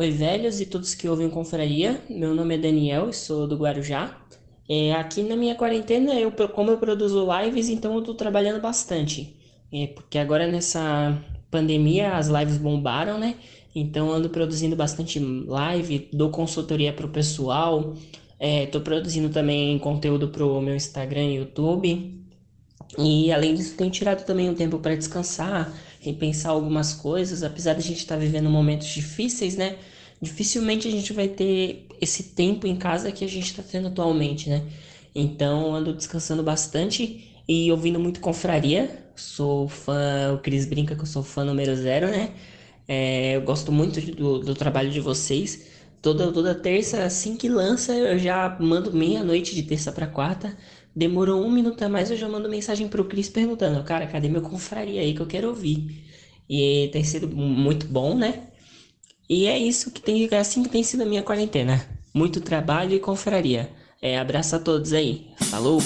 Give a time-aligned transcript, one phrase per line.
[0.00, 2.02] Oi, velhos e todos que ouvem Confraria.
[2.08, 4.18] Meu nome é Daniel e sou do Guarujá.
[4.66, 9.36] É, aqui na minha quarentena, eu, como eu produzo lives, então eu tô trabalhando bastante.
[9.70, 13.34] É, porque agora nessa pandemia as lives bombaram, né?
[13.74, 17.94] Então ando produzindo bastante live, dou consultoria pro pessoal.
[18.38, 22.24] É, tô produzindo também conteúdo pro meu Instagram e YouTube.
[22.98, 27.80] E além disso, tenho tirado também um tempo para descansar, repensar algumas coisas, apesar de
[27.80, 29.76] a gente estar tá vivendo momentos difíceis, né?
[30.20, 34.48] Dificilmente a gente vai ter esse tempo em casa que a gente está tendo atualmente,
[34.50, 34.70] né?
[35.14, 39.06] Então ando descansando bastante e ouvindo muito confraria.
[39.16, 42.34] Sou fã, o Cris brinca que eu sou fã número zero, né?
[42.88, 45.66] É, eu gosto muito do, do trabalho de vocês.
[46.02, 50.56] Toda, toda terça, assim que lança, eu já mando meia-noite de terça para quarta.
[50.94, 54.42] Demorou um minuto a mais, eu já mando mensagem pro Cris perguntando, cara, cadê meu
[54.42, 56.04] confraria aí que eu quero ouvir?
[56.48, 58.49] E tem sido muito bom, né?
[59.30, 61.80] E é isso que tem, é assim que tem sido a minha quarentena.
[62.12, 63.70] Muito trabalho e confraria.
[64.02, 65.28] É, abraço a todos aí.
[65.42, 65.80] Falou!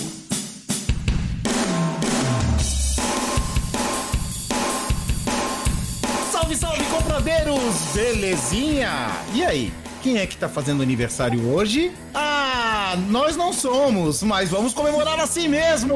[6.32, 7.74] Salve, salve, compradeiros!
[7.94, 9.10] Belezinha?
[9.34, 9.70] E aí?
[10.02, 11.92] Quem é que tá fazendo aniversário hoje?
[12.14, 15.94] Ah, nós não somos, mas vamos comemorar assim mesmo!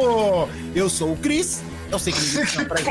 [0.74, 2.82] Eu sou o Cris eu sei que ninguém chama pra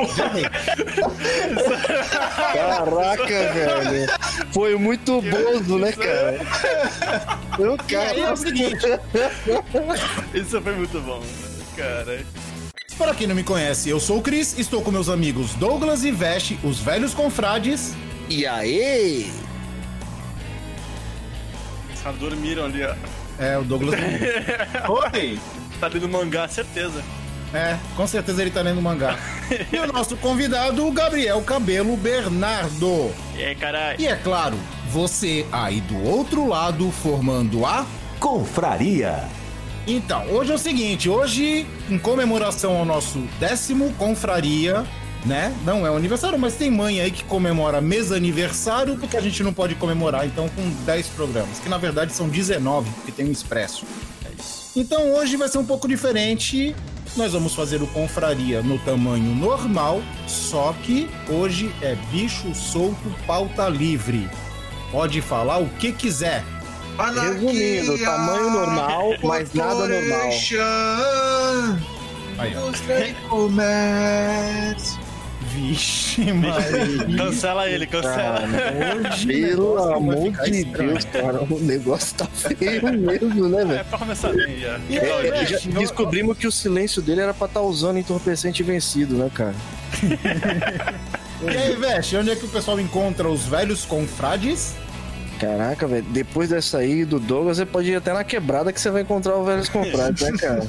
[2.53, 4.11] Caraca, velho.
[4.51, 6.39] Foi muito bozo, né, cara?
[7.59, 8.85] Eu, cara, é o seguinte.
[10.33, 11.21] Isso foi muito bom,
[11.75, 12.25] cara.
[12.97, 16.11] Para quem não me conhece, eu sou o Cris, estou com meus amigos Douglas e
[16.11, 17.93] Veste, os velhos confrades.
[18.27, 19.31] E aí?
[22.07, 22.95] Caras dormiram ali, ó.
[23.37, 23.99] É, o Douglas.
[25.13, 25.39] Oi!
[25.79, 27.03] Tá lendo mangá, certeza.
[27.53, 29.17] É, com certeza ele tá lendo mangá.
[29.71, 33.11] e o nosso convidado, o Gabriel Cabelo Bernardo.
[33.35, 33.99] E aí, caralho.
[33.99, 34.57] E é claro,
[34.89, 37.85] você aí do outro lado formando a
[38.19, 39.23] Confraria.
[39.87, 44.83] Então, hoje é o seguinte, hoje, em comemoração ao nosso décimo Confraria,
[45.25, 45.55] né?
[45.63, 49.41] Não é o aniversário, mas tem mãe aí que comemora mês aniversário, porque a gente
[49.43, 53.31] não pode comemorar, então, com 10 programas, que na verdade são 19, porque tem um
[53.31, 53.85] expresso.
[54.25, 54.31] É
[54.75, 56.75] então hoje vai ser um pouco diferente
[57.17, 63.67] nós vamos fazer o confraria no tamanho normal, só que hoje é bicho solto, pauta
[63.67, 64.29] livre.
[64.91, 66.43] Pode falar o que quiser.
[66.97, 70.31] Anarquia, Resumindo, tamanho normal, mas nada normal.
[72.37, 72.71] Aí, ó.
[75.57, 77.17] Vixe, Maria.
[77.17, 78.41] cancela ele, cancela.
[79.09, 83.79] Hoje Pelo amor de Deus, cara, o negócio tá feio mesmo, né, velho?
[83.79, 84.79] É pra começar bem já.
[84.87, 89.15] E aí, já descobrimos que o silêncio dele era pra estar tá usando entorpecente vencido,
[89.15, 89.55] né, cara?
[91.41, 94.75] e aí, Veste, onde é que o pessoal encontra os velhos confrades?
[95.39, 98.91] Caraca, velho, depois dessa aí do Douglas, você pode ir até na quebrada que você
[98.91, 100.67] vai encontrar os velhos confrades, né, cara?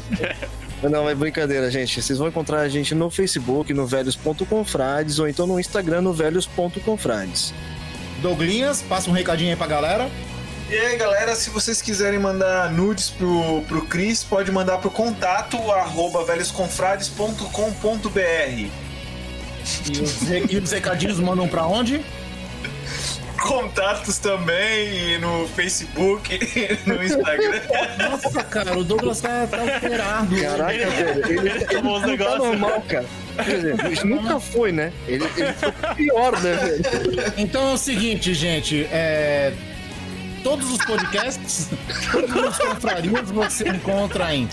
[0.83, 2.01] Não, é brincadeira, gente.
[2.01, 7.53] Vocês vão encontrar a gente no Facebook, no velhos.confrades, ou então no Instagram, no velhos.confrades.
[8.23, 10.09] Douglinhas, passa um recadinho aí pra galera.
[10.71, 15.57] E aí, galera, se vocês quiserem mandar nudes pro, pro Cris, pode mandar pro contato
[15.73, 18.71] arroba velhosconfrades.com.br.
[19.87, 22.05] E os, e os recadinhos mandam pra onde?
[23.39, 26.39] Contatos também no Facebook,
[26.87, 27.61] no Instagram.
[28.11, 30.35] Nossa, cara, o Douglas tá, tá alterado.
[30.41, 33.05] Caraca, velho, ele, ele, ele não tá normal, cara.
[33.37, 34.93] Quer dizer, nunca foi, né?
[35.07, 36.83] Ele, ele foi pior, né, velho?
[37.37, 39.53] Então é o seguinte, gente, é...
[40.43, 41.69] Todos os podcasts,
[42.11, 44.49] todos os confrarias você encontra em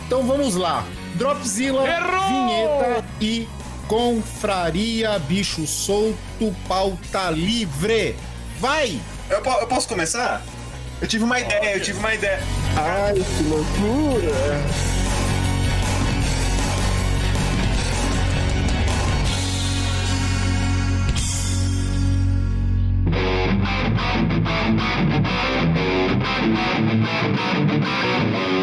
[0.07, 0.85] Então vamos lá.
[1.15, 2.29] Dropzilla, Errou!
[2.29, 3.49] vinheta e
[3.87, 8.17] confraria bicho solto, pauta livre.
[8.59, 9.01] Vai!
[9.29, 10.43] Eu, eu posso começar?
[11.01, 12.41] Eu tive uma ideia, eu tive uma ideia.
[12.77, 14.91] Ai, que loucura!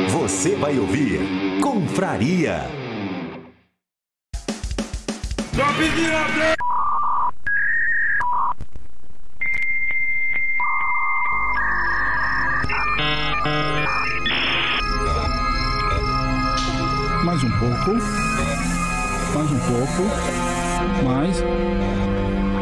[0.09, 1.19] Você vai ouvir
[1.61, 2.61] Confraria.
[17.23, 17.91] Mais um pouco.
[19.33, 20.03] Mais um pouco.
[21.03, 21.43] Mais.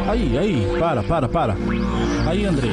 [0.08, 1.56] Aí, aí, para, para, para.
[2.28, 2.72] Aí, Andrei.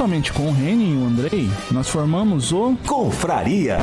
[0.00, 2.74] Juntamente com o Reni e o Andrei, nós formamos o.
[2.86, 3.76] Confraria.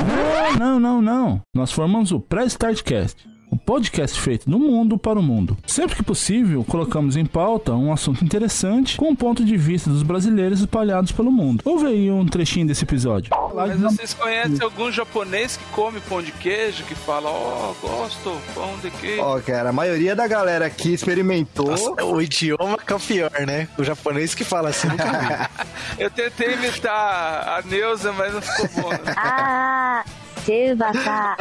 [0.58, 1.40] Não, não, não.
[1.54, 5.57] Nós formamos o Pré-Startcast o podcast feito do mundo para o mundo.
[5.65, 10.04] Sempre que possível, colocamos em pauta um assunto interessante com o ponto de vista dos
[10.04, 11.63] brasileiros espalhados pelo mundo.
[11.65, 13.31] Ouve aí um trechinho desse episódio.
[13.56, 18.38] Mas vocês conhecem algum japonês que come pão de queijo, que fala, ó, oh, gosto,
[18.54, 19.21] pão de queijo?
[19.24, 21.71] Ó, oh, cara, a maioria da galera aqui experimentou.
[21.71, 23.68] Nossa, o idioma que é o pior, né?
[23.77, 25.68] O japonês que fala assim, nunca vi.
[25.98, 28.89] Eu tentei imitar a Neuza, mas não ficou bom.
[28.92, 29.13] Né?
[29.18, 30.04] ah!
[30.47, 31.35] Chewbacca.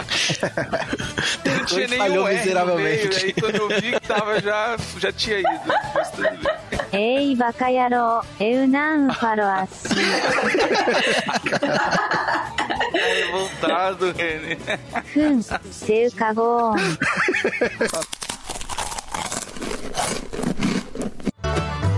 [1.45, 3.09] Não tinha nenhum R miseravelmente.
[3.09, 5.51] Meio, aí quando eu vi que tava, já, já tinha ido.
[6.93, 9.95] Ei, bacayaro, eu não falo assim.
[12.95, 14.59] É revoltado, René.
[15.17, 16.75] Hum, seu cagão.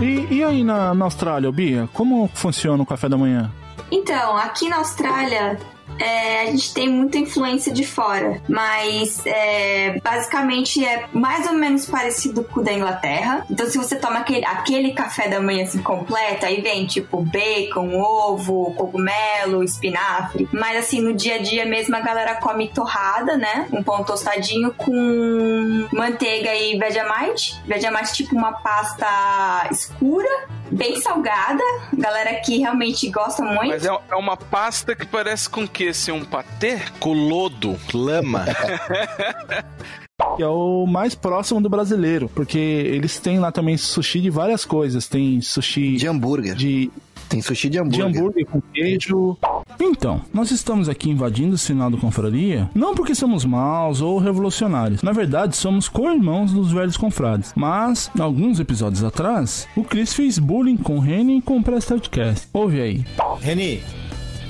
[0.00, 3.50] E, e aí na, na Austrália, Bia, como funciona o café da manhã?
[3.90, 5.58] Então, aqui na Austrália
[5.99, 11.87] é, a gente tem muita influência de fora, mas é, basicamente é mais ou menos
[11.87, 13.45] parecido com o da Inglaterra.
[13.50, 17.99] Então, se você toma aquele, aquele café da manhã assim completo, aí vem tipo bacon,
[17.99, 20.49] ovo, cogumelo, espinafre.
[20.53, 23.67] Mas assim, no dia a dia mesmo a galera come torrada, né?
[23.73, 27.61] Um pão tostadinho com manteiga e Vegemite.
[27.67, 30.29] Vegemite tipo uma pasta escura
[30.71, 31.62] bem salgada.
[31.93, 33.69] Galera que realmente gosta muito.
[33.69, 36.79] Mas é, é uma pasta que parece com que ser um patê?
[37.00, 38.44] Com lodo, lama.
[40.37, 44.64] que é o mais próximo do brasileiro, porque eles têm lá também sushi de várias
[44.64, 45.06] coisas.
[45.06, 46.55] Tem sushi de hambúrguer.
[46.55, 46.90] De
[47.29, 48.11] tem sushi de hambúrguer.
[48.11, 49.37] De hambúrguer com queijo.
[49.79, 55.02] Então, nós estamos aqui invadindo o sinal do Confraria, não porque somos maus ou revolucionários.
[55.02, 57.52] Na verdade, somos co-irmãos dos velhos confrades.
[57.55, 62.48] Mas, alguns episódios atrás, o Chris fez bullying com o Reni e com o Prestartcast.
[62.53, 63.05] Ouve aí.
[63.41, 63.82] Reni,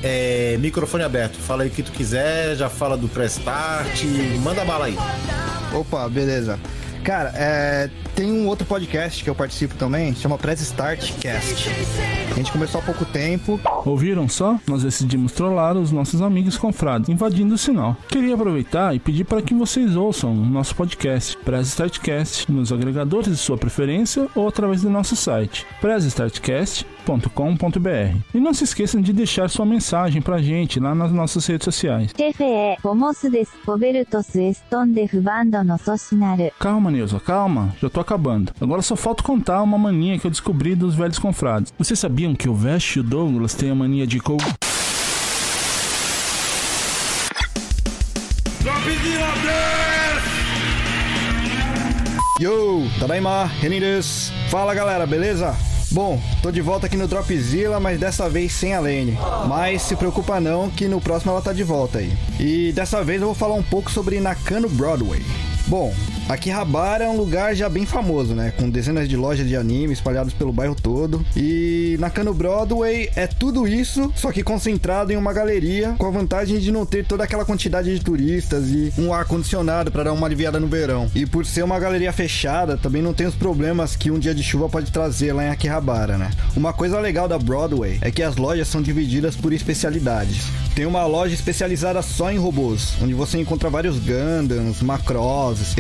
[0.03, 1.39] é, microfone aberto.
[1.39, 4.05] Fala aí o que tu quiser, já fala do Prestart,
[4.43, 4.97] manda bala aí.
[5.73, 6.59] Opa, beleza.
[7.05, 11.71] Cara, é, tem um outro podcast que eu participo também, chama Press Start Cast.
[12.33, 13.61] A gente começou há pouco tempo.
[13.85, 14.59] Ouviram só?
[14.67, 17.97] Nós decidimos trollar os nossos amigos confrades, invadindo o sinal.
[18.09, 22.73] Queria aproveitar e pedir para que vocês ouçam o nosso podcast, Press Start Cast, nos
[22.73, 28.17] agregadores de sua preferência ou através do nosso site, pressstartcast.com.br.
[28.35, 32.13] E não se esqueçam de deixar sua mensagem pra gente lá nas nossas redes sociais.
[36.59, 37.77] Calma, Neuza, calma.
[37.81, 38.53] Já tô acabando.
[38.59, 41.73] Agora só falta contar uma mania que eu descobri dos velhos confrades.
[41.79, 44.39] Vocês sabiam que o Vest e o Douglas têm a mania de co...
[52.41, 53.81] Yo, Tadaima, Renin
[54.49, 55.55] Fala galera, beleza?
[55.91, 59.19] Bom, tô de volta aqui no Dropzilla, mas dessa vez sem a Lane.
[59.49, 62.13] Mas se preocupa não, que no próximo ela tá de volta aí.
[62.39, 65.23] E dessa vez eu vou falar um pouco sobre Nakano Broadway.
[65.67, 65.93] Bom,
[66.29, 68.53] Akihabara é um lugar já bem famoso, né?
[68.57, 71.25] Com dezenas de lojas de anime espalhadas pelo bairro todo.
[71.35, 76.59] E Nakano Broadway é tudo isso, só que concentrado em uma galeria, com a vantagem
[76.59, 80.27] de não ter toda aquela quantidade de turistas e um ar condicionado para dar uma
[80.27, 81.11] aliviada no verão.
[81.15, 84.43] E por ser uma galeria fechada, também não tem os problemas que um dia de
[84.43, 86.31] chuva pode trazer lá em Akihabara, né?
[86.55, 90.45] Uma coisa legal da Broadway é que as lojas são divididas por especialidades.
[90.75, 95.75] Tem uma loja especializada só em robôs, onde você encontra vários Gundams, Macross,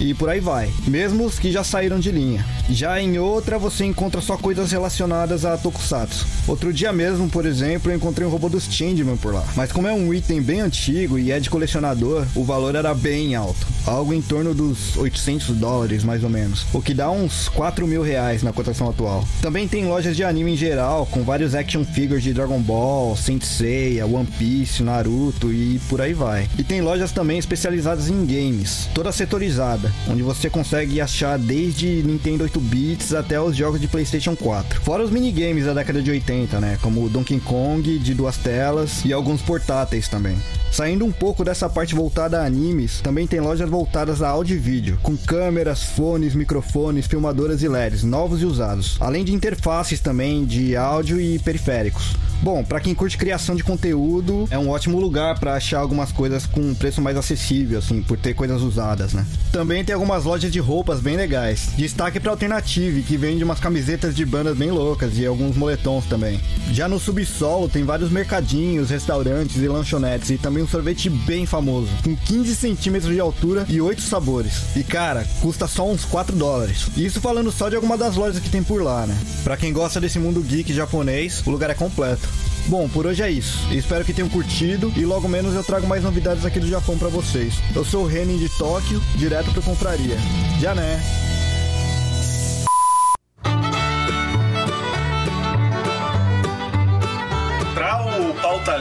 [0.00, 2.44] E por aí vai, mesmo os que já saíram de linha.
[2.70, 6.26] Já em outra você encontra só coisas relacionadas a Tokusatsu.
[6.46, 9.44] Outro dia mesmo, por exemplo, eu encontrei um robô dos Changeman por lá.
[9.54, 13.34] Mas como é um item bem antigo e é de colecionador, o valor era bem
[13.34, 13.66] alto.
[13.86, 16.66] Algo em torno dos 800 dólares, mais ou menos.
[16.72, 19.26] O que dá uns 4 mil reais na cotação atual.
[19.42, 23.42] Também tem lojas de anime em geral, com vários action figures de Dragon Ball, Saint
[23.42, 26.48] Seiya, One Piece, Naruto e por aí vai.
[26.58, 32.44] E tem lojas também especializadas em games, toda setorizada, onde você consegue achar desde Nintendo
[32.44, 34.80] 8 bits até os jogos de PlayStation 4.
[34.82, 39.12] Fora os minigames da década de 80, né, como Donkey Kong de duas telas e
[39.12, 40.36] alguns portáteis também.
[40.70, 44.58] Saindo um pouco dessa parte voltada a animes, também tem lojas voltadas a áudio e
[44.58, 50.44] vídeo, com câmeras, fones, microfones, filmadoras e LEDs, novos e usados, além de interfaces também
[50.44, 52.16] de áudio e periféricos.
[52.42, 56.44] Bom, para quem curte criação de conteúdo, é um ótimo lugar para achar algumas coisas
[56.44, 59.23] com um preço mais acessível, assim, por ter coisas usadas, né?
[59.52, 61.68] Também tem algumas lojas de roupas bem legais.
[61.76, 66.40] Destaque para Alternative, que vende umas camisetas de bandas bem loucas e alguns moletons também.
[66.72, 71.88] Já no subsolo tem vários mercadinhos, restaurantes e lanchonetes e também um sorvete bem famoso,
[72.02, 74.74] com 15 centímetros de altura e 8 sabores.
[74.74, 76.88] E cara, custa só uns 4 dólares.
[76.96, 79.16] Isso falando só de alguma das lojas que tem por lá, né?
[79.44, 82.28] Para quem gosta desse mundo geek japonês, o lugar é completo.
[82.66, 83.72] Bom, por hoje é isso.
[83.72, 87.08] Espero que tenham curtido e logo menos eu trago mais novidades aqui do Japão para
[87.08, 87.54] vocês.
[87.74, 90.16] Eu sou o Renin de Tóquio, direto para Compraria.
[90.60, 91.00] Já né?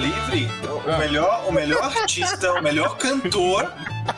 [0.03, 0.50] Livre,
[0.86, 3.72] o melhor, o melhor artista, o melhor cantor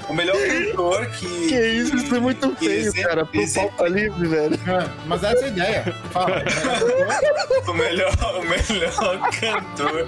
[0.10, 1.48] o melhor cantor que.
[1.48, 3.26] Que isso, isso é muito feio, cara.
[3.26, 4.56] Pro pauta livre, velho.
[4.56, 5.96] É, mas essa é a ideia.
[6.12, 6.44] Fala.
[7.68, 10.08] o, melhor, o melhor cantor.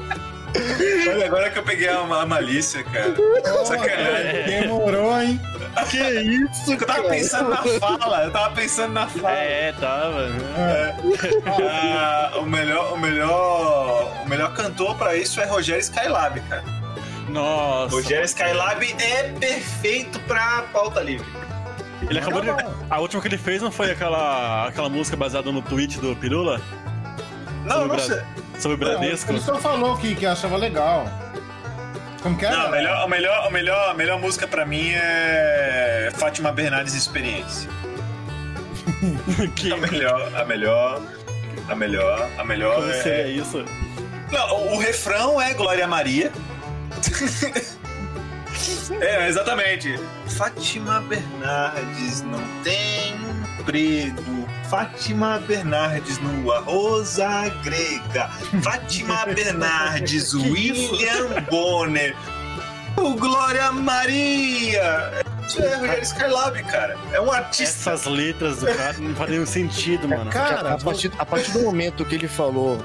[1.09, 3.13] Olha, agora que eu peguei a, a malícia, cara.
[3.19, 4.61] Oh, Sacanagem.
[4.61, 5.39] Demorou, hein?
[5.85, 9.31] Que isso, Eu tava pensando na fala, eu tava pensando na fala.
[9.31, 10.21] É, tava.
[10.57, 10.95] É.
[11.69, 16.63] Ah, o, melhor, o, melhor, o melhor cantor pra isso é Rogério Skylab, cara.
[17.29, 17.93] Nossa.
[17.93, 21.27] O Rogério Skylab é perfeito pra pauta livre.
[22.09, 22.49] Ele acabou de...
[22.89, 26.61] A última que ele fez não foi aquela, aquela música baseada no tweet do Pirula?
[27.65, 28.21] Não, sobre não sei.
[28.59, 29.31] Sobre o Bradesco?
[29.31, 31.05] Ele só falou que, que achava legal.
[32.21, 32.49] Como que é?
[32.49, 36.93] Não, a melhor, a melhor, a melhor, a melhor música pra mim é Fátima Bernardes
[36.93, 37.69] Experiência.
[39.55, 39.71] que...
[39.71, 41.01] A melhor, a melhor,
[41.69, 42.75] a melhor, a melhor.
[42.75, 43.01] Como é...
[43.01, 43.63] seria isso?
[44.31, 46.31] Não, o, o refrão é Glória Maria.
[48.99, 49.99] é, exatamente.
[50.27, 53.15] Fátima Bernardes não tem
[53.59, 54.46] emprego.
[54.69, 58.29] Fátima Bernardes no Arroza Grega.
[58.61, 62.13] Fátima Bernardes, William Bonner.
[62.97, 65.23] O Glória Maria.
[65.47, 66.97] Isso é Rogério Skylab, cara.
[67.13, 67.91] É um artista.
[67.91, 70.29] Essas letras do cara não fazem sentido, mano.
[70.31, 72.77] Cara, a partir, a partir do momento que ele falou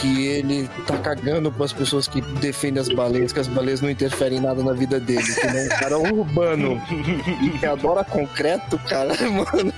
[0.00, 3.90] que ele tá cagando para as pessoas que defendem as baleias, que as baleias não
[3.90, 6.82] interferem em nada na vida dele, que ele é um cara urbano
[7.42, 9.72] e que adora concreto, cara, mano.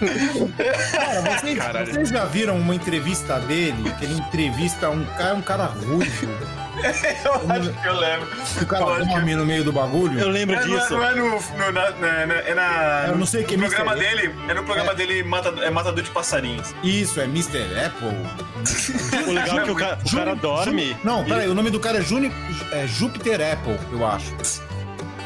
[0.93, 1.59] Cara, vocês,
[1.89, 3.93] vocês já viram uma entrevista dele?
[3.99, 6.61] Que ele entrevista um cara, um cara ruivo.
[7.25, 8.29] eu acho que eu lembro.
[8.63, 10.19] O cara dorme no meio do bagulho?
[10.19, 10.95] Eu lembro É, não é- disso.
[10.95, 11.29] Não é no.
[11.31, 13.05] no- na, na- na- é na.
[13.09, 14.17] Eu não sei que no programa Mr.
[14.17, 14.35] dele.
[14.49, 16.75] É no programa dele mata, é Matador de Passarinhos.
[16.83, 17.59] Isso, é Mr.
[17.85, 18.17] Apple.
[19.27, 20.89] O legal é que o cara, o cara dorme.
[20.89, 22.33] Ju- Não, peraí, o nome do cara é, Juni,
[22.73, 24.35] é Júpiter Apple, eu acho.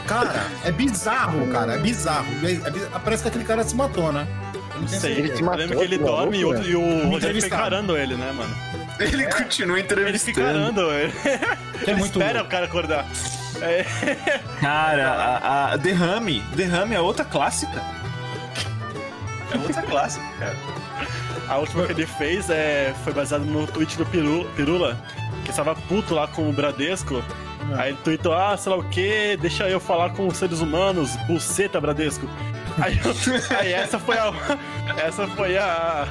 [0.06, 2.26] Cara, é bizarro, cara, é bizarro.
[2.42, 4.26] É- é biz- Parece que aquele cara se matou, né?
[4.74, 5.12] Eu não Sei.
[5.12, 7.16] Ele se Eu matou, lembro que ele dorme e, maluco, outro, e o Rogério fica
[7.16, 7.60] entrevistado.
[7.62, 8.54] encarando ele, né, mano?
[9.00, 10.40] Ele continua Ele fica entrevistando.
[10.40, 11.12] encarando ele.
[11.24, 12.46] É Ele muito espera louco.
[12.46, 13.06] o cara acordar.
[13.60, 13.84] É.
[14.60, 16.40] Cara, a, a Derrame.
[16.54, 17.82] Derrame é outra clássica.
[19.52, 20.56] É outra clássica, cara.
[21.48, 24.98] A última que ele fez é, foi baseado no tweet do Piru- Pirula,
[25.44, 27.22] que estava puto lá com o Bradesco.
[27.76, 31.14] Aí ele tweetou, ah, sei lá o que, deixa eu falar com os seres humanos,
[31.26, 32.28] buceta Bradesco.
[32.78, 32.98] Aí,
[33.60, 34.32] aí essa foi a.
[34.96, 36.06] Essa foi a.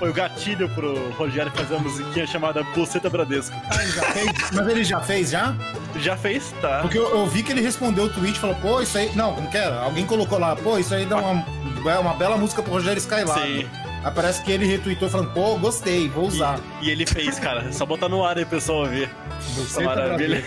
[0.00, 3.54] foi o gatilho pro Rogério fazer uma musiquinha chamada Buceta Bradesco.
[3.70, 4.50] Ah, ele já fez?
[4.50, 5.54] Mas ele já fez, já?
[5.96, 6.78] Já fez, tá.
[6.80, 9.14] Porque eu, eu vi que ele respondeu o tweet e falou, pô, isso aí...
[9.14, 9.78] Não, como que era?
[9.80, 11.44] Alguém colocou lá, pô, isso aí dá uma,
[11.92, 13.40] é uma bela música pro Rogério Skylab.
[13.42, 13.68] Sim.
[14.02, 16.58] Aí parece que ele retweetou falando, pô, gostei, vou usar.
[16.80, 17.70] E, e ele fez, cara.
[17.70, 19.10] Só botar no ar aí, pessoal, ver.
[19.38, 20.42] Essa maravilha.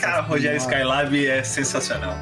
[0.00, 2.18] Cara, Rogério Skylab é sensacional.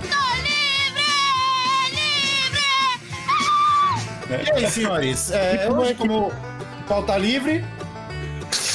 [4.29, 5.31] E aí, senhores?
[5.31, 6.33] É, hoje, como
[6.89, 7.65] pauta livre...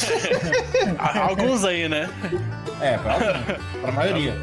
[0.97, 2.09] Alguns aí, né?
[2.81, 4.35] É, pra, alguns, pra maioria.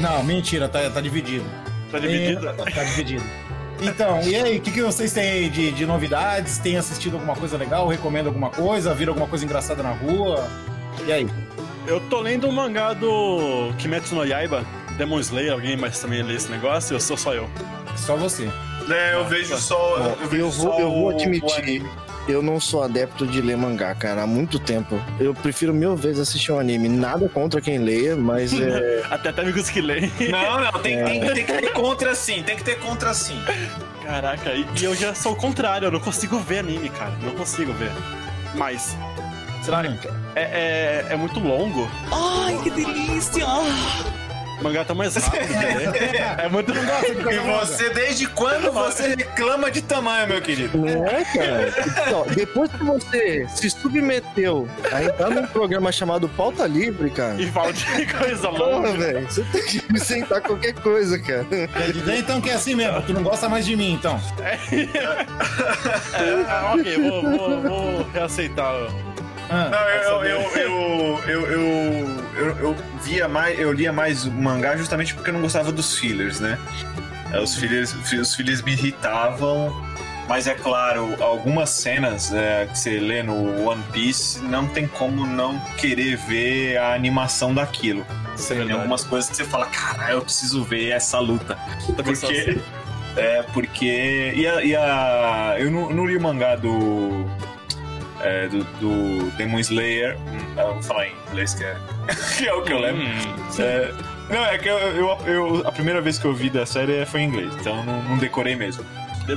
[0.00, 1.44] Não, mentira, tá, tá dividido.
[1.90, 2.52] Tá dividido?
[2.54, 3.22] Tá, tá dividido.
[3.80, 6.58] Então, e aí, o que, que vocês têm aí de, de novidades?
[6.58, 7.86] Tem assistido alguma coisa legal?
[7.88, 8.94] Recomenda alguma coisa?
[8.94, 10.48] Viram alguma coisa engraçada na rua?
[11.04, 11.28] E aí?
[11.86, 14.64] Eu tô lendo o mangá do Kimetsu no Yaiba,
[14.96, 15.52] Demon Slayer.
[15.52, 16.94] Alguém mais também lê esse negócio?
[16.94, 17.50] Eu sou só eu.
[17.96, 18.48] Só você.
[18.90, 19.76] É, eu vejo só.
[19.76, 21.82] Ó, Eu, vejo eu vou, só eu vou admitir,
[22.28, 25.00] eu não sou adepto de ler mangá, cara, há muito tempo.
[25.18, 26.88] Eu prefiro mil vezes assistir um anime.
[26.88, 29.02] Nada contra quem leia, mas é.
[29.10, 30.10] Até até amigos que leem.
[30.30, 33.38] Não, não, tem, tem, tem que ter contra sim, tem que ter contra sim.
[34.04, 37.12] Caraca, e, e eu já sou o contrário, eu não consigo ver anime, cara.
[37.22, 37.90] Não consigo ver.
[38.54, 38.96] Mas.
[39.62, 41.88] Será que é, é, é muito longo?
[42.10, 43.46] Ai, que delícia!
[44.62, 46.36] O mangá tá mais rápido, né?
[46.38, 50.78] É muito E você, desde quando você reclama de tamanho, meu querido?
[50.78, 51.74] Não é, cara?
[51.84, 57.34] Então, depois que você se submeteu a entrar num programa chamado Pauta Livre, cara.
[57.42, 58.92] E fala de coisa Porra, longa.
[58.92, 61.44] velho, você tem que me sentar qualquer coisa, cara.
[62.16, 64.20] Então que é assim mesmo, tu não gosta mais de mim, então.
[64.40, 64.58] É,
[66.74, 68.74] ok, vou, vou, vou reaceitar.
[69.54, 75.34] Ah, Não, eu, eu, eu, eu, via mais, eu lia mais mangá justamente porque eu
[75.34, 76.58] não gostava dos fillers, né?
[77.32, 79.74] É, Os fillers, os fillers me irritavam,
[80.28, 85.26] mas é claro, algumas cenas é, que você lê no One Piece não tem como
[85.26, 88.06] não querer ver a animação daquilo.
[88.32, 91.58] É Tem algumas coisas que você fala, cara, eu preciso ver essa luta.
[92.02, 92.58] Porque.
[93.14, 94.32] É, porque.
[94.34, 94.62] E a.
[94.64, 97.26] e a- eu não, não li o mangá do.
[98.22, 100.16] É, do, do Demon Slayer.
[100.18, 101.76] Hum, Eu vou falar em inglês, que é,
[102.38, 103.02] que é o que eu lembro.
[103.02, 103.92] Hum, É,
[104.30, 107.20] não, é que eu, eu, eu- a primeira vez que eu vi da série foi
[107.20, 108.84] em inglês, então eu não, não decorei mesmo.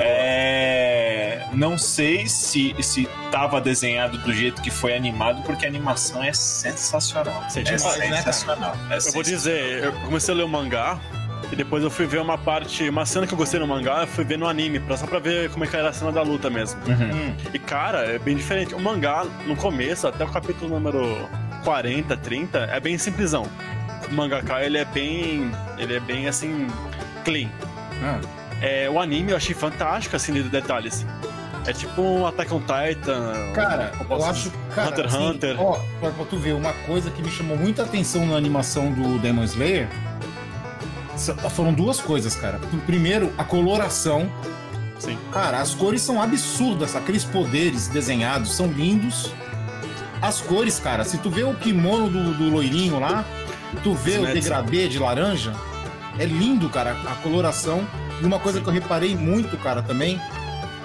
[0.01, 6.23] É, não sei se, se tava desenhado do jeito que foi animado, porque a animação
[6.23, 7.43] é sensacional.
[7.55, 7.77] É né, cara?
[8.17, 8.77] sensacional.
[8.89, 10.99] É Eu vou dizer, eu comecei a ler o mangá
[11.51, 14.07] e depois eu fui ver uma parte, uma cena que eu gostei no mangá, eu
[14.07, 16.49] fui ver no anime, só pra ver como é que era a cena da luta
[16.49, 16.79] mesmo.
[16.87, 17.35] Hum.
[17.53, 18.73] E cara, é bem diferente.
[18.73, 21.29] O mangá, no começo, até o capítulo número
[21.63, 23.47] 40, 30, é bem simplesão.
[24.09, 25.51] O mangaka, ele é bem.
[25.77, 26.67] Ele é bem assim.
[27.23, 27.49] clean.
[28.03, 28.19] Ah.
[28.61, 31.05] É, o anime eu achei fantástico, assim, de detalhes.
[31.67, 33.51] É tipo um Attack on Titan.
[33.53, 34.51] Cara, eu posso- acho.
[34.75, 35.55] Cara, Hunter x assim, Hunter.
[35.59, 39.17] Ó, pra, pra tu ver, uma coisa que me chamou muita atenção na animação do
[39.17, 39.87] Demon Slayer
[41.51, 42.59] foram duas coisas, cara.
[42.85, 44.29] Primeiro, a coloração.
[44.99, 45.17] Sim.
[45.31, 49.31] Cara, as cores são absurdas, aqueles poderes desenhados são lindos.
[50.21, 53.25] As cores, cara, se tu vê o kimono do, do loirinho lá,
[53.83, 54.33] tu vê o Snatch.
[54.33, 55.53] degradê de laranja,
[56.17, 57.85] é lindo, cara, a coloração.
[58.21, 60.19] E uma coisa que eu reparei muito, cara, também,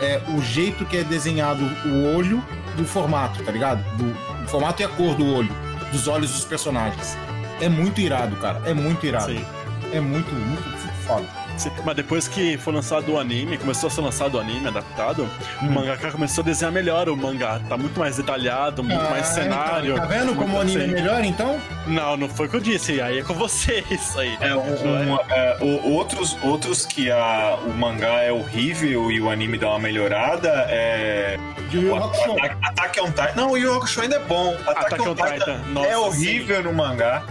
[0.00, 2.42] é o jeito que é desenhado o olho
[2.76, 3.82] e o formato, tá ligado?
[3.96, 4.10] Do,
[4.44, 5.50] o formato e a cor do olho,
[5.92, 7.16] dos olhos dos personagens.
[7.60, 9.32] É muito irado, cara, é muito irado.
[9.32, 9.44] Sim.
[9.92, 10.62] É muito, muito
[11.06, 11.24] foda.
[11.56, 15.28] Sim, Mas depois que foi lançado o anime, começou a ser lançado o anime adaptado,
[15.60, 17.60] o mangaka começou a desenhar melhor o mangá.
[17.68, 19.92] Tá muito mais detalhado, muito mais Ah, cenário.
[19.94, 20.90] então, tá vendo como muito o anime assim.
[20.90, 21.60] é melhor, então?
[21.86, 22.98] Não, não foi o que eu disse.
[23.00, 24.38] Aí é com você isso aí.
[24.40, 29.58] É, um- é, o- outros, outros que a, o mangá é horrível e o anime
[29.58, 31.36] dá uma melhorada é.
[31.72, 32.36] Yu Hakusho.
[32.62, 33.32] Attack, on Titan.
[33.36, 34.54] Não, o Yu Hakusho ainda é bom.
[34.66, 37.22] Attack, Attack on on Titan, é horrível no mangá.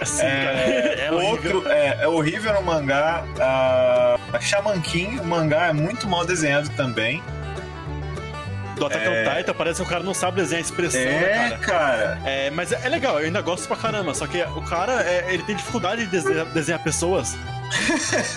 [0.00, 1.56] Assim, É, é horrível.
[1.56, 3.24] outro é, é horrível no mangá.
[3.40, 7.22] A, a Shaman King, o mangá é muito mal desenhado também.
[8.78, 11.50] Do Attack on Titan parece que o cara não sabe desenhar a expressão, É, né,
[11.50, 11.58] cara?
[11.58, 12.18] cara.
[12.24, 14.14] É, mas é, é legal, eu ainda gosto pra caramba.
[14.14, 17.36] Só que o cara, é, ele tem dificuldade de desenhar, desenhar pessoas.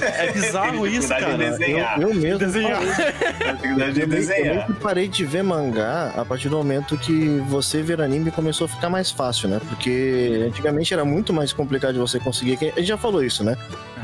[0.02, 1.38] É bizarro isso, cara.
[1.38, 2.02] desenhar.
[2.02, 2.82] Eu, eu mesmo Desenhar.
[3.62, 4.66] de Eu eu meio desenhar.
[4.68, 8.68] que parei de ver mangá a partir do momento que você ver anime começou a
[8.68, 9.62] ficar mais fácil, né?
[9.70, 12.58] Porque antigamente era muito mais complicado de você conseguir.
[12.62, 13.56] A gente já falou isso, né?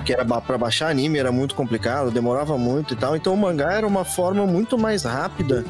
[0.06, 3.16] Que era pra baixar anime era muito complicado, demorava muito e tal.
[3.16, 5.66] Então o mangá era uma forma muito mais rápida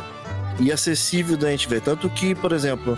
[0.59, 1.81] e acessível da gente ver.
[1.81, 2.97] Tanto que, por exemplo,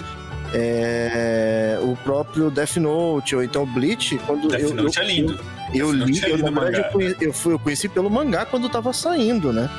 [0.54, 5.40] é, o próprio Death Note ou então Bleach, quando Death eu, Note eu, é lindo.
[5.74, 8.10] eu Note li, é eu, lindo na verdade, eu, conhe- eu, fui, eu conheci pelo
[8.10, 9.70] mangá quando tava saindo, né?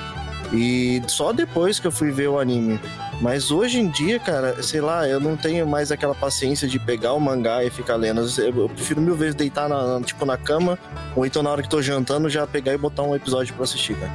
[0.52, 2.80] E só depois que eu fui ver o anime.
[3.20, 7.12] Mas hoje em dia, cara, sei lá, eu não tenho mais aquela paciência de pegar
[7.12, 8.20] o mangá e ficar lendo.
[8.38, 10.76] Eu prefiro mil vezes deitar na, tipo, na cama,
[11.14, 13.94] ou então na hora que tô jantando, já pegar e botar um episódio pra assistir,
[13.94, 14.10] cara.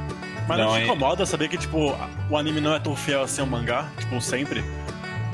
[0.48, 1.94] Mas não, não te incomoda saber que, tipo,
[2.30, 4.64] o anime não é tão fiel assim ao mangá, tipo, sempre?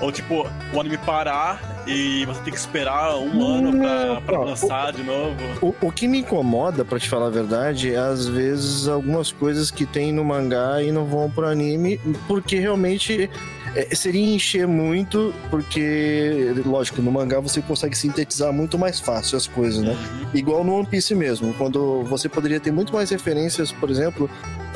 [0.01, 4.39] Ou tipo, o anime parar e você tem que esperar um não, ano pra, pra
[4.41, 5.37] lançar o, de novo.
[5.61, 9.71] O, o que me incomoda, para te falar a verdade, é às vezes algumas coisas
[9.71, 13.31] que tem no mangá e não vão pro anime, porque realmente
[13.75, 19.47] é, seria encher muito, porque, lógico, no mangá você consegue sintetizar muito mais fácil as
[19.47, 19.93] coisas, né?
[19.93, 20.27] Uhum.
[20.35, 24.29] Igual no One Piece mesmo, quando você poderia ter muito mais referências, por exemplo,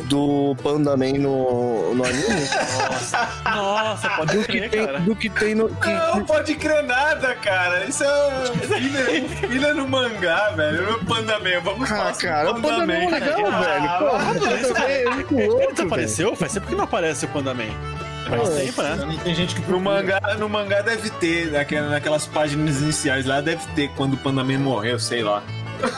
[0.04, 2.26] do Panda Man no, no anime.
[2.86, 5.00] Nossa, nossa pode do crer, que tem, cara.
[5.00, 5.68] Do que tem no.
[5.68, 5.90] Que...
[5.90, 7.84] Não pode crer nada, cara.
[7.84, 10.92] Isso é filha, filha no mangá, velho.
[10.92, 11.60] No Panda Man.
[11.62, 14.74] Vamos ah, cara, o Panda Man é legal, ah, velho.
[14.74, 15.62] Pô, é muito louco.
[15.62, 16.36] Ele desapareceu?
[16.36, 17.95] Faz tempo que não aparece o Panda Man.
[18.28, 19.18] Faz tempo, né?
[19.22, 23.64] Tem gente que no mangá, no mangá deve ter, naquelas, naquelas páginas iniciais lá, deve
[23.74, 25.42] ter quando o Panda Man morreu, sei lá.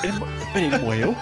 [0.02, 1.16] Ele, ele morreu?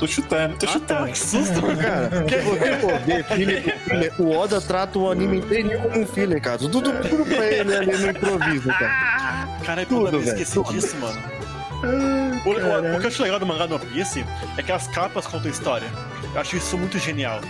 [0.00, 1.00] Tô chutando, tô Ah, chutando.
[1.06, 1.60] tá, que susto.
[1.76, 6.00] Cara, que você for ver filler por filler, o Oda trata o anime inteiro como
[6.00, 6.58] um filler, cara.
[6.58, 9.48] Tudo, tudo pra ele ali no improviso, cara.
[9.64, 10.72] Caralho, Tudo, eu velho, esqueci tudo.
[10.72, 11.20] disso, mano.
[12.44, 14.24] O, o- o que eu acho legal do mangá do One Piece
[14.56, 15.86] é que as capas contam história.
[16.34, 17.40] Eu acho isso muito genial.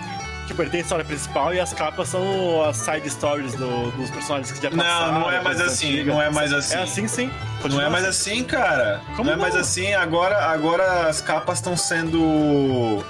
[0.46, 4.10] Tipo, ele tem a história principal e as capas são as side stories do- dos
[4.10, 5.12] personagens que já passaram.
[5.12, 6.06] Não, não é mais assim, antigas.
[6.14, 6.74] não é mais assim.
[6.74, 7.30] É assim sim.
[7.60, 9.02] Não Continua é mais assim, cara.
[9.14, 9.60] Como não é mais não?
[9.60, 9.92] assim.
[9.92, 13.04] Agora, agora as capas estão sendo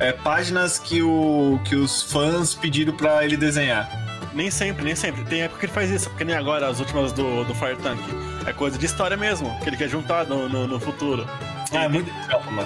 [0.00, 3.88] é, páginas que, o, que os fãs pediram pra ele desenhar.
[4.34, 5.24] Nem sempre, nem sempre.
[5.24, 8.00] Tem época que ele faz isso, porque nem agora as últimas do, do Fire Tank.
[8.46, 11.26] É coisa de história mesmo, que ele quer juntar no, no, no futuro.
[11.72, 12.10] Ah, é muito.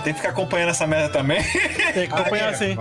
[0.03, 1.43] Tem que ficar acompanhando essa merda também.
[1.93, 2.77] Tem que acompanhar Aí é sim.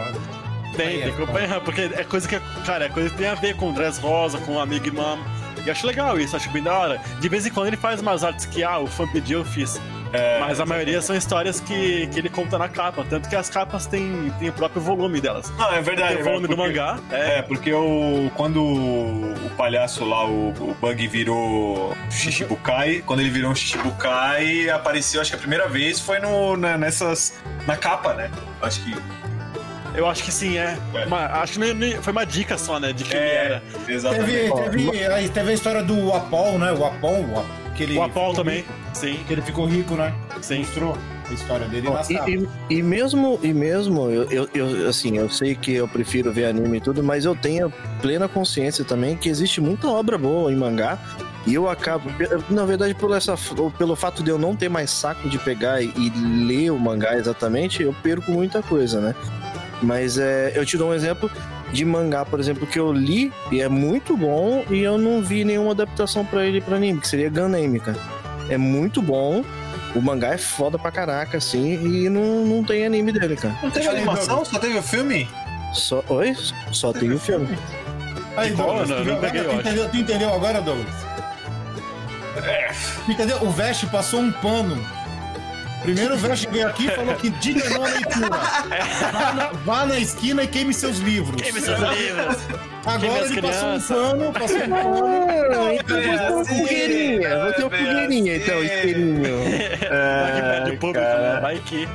[0.75, 3.55] Tem, tem que acompanhar, porque é coisa que, cara, é coisa que tem a ver
[3.55, 5.17] com o Dress Rosa, com o Amigo Mom.
[5.65, 7.01] E acho legal isso, acho bem da hora.
[7.19, 9.79] De vez em quando ele faz umas artes que, ah, o fã pediu, eu fiz.
[10.39, 13.85] Mas a maioria são histórias que, que ele conta na capa, tanto que as capas
[13.85, 15.49] têm, têm o próprio volume delas.
[15.57, 16.13] Não, é verdade.
[16.13, 16.99] Tem o volume do porque- mangá.
[17.11, 23.51] É, porque o, quando o palhaço lá, o, o Bug virou Shichibukai, quando ele virou
[23.51, 27.33] um Shichibukai, apareceu, acho que a primeira vez foi no, na, nessas.
[27.67, 28.31] na capa, né?
[28.61, 28.95] Acho que.
[29.95, 30.77] Eu acho que sim, é.
[31.07, 33.63] Uma- acho que nem- nem- foi uma dica só, né, de quem ele era.
[33.85, 36.71] Teve, teve, aí teve a história do Apol, né?
[36.73, 39.19] O Apol, o, que ele O Apol também, rico, sim.
[39.27, 40.13] Que ele ficou rico, né?
[40.41, 40.59] Sim.
[40.59, 40.97] Mostrou
[41.29, 45.27] a história dele nas e, e, e mesmo, e mesmo eu, eu, eu, assim, eu
[45.29, 49.27] sei que eu prefiro ver anime e tudo, mas eu tenho plena consciência também que
[49.27, 50.99] existe muita obra boa em mangá.
[51.47, 52.09] E eu acabo,
[52.49, 53.35] na verdade, por essa,
[53.77, 56.09] pelo fato de eu não ter mais saco de pegar e, e
[56.43, 59.13] ler o mangá exatamente, eu perco muita coisa, né?
[59.81, 61.29] Mas é, eu te dou um exemplo
[61.71, 65.43] de mangá, por exemplo, que eu li e é muito bom e eu não vi
[65.43, 67.97] nenhuma adaptação pra ele pra anime, que seria Gun cara.
[68.49, 69.43] É muito bom.
[69.95, 73.57] O mangá é foda pra caraca, assim, e não, não tem anime dele, cara.
[73.63, 74.43] Não teve animação?
[74.43, 75.27] Só teve o filme?
[75.73, 76.35] Só, oi?
[76.71, 77.57] Só tem o filme.
[78.35, 79.31] Aí, Douglas, não, tu, não viu agora?
[79.31, 80.93] peguei, Tu entendeu, tu entendeu agora, Douglas?
[83.05, 83.41] Tu entendeu?
[83.43, 84.77] O Vest passou um pano.
[85.85, 88.29] Primeiro o Vest veio aqui e falou que diga não à leitura.
[89.11, 91.39] Vá na, vá na esquina e queime seus livros.
[91.39, 92.37] Queime seus livros.
[92.83, 93.97] Agora ele passou um crianças.
[93.97, 95.05] pano, passou um pano.
[95.53, 97.29] Ah, então você é uma fogueirinha.
[97.29, 99.37] Você é uma fogueirinha, então, espelhinho.
[99.43, 101.39] Vai que perde o público, né?
[101.41, 101.87] Vai que.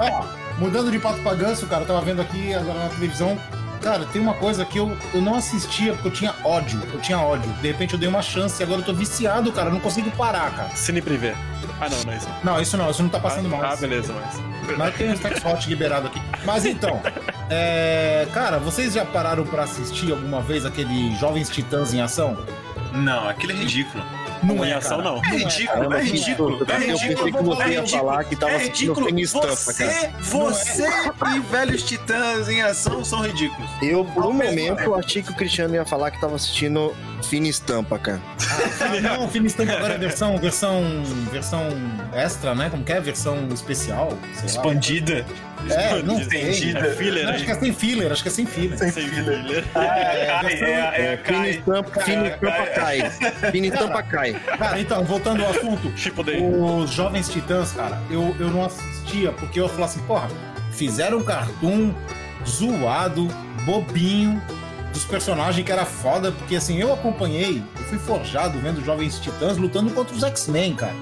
[0.00, 0.24] Ó,
[0.58, 3.38] mudando de pato pra ganso, cara, eu tava vendo aqui agora na televisão.
[3.82, 6.80] Cara, tem uma coisa que eu, eu não assistia porque eu tinha ódio.
[6.92, 7.52] Eu tinha ódio.
[7.54, 9.68] De repente eu dei uma chance e agora eu tô viciado, cara.
[9.68, 10.76] Eu não consigo parar, cara.
[10.76, 11.34] Cine Privé.
[11.80, 12.28] Ah, não, não é isso.
[12.44, 13.72] Não, isso não, isso não tá passando ah, mais.
[13.72, 14.76] Ah, beleza, mas.
[14.78, 16.22] Mas tem um Sex Hot liberado aqui.
[16.44, 17.02] Mas então,
[17.50, 22.38] é, cara, vocês já pararam pra assistir alguma vez aquele Jovens Titãs em Ação?
[22.92, 24.04] Não, aquele é ridículo.
[24.42, 25.10] Não Em é, ação, cara.
[25.10, 25.24] não.
[25.24, 26.66] É ridículo, é ridículo.
[26.68, 26.90] É.
[26.90, 27.16] Eu ridículo.
[27.16, 30.12] pensei que você é ia ridículo, falar que tava é assistindo Tampa, cara.
[30.20, 30.88] Você, você
[31.36, 33.70] e velhos titãs em ação são ridículos.
[33.80, 37.98] Eu, por um momento, achei que o Cristiano ia falar que tava assistindo fina estampa,
[37.98, 38.20] cara.
[38.80, 40.82] Ah, não, Fina Estampa agora é versão, versão,
[41.30, 41.62] versão
[42.14, 42.68] extra, né?
[42.70, 43.00] Como que é?
[43.00, 44.10] Versão especial?
[44.34, 44.46] sei lá.
[44.46, 45.24] Expandida.
[45.70, 46.80] É, não Expandida.
[46.82, 46.90] sei.
[46.92, 48.78] É filler, Acho que é sem filler, acho que é sem filler.
[48.78, 49.64] Sem filler.
[49.74, 53.10] Ah, é, é, é a Fina estampa, fina estampa cai.
[53.52, 54.32] Fina estampa cai.
[54.34, 56.42] Cara, então, voltando ao assunto, Tipo daí.
[56.42, 60.28] os Jovens Titãs, cara, eu, eu não assistia, porque eu falava assim, porra,
[60.72, 61.94] fizeram um cartoon
[62.46, 63.28] zoado,
[63.64, 64.42] bobinho,
[64.92, 69.56] dos personagens que era foda, porque assim, eu acompanhei, eu fui forjado vendo Jovens Titãs
[69.56, 70.94] lutando contra os X-Men, cara.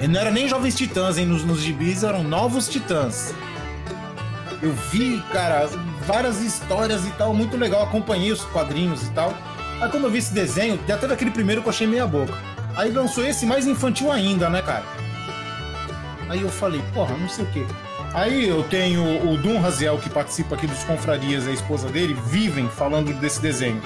[0.00, 1.26] E não era nem Jovens Titãs, hein?
[1.26, 3.34] Nos, nos gibis eram Novos Titãs.
[4.60, 5.68] Eu vi, cara,
[6.06, 7.82] várias histórias e tal, muito legal.
[7.82, 9.34] Acompanhei os quadrinhos e tal.
[9.80, 12.32] Aí quando eu vi esse desenho, já teve aquele primeiro que eu achei meia boca.
[12.76, 14.84] Aí lançou esse mais infantil ainda, né, cara?
[16.28, 17.66] Aí eu falei, porra, não sei o quê.
[18.14, 22.68] Aí eu tenho o Dum Raziel, que participa aqui dos Confrarias, a esposa dele, vivem
[22.68, 23.80] falando desse desenho.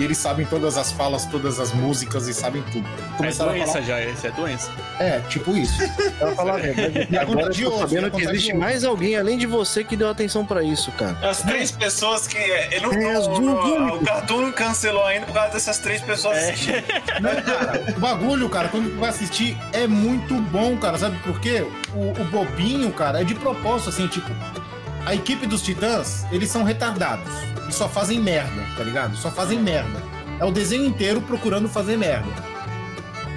[0.00, 2.88] E eles sabem todas as falas, todas as músicas e sabem tudo.
[2.88, 4.70] É Começaram a doença falar- já, esse é doença.
[4.98, 5.74] É, tipo isso.
[6.18, 9.16] Pra falar a verdade, E agora eu de hoje, sabendo né, que existe mais alguém
[9.18, 11.18] além de você que deu atenção pra isso, cara.
[11.28, 12.38] As três pessoas que.
[12.38, 16.00] é, Não, É, as não- duas não- o cartoon cancelou ainda por causa dessas três
[16.00, 16.76] pessoas assistindo.
[17.20, 20.96] Não, cara, o bagulho, cara, quando tu vai assistir, é muito bom, cara.
[20.96, 21.62] Sabe por quê?
[21.94, 24.30] O, o bobinho, cara, é de propósito, assim, tipo.
[25.06, 27.32] A equipe dos Titãs, eles são retardados.
[27.68, 29.16] E só fazem merda, tá ligado?
[29.16, 30.02] Só fazem merda.
[30.38, 32.28] É o desenho inteiro procurando fazer merda.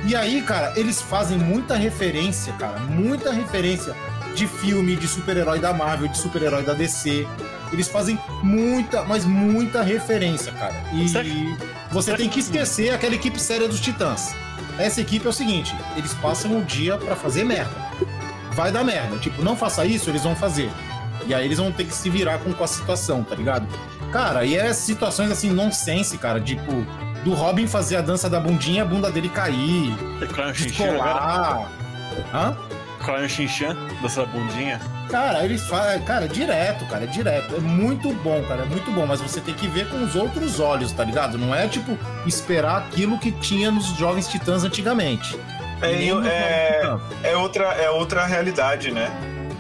[0.05, 2.79] E aí, cara, eles fazem muita referência, cara.
[2.79, 3.95] Muita referência
[4.35, 7.25] de filme, de super-herói da Marvel, de super-herói da DC.
[7.71, 10.75] Eles fazem muita, mas muita referência, cara.
[10.93, 11.07] E
[11.91, 14.35] você tem que esquecer aquela equipe séria dos Titãs.
[14.77, 17.73] Essa equipe é o seguinte: eles passam o dia pra fazer merda.
[18.53, 19.17] Vai dar merda.
[19.17, 20.69] Tipo, não faça isso, eles vão fazer.
[21.27, 23.67] E aí eles vão ter que se virar com, com a situação, tá ligado?
[24.11, 26.39] Cara, e é situações assim, nonsense, cara.
[26.39, 26.71] Tipo,
[27.23, 29.95] do Robin fazer a dança da bundinha e a bunda dele cair.
[30.33, 31.13] Crayon Shinchan agora.
[31.13, 31.71] Descolar.
[32.33, 32.57] Hã?
[33.03, 34.79] Crayon Shinchan, dessa bundinha.
[35.09, 36.01] Cara, eles fazem.
[36.03, 37.55] Cara, direto, cara, é direto.
[37.55, 39.05] É muito bom, cara, é muito bom.
[39.05, 41.37] Mas você tem que ver com os outros olhos, tá ligado?
[41.37, 45.37] Não é, tipo, esperar aquilo que tinha nos Jovens Titãs antigamente.
[45.81, 46.97] É, eu- é-.
[47.23, 49.11] É outra, é outra realidade, né?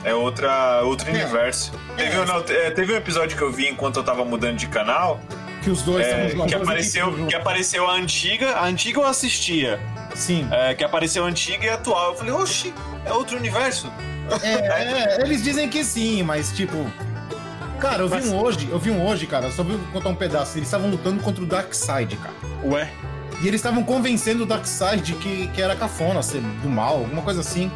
[0.03, 1.71] É outra, outro universo.
[1.95, 4.67] Teve, um, não, é, teve um episódio que eu vi enquanto eu tava mudando de
[4.67, 5.19] canal.
[5.61, 8.51] Que os dois é, que apareceu Que apareceu a antiga.
[8.51, 9.79] A antiga eu assistia.
[10.13, 10.47] Sim.
[10.51, 12.11] É, que apareceu a antiga e a atual.
[12.11, 12.73] Eu falei, oxi,
[13.05, 13.91] é outro universo.
[14.41, 16.85] É, é, eles dizem que sim, mas tipo.
[17.79, 20.57] Cara, eu vi um hoje, eu vi um hoje, cara, só vou contar um pedaço.
[20.57, 22.33] Eles estavam lutando contra o Darkseid, cara.
[22.63, 22.89] Ué?
[23.41, 27.41] E eles estavam convencendo o Darkseid que, que era cafona, ser do mal, alguma coisa
[27.41, 27.69] assim.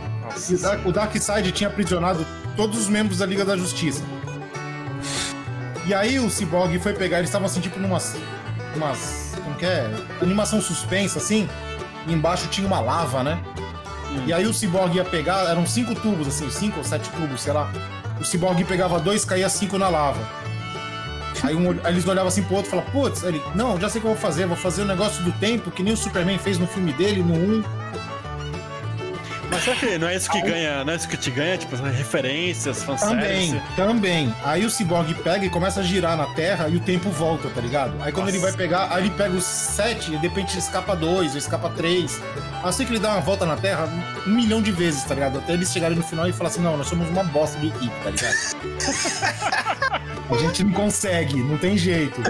[0.50, 4.04] E o, Dark, o Darkseid tinha aprisionado todos os membros da Liga da Justiça.
[5.86, 8.16] E aí o Cyborg foi pegar, eles estavam assim, tipo, numas.
[8.76, 9.34] umas.
[9.44, 9.90] como que é?
[10.22, 11.48] Animação suspensa, assim.
[12.06, 13.42] E embaixo tinha uma lava, né?
[14.26, 17.54] E aí o Cyborg ia pegar, eram cinco tubos, assim, cinco ou sete tubos, sei
[17.54, 17.72] lá.
[18.20, 20.20] O Cyborg pegava dois, caía cinco na lava.
[21.44, 24.00] Aí, um, aí eles olhavam assim pro outro e falavam, putz, ele, não, já sei
[24.00, 26.40] o que eu vou fazer, vou fazer o negócio do tempo, que nem o Superman
[26.40, 27.64] fez no filme dele, no 1.
[29.58, 31.58] Mas será que não é isso que ganha, não é isso que te ganha?
[31.58, 33.60] Tipo, referências, fanservice?
[33.76, 34.36] Também, também.
[34.44, 37.60] Aí o Cyborg pega e começa a girar na Terra e o tempo volta, tá
[37.60, 37.96] ligado?
[38.00, 38.38] Aí quando Nossa.
[38.38, 41.72] ele vai pegar, aí ele pega os sete e de repente escapa dois, ou escapa
[41.72, 42.22] três.
[42.64, 43.90] Assim que ele dá uma volta na Terra
[44.28, 45.40] um milhão de vezes, tá ligado?
[45.40, 47.96] Até eles chegarem no final e falar assim, não, nós somos uma bosta de equipe,
[48.04, 48.36] tá ligado?
[50.30, 52.22] a gente não consegue, não tem jeito.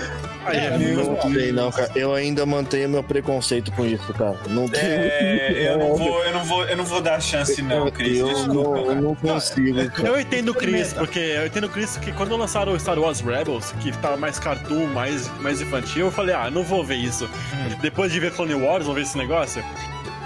[0.48, 1.92] Aí, É, não sei, não, cara.
[1.96, 4.38] Eu ainda mantenho meu preconceito com isso, cara.
[4.50, 4.82] Não tem.
[4.82, 8.20] É, eu, não vou, eu, não vou, eu não vou dar chance, não, Cris.
[8.20, 10.08] Eu Desculpa, não, eu não consigo, cara.
[10.08, 13.20] Eu entendo o Chris, porque eu entendo o Chris que quando lançaram o Star Wars
[13.20, 17.26] Rebels, que tava mais cartoon, mais, mais infantil, eu falei, ah, não vou ver isso.
[17.26, 17.76] Hum.
[17.82, 19.64] Depois de ver Clone Wars, vou ver esse negócio.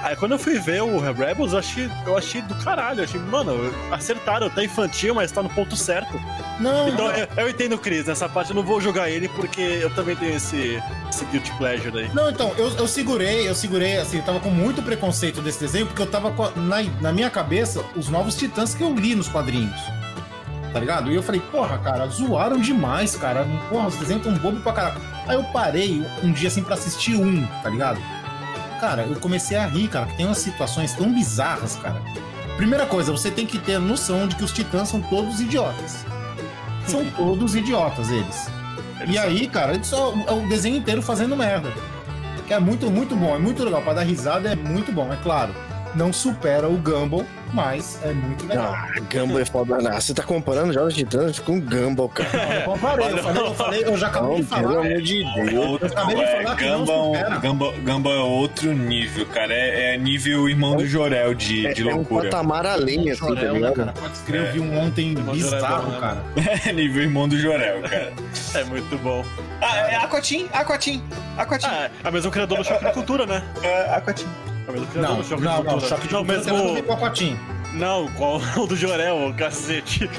[0.03, 3.01] Aí quando eu fui ver o Rebels, eu achei, eu achei do caralho.
[3.01, 6.19] Eu achei, mano, acertaram, tá infantil, mas tá no ponto certo.
[6.59, 7.13] Não, Então não.
[7.15, 10.15] eu, eu entendo o Chris, nessa parte eu não vou jogar ele porque eu também
[10.15, 12.09] tenho esse, esse guilty pleasure aí.
[12.13, 15.85] Não, então, eu, eu segurei, eu segurei, assim, eu tava com muito preconceito desse desenho,
[15.85, 19.13] porque eu tava com a- na, na minha cabeça os novos titãs que eu li
[19.13, 19.79] nos quadrinhos.
[20.73, 21.11] Tá ligado?
[21.11, 23.45] E eu falei, porra, cara, zoaram demais, cara.
[23.69, 25.01] Porra, os desenhos tão bobo pra caralho.
[25.27, 27.99] Aí eu parei um dia assim pra assistir um, tá ligado?
[28.81, 32.01] Cara, eu comecei a rir, cara, que tem umas situações tão bizarras, cara.
[32.57, 36.03] Primeira coisa, você tem que ter a noção de que os titãs são todos idiotas.
[36.87, 38.49] São todos idiotas, eles.
[39.07, 41.71] E aí, cara, eles só, é o desenho inteiro fazendo merda.
[42.47, 43.83] Que é muito, muito bom, é muito legal.
[43.83, 45.53] Pra dar risada é muito bom, é claro.
[45.95, 48.73] Não supera o Gumball, mas é muito legal.
[48.73, 49.77] Ah, Gumball é foda.
[49.81, 52.29] Não, você tá comparando Jogos Titãs com Gumball, cara.
[52.31, 54.61] Não, eu comparei, eu falei, eu, falei, eu já acabei Não, de falar.
[54.61, 55.65] pelo amor de Deus.
[55.65, 57.37] Outro, acabei de é, falar que não Gumball, supera.
[57.37, 59.53] Gumball, Gumball é outro nível, cara.
[59.53, 62.29] É, é nível irmão do Jorel de, É, de é um loucura.
[62.29, 63.93] patamar além, assim, tá Jorel, né, cara?
[63.93, 65.99] Pode escrever, eu vi um ontem bizarro, né?
[65.99, 66.23] cara.
[66.65, 68.13] É nível irmão do Jorel, cara.
[68.55, 69.23] É muito bom.
[69.61, 71.01] Ah, é Aquatim, Aquatim,
[71.37, 71.67] Aquatim.
[71.67, 73.43] Ah, é o mesmo criador do Choque de Cultura, né?
[73.63, 74.27] É Aquatim.
[74.71, 75.89] É o mesmo criador Não, Choque não, de não, Cultura.
[75.89, 77.03] choque de não, cultura a mesmo...
[77.03, 77.73] a.
[77.73, 80.09] Não, qual o do Jorel, o cacete.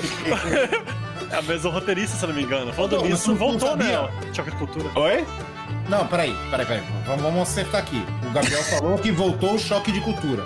[1.31, 2.73] é a mesma roteirista, se eu não me engano.
[2.73, 4.09] Falando Não, nisso, não voltou, né?
[4.33, 4.88] Choque de Cultura.
[4.95, 5.27] Oi?
[5.88, 6.83] Não, peraí, peraí, peraí.
[7.07, 8.03] Vamos, vamos acertar aqui.
[8.27, 10.45] O Gabriel falou que voltou o choque de cultura.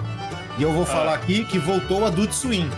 [0.58, 0.86] E eu vou Ah.
[0.86, 2.68] falar aqui que voltou o Adult Swim.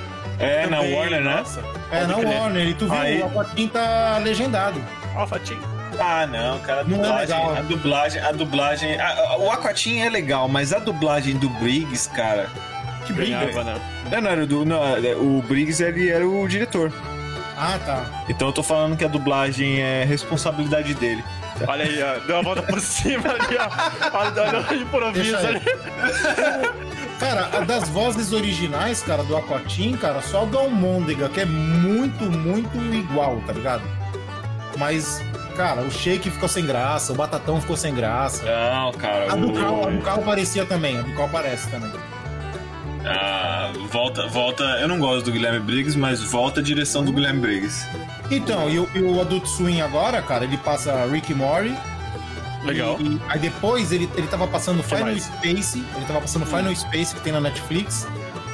[0.41, 1.37] É, na Warner, né?
[1.38, 1.62] nossa.
[1.91, 2.27] É, na crer.
[2.38, 2.67] Warner.
[2.69, 4.81] E tu viu, Aí- o Aquatim tá legendado.
[5.17, 5.61] Ó, Fatinho.
[5.98, 6.81] Ah, não, cara.
[6.81, 7.57] A Não é dublagem, legal.
[7.57, 9.01] a dublagem, a dublagem.
[9.01, 12.48] a- a- o Aquatim é legal, mas a dublagem do Briggs, cara.
[13.07, 13.38] Que briga.
[13.64, 13.81] né?
[14.11, 14.64] Não, não era do.
[14.64, 14.83] Não,
[15.20, 16.92] o Briggs ele era o diretor.
[17.57, 18.05] Ah, tá.
[18.29, 21.24] Então eu tô falando que a dublagem é responsabilidade dele.
[21.66, 22.24] Olha aí, ó.
[22.27, 24.16] Deu a volta por cima ali, ó.
[24.18, 25.61] Olha, olha o improviso ali.
[27.18, 32.79] Cara, das vozes originais, cara, do Aquatim, cara, só o Galmôndega, que é muito, muito
[32.94, 33.83] igual, tá ligado?
[34.77, 35.20] Mas,
[35.59, 38.44] cara, o Shake ficou sem graça, o Batatão ficou sem graça.
[38.44, 39.33] Não, cara.
[39.33, 41.90] A do o- carro, a do carro parecia também, a do carro parece também.
[43.05, 44.62] Ah, volta, volta.
[44.81, 47.87] Eu não gosto do Guilherme Briggs, mas volta a direção do Guilherme Briggs.
[48.31, 51.75] Então, e o, e o Adult Swim agora, cara, ele passa Rick Morty.
[52.64, 52.97] Legal.
[53.01, 55.25] E, e aí depois ele, ele tava passando Final mais?
[55.25, 58.07] Space, ele tava passando Final Space que tem na Netflix.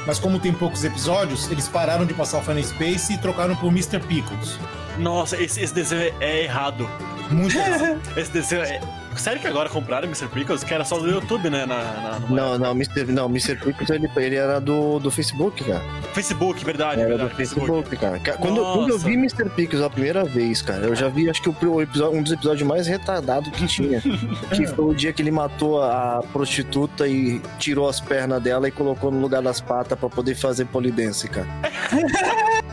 [0.07, 3.67] Mas como tem poucos episódios, eles pararam de passar o Final Space e trocaram por
[3.71, 3.99] Mr.
[3.99, 4.59] Pickles.
[4.97, 6.89] Nossa, esse, esse desenho é errado.
[7.29, 7.99] Muito errado.
[8.17, 9.04] Esse desenho é.
[9.17, 10.27] Sério que agora compraram Mr.
[10.27, 10.63] Pickles?
[10.63, 11.65] Que era só do YouTube, né?
[11.65, 13.05] Na, na- no Não, não, Mr.
[13.11, 13.55] Não, Mr.
[13.55, 15.81] Pickles ele, ele era do, do Facebook, cara.
[16.13, 17.29] Facebook, verdade, Era verdade.
[17.31, 18.19] do Facebook, cara.
[18.19, 19.49] Ca- Quando, quando eu vi Mr.
[19.49, 22.31] Pickles a primeira vez, cara, eu já vi, acho que o, o episódio, um dos
[22.31, 24.01] episódios mais retardados que tinha.
[24.53, 28.71] que foi o dia que ele matou a prostituta e tirou as pernas dela e
[28.71, 31.47] colocou no lugar das patas pra poder fazer polidense, cara.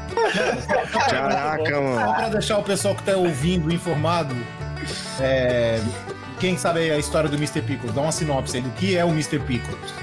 [1.11, 2.15] Caraca, Só mano.
[2.15, 4.35] pra deixar o pessoal que tá ouvindo informado,
[5.21, 5.81] é,
[6.43, 7.63] quem sabe aí a história do Mr.
[7.63, 9.39] Pickles, dá uma sinopse aí do que é o Mr.
[9.39, 9.95] Pickles.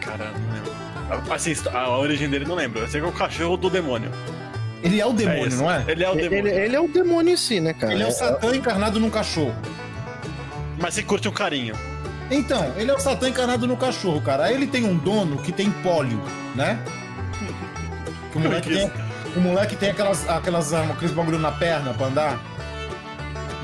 [0.00, 1.34] Caramba, não lembro.
[1.34, 2.78] Assim, a origem dele não lembro.
[2.78, 4.08] Eu sei que é o cachorro do demônio.
[4.84, 5.56] Ele é o demônio, esse.
[5.56, 5.84] não é?
[5.88, 6.46] Ele é o demônio.
[6.46, 7.92] Ele, ele é o demônio em si, né, cara?
[7.92, 9.56] Ele é o Satã encarnado num cachorro.
[10.80, 11.74] Mas você curte um carinho.
[12.30, 14.44] Então, ele é o Satã encarnado no cachorro, cara.
[14.44, 16.22] Aí ele tem um dono que tem pólio,
[16.54, 16.78] né?
[18.30, 18.92] Que o moleque tem,
[19.34, 22.40] o moleque tem aquelas, aquelas armas, aqueles bagulho na perna pra andar.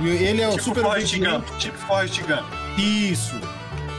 [0.01, 1.33] E ele é o Tipo super Forrest obediente.
[1.33, 1.59] Gump.
[1.59, 2.45] Tipo Forrest Gump.
[2.79, 3.41] Isso.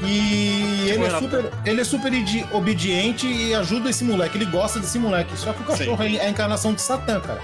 [0.04, 2.12] E ele é, super, ele é super
[2.52, 4.38] obediente e ajuda esse moleque.
[4.38, 5.36] Ele gosta desse moleque.
[5.38, 7.42] Só que o cachorro é a encarnação de Satã, cara.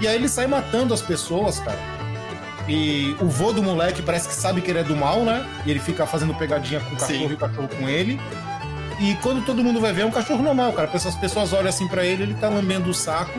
[0.00, 1.78] E aí ele sai matando as pessoas, cara.
[2.68, 5.46] E o vô do moleque parece que sabe que ele é do mal, né?
[5.64, 7.30] E ele fica fazendo pegadinha com o cachorro Sim.
[7.30, 8.20] e o cachorro com ele.
[9.00, 10.90] E quando todo mundo vai ver, é um cachorro normal, cara.
[10.92, 13.38] As pessoas olham assim pra ele, ele tá lambendo o saco.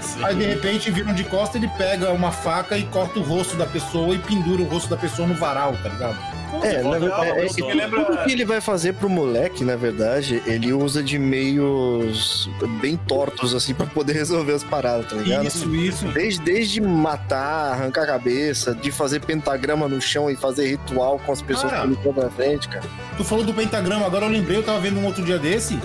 [0.00, 0.24] Sim.
[0.24, 3.66] Aí de repente viram de costa, ele pega uma faca e corta o rosto da
[3.66, 6.16] pessoa e pendura o rosto da pessoa no varal, tá ligado?
[6.62, 7.48] É, na verdade, é, dono.
[7.48, 12.48] tudo, lembra- que ele vai fazer pro moleque, na verdade, ele usa de meios
[12.80, 15.46] bem tortos, assim, pra poder resolver as paradas, tá ligado?
[15.46, 16.06] Isso, isso.
[16.08, 21.32] Desde, desde matar, arrancar a cabeça, de fazer pentagrama no chão e fazer ritual com
[21.32, 21.82] as pessoas Cara.
[21.82, 22.84] que ele põe na frente, cara.
[23.16, 25.78] Tu falou do pentagrama, agora eu lembrei, eu tava vendo um outro dia desse,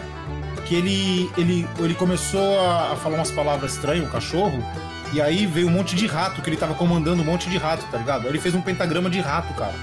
[0.70, 4.64] que ele, ele, ele começou a, a falar umas palavras estranhas, o cachorro,
[5.12, 7.84] e aí veio um monte de rato, que ele tava comandando um monte de rato,
[7.92, 8.22] tá ligado?
[8.26, 9.74] Aí ele fez um pentagrama de rato, cara.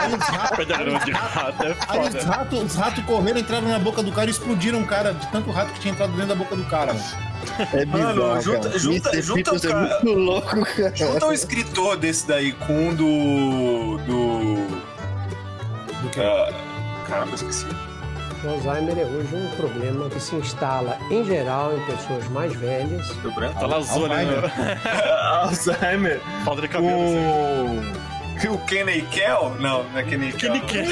[0.00, 2.24] aí os ratos, Pentagrama de rato é aí os foda.
[2.24, 5.50] ratos, os ratos correram, entraram na boca do cara e explodiram o cara, de tanto
[5.50, 7.04] rato que tinha entrado dentro da boca do cara, mano.
[7.74, 8.78] É bizarro, Mano, junta- cara.
[8.78, 10.96] junta- é junta é cara- muito louco, cara.
[10.96, 13.98] Junta o escritor desse daí com o do.
[14.06, 14.82] do.
[16.02, 16.20] Do que?
[16.20, 16.52] ah,
[17.06, 17.66] caramba, esqueci.
[18.44, 23.06] O Alzheimer é hoje um problema que se instala, em geral, em pessoas mais velhas.
[23.22, 23.60] Deu branco?
[23.60, 24.42] Tá lazona, Alzheimer.
[24.42, 24.80] né?
[25.42, 26.20] Alzheimer.
[26.44, 27.18] Falta de cabelo, assim.
[27.98, 28.12] O.
[28.50, 29.54] O Kenny Kell?
[29.60, 30.58] Não, não é Kenny Kell.
[30.66, 30.90] Kenny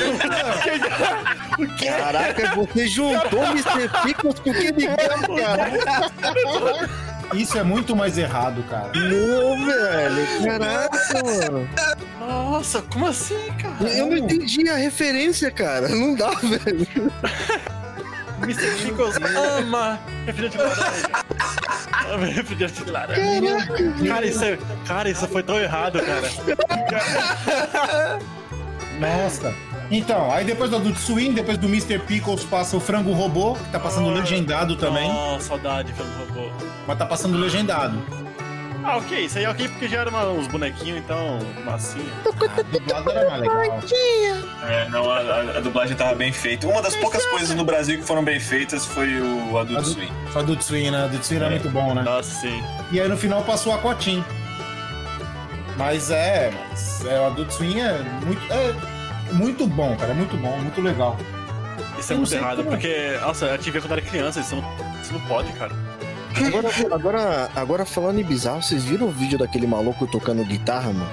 [1.99, 3.89] Caraca, você juntou Mr.
[4.05, 4.97] Pickles com o Kenny Kell,
[5.37, 5.71] cara.
[7.35, 8.91] Isso é muito mais errado, cara.
[8.95, 10.45] Não, velho.
[10.45, 11.69] Caraca, mano.
[12.19, 13.89] Nossa, como assim, cara?
[13.91, 15.89] Eu não entendi a referência, cara.
[15.89, 17.13] Não dá, velho.
[18.43, 18.71] Mr.
[18.83, 19.17] Pickles
[19.59, 21.09] ama refrigerante de laranja.
[22.11, 23.67] Ama refrigerante de laranja.
[24.09, 24.59] Cara, isso é...
[24.87, 26.29] Cara, isso foi tão errado, cara.
[28.99, 29.55] Nossa.
[29.91, 31.99] Então, aí depois do Adult Swim, depois do Mr.
[31.99, 35.11] Pickles passa o Frango Robô, que tá passando legendado também.
[35.11, 36.49] Oh, saudade, Frango Robô.
[36.87, 38.01] Mas tá passando legendado.
[38.83, 42.07] Ah, ok, isso aí é ok porque já eram uns bonequinhos, então, massinha.
[42.25, 43.63] A dublada era mais legal.
[44.67, 46.67] É, não, a, a- a dublagem tava bem feita.
[46.67, 50.09] Uma das poucas coisas no Brasil que foram bem feitas foi o Adult Adult- Swim.
[50.35, 51.05] O Adult Swim, né?
[51.05, 51.51] Adult Swim era É.
[51.51, 52.03] muito bom, né?
[52.03, 52.63] Nossa, sim.
[52.91, 54.25] E aí no final passou a Aquatim.
[55.77, 58.75] Mas é, mas é, o Adult Swim é muito, é
[59.33, 60.13] muito bom, cara.
[60.13, 61.17] É muito bom, muito legal.
[61.99, 62.73] Isso é Eu muito errado, como é.
[62.73, 64.65] porque, nossa, eu tive quando era criança, isso não,
[65.03, 65.73] isso não pode, cara.
[66.47, 71.11] Agora, agora, agora falando em bizarro, vocês viram o vídeo daquele maluco tocando guitarra, mano?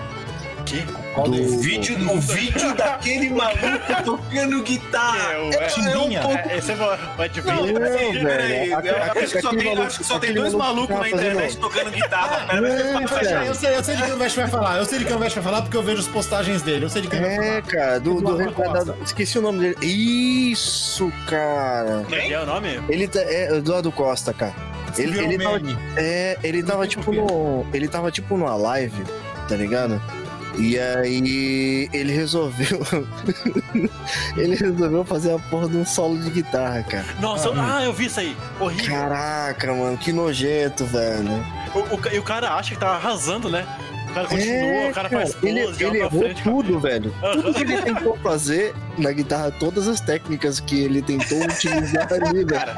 [0.65, 0.85] Que?
[1.23, 1.41] Do-?
[1.55, 5.33] O vídeo, o vídeo daquele maluco tocando guitarra.
[5.33, 6.21] É, o- É, é- Timbinha.
[6.21, 6.75] É, esse é
[8.23, 8.73] peraí.
[8.73, 11.15] aquele- Eu acho que só tem, maluco- acho que só tem dois maluco malucos que
[11.15, 12.45] na internet fazendo- tocando guitarra.
[12.47, 12.67] Pera,
[13.45, 14.77] É, eu sei, eu sei de quem o Vest vai falar.
[14.77, 16.85] Eu sei de quem o Vest vai falar porque eu vejo as postagens dele.
[16.85, 17.61] Eu sei de quem vai É, falar.
[17.63, 19.75] cara, do, do, esqueci o nome dele.
[19.85, 22.05] Isso, cara.
[22.11, 22.79] É que é o nome?
[22.89, 24.53] Ele tá, é Eduardo Costa, cara.
[24.97, 25.59] Ele, ele, tava,
[25.97, 27.65] é, ele tava tipo no.
[27.73, 29.03] Ele tava tipo numa live,
[29.47, 30.01] tá ligado?
[30.57, 32.81] E aí ele resolveu.
[34.35, 37.05] ele resolveu fazer a porra de um solo de guitarra, cara.
[37.19, 38.35] Nossa, ah, eu vi isso aí.
[38.59, 38.95] Horrível.
[38.95, 41.45] Caraca, mano, que nojento, velho.
[41.75, 43.67] O, o, e o cara acha que tá arrasando, né?
[44.09, 46.43] O cara continua, o cara faz É, ele, ele errou frente.
[46.43, 47.13] tudo, velho.
[47.23, 47.41] Aham.
[47.41, 52.43] Tudo que ele tentou fazer na guitarra, todas as técnicas que ele tentou utilizar ali,
[52.45, 52.71] velho.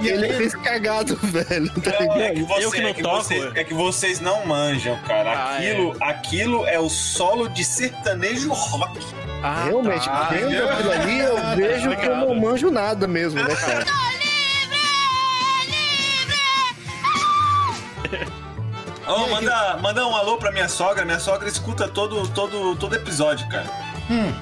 [0.00, 1.68] E ele fez cagado, velho.
[1.80, 3.60] Tá Não, é que, você, Eu que não é, que toco, vocês, é.
[3.60, 5.30] é que vocês não manjam, cara.
[5.32, 8.98] Ah, Aquilo, aquilo é o solo de sertanejo rock.
[9.42, 10.28] Ah, Realmente, tá.
[10.32, 13.84] vendo aquilo ali, eu Tá vejo que eu não manjo nada mesmo, né, cara?
[19.08, 21.04] Ô, manda, manda um alô pra minha sogra.
[21.04, 23.66] Minha sogra escuta todo, todo, todo episódio, cara.
[24.10, 24.32] Hum.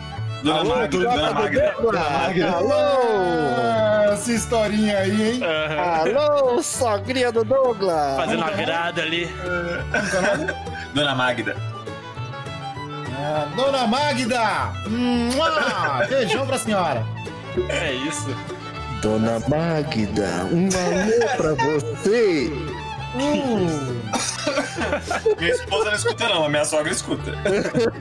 [0.42, 1.74] Dona Alô, Magda, Dona Dona Magda.
[1.92, 2.50] Magda.
[2.52, 4.12] Alô!
[4.12, 5.40] Essa historinha aí, hein?
[5.42, 6.18] Aham.
[6.18, 8.16] Alô, sogrinha do Douglas!
[8.16, 9.28] Fazendo a grada ali.
[10.94, 11.56] Dona Magda.
[13.18, 14.72] Ah, Dona Magda!
[16.08, 17.04] Beijão pra senhora.
[17.68, 18.36] É isso.
[19.02, 22.52] Dona Magda, um alô pra você!
[25.38, 27.32] Minha esposa não escuta, não, mas minha sogra escuta.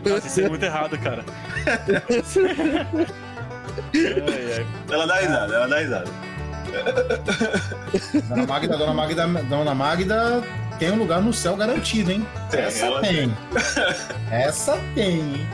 [0.08, 1.24] Nossa, isso é muito errado, cara.
[1.68, 3.06] Ai,
[4.58, 4.66] ai.
[4.90, 6.12] Ela dá risada, ela dá risada.
[8.30, 10.44] Dona Magda, Dona Magda, Dona Magda
[10.78, 12.28] tem um lugar no céu garantido, hein?
[12.50, 13.38] Tem, Essa ela tem.
[14.30, 15.48] Essa tem, hein?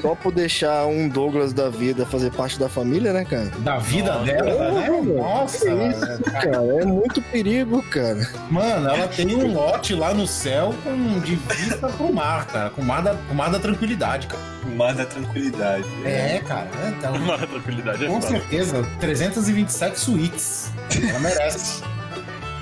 [0.00, 3.50] Só por deixar um Douglas da vida fazer parte da família, né, cara?
[3.58, 4.90] Da vida Nossa, dela, né?
[4.90, 8.28] mano, Nossa, que isso, cara, é muito perigo, cara.
[8.50, 12.70] Mano, ela tem um lote lá no céu com, de vista pro mar, cara.
[12.70, 14.42] Com mar da, com mar da tranquilidade, cara.
[14.76, 15.84] Manda tranquilidade.
[16.04, 16.68] É, cara.
[16.84, 18.26] É, então, Uma tranquilidade é com foda.
[18.38, 20.70] certeza, 327 suítes.
[21.08, 21.82] Ela merece.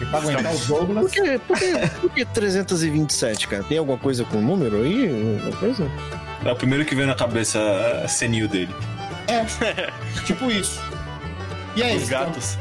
[0.01, 1.05] E pra aguentar os Douglas.
[1.05, 3.63] Por que, por, que, por que 327, cara?
[3.65, 5.09] Tem alguma coisa com número aí?
[5.39, 5.91] Alguma coisa?
[6.45, 7.59] É o primeiro que veio na cabeça
[8.05, 8.75] a senil dele.
[9.29, 9.45] É,
[10.25, 10.81] tipo isso.
[11.77, 12.59] E aí, Os gatos.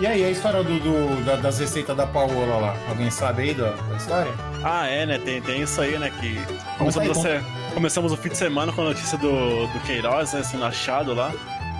[0.00, 2.76] E aí, a história do, do- da- das receitas da Paola lá?
[2.88, 4.30] Alguém sabe aí da, da história?
[4.62, 5.18] Ah, é, né?
[5.18, 6.10] Tem, tem isso aí, né?
[6.20, 7.44] Que aí, começamos, a ser-
[7.74, 10.42] começamos o fim de semana com a notícia do, do Queiroz, né?
[10.44, 11.32] Sendo achado lá.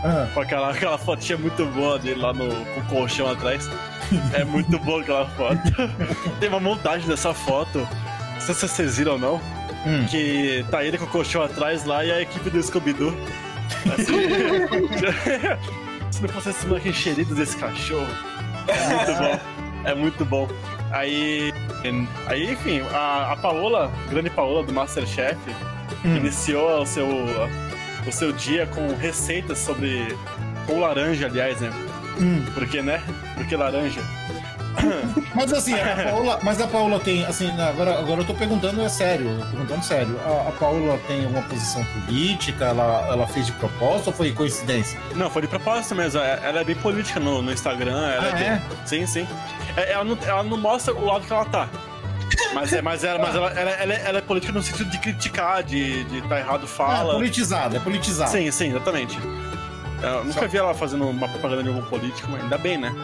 [0.04, 3.68] Ah, Com aquela, aquela fotinha muito boa dele lá no, com o colchão atrás.
[4.32, 5.60] É muito boa aquela foto.
[6.40, 7.86] Tem uma montagem dessa foto.
[8.34, 9.40] Não sei se vocês viram ou não.
[9.88, 10.04] Hum.
[10.10, 13.16] Que tá ele com o colchão atrás lá e a equipe do Scooby-Doo.
[13.94, 14.12] Assim,
[16.12, 18.06] se não fosse esse moleque encherido desse cachorro.
[18.68, 19.40] É muito bom.
[19.84, 20.48] É muito bom.
[20.90, 21.52] Aí.
[22.26, 25.36] Aí, enfim, a, a Paola, grande Paola do Masterchef,
[26.04, 26.16] Hum.
[26.16, 27.08] iniciou o seu,
[28.06, 30.14] o seu dia com receitas sobre.
[30.66, 31.70] com laranja, aliás, né?
[32.20, 32.44] hum.
[32.54, 33.02] Porque, né?
[33.34, 34.00] Porque laranja.
[35.34, 38.88] Mas assim, a Paola, mas a Paola tem, assim, agora, agora eu tô perguntando, é
[38.88, 40.18] sério, perguntando sério.
[40.24, 42.66] A, a Paola tem alguma posição política?
[42.66, 44.98] Ela, ela fez de propósito ou foi coincidência?
[45.14, 46.20] Não, foi de propósito mesmo.
[46.20, 47.98] é- Ela é bem política no, no Instagram.
[48.10, 48.62] Ela Ah, bem- é?
[48.84, 49.26] Sim, sim.
[49.76, 51.68] É, Ela não, ela não mostra o lado que ela tá.
[52.54, 54.98] Mas, é, mas, ela, mas ela, ela, ela é, ela é política no sentido de
[54.98, 57.14] criticar, de, de tá errado, fala.
[57.14, 58.30] politizada, é politizada.
[58.30, 59.18] Sim, sim, exatamente.
[60.02, 62.94] Eu nunca Só- vi ela fazendo uma propaganda de algum político, mas ainda bem, né?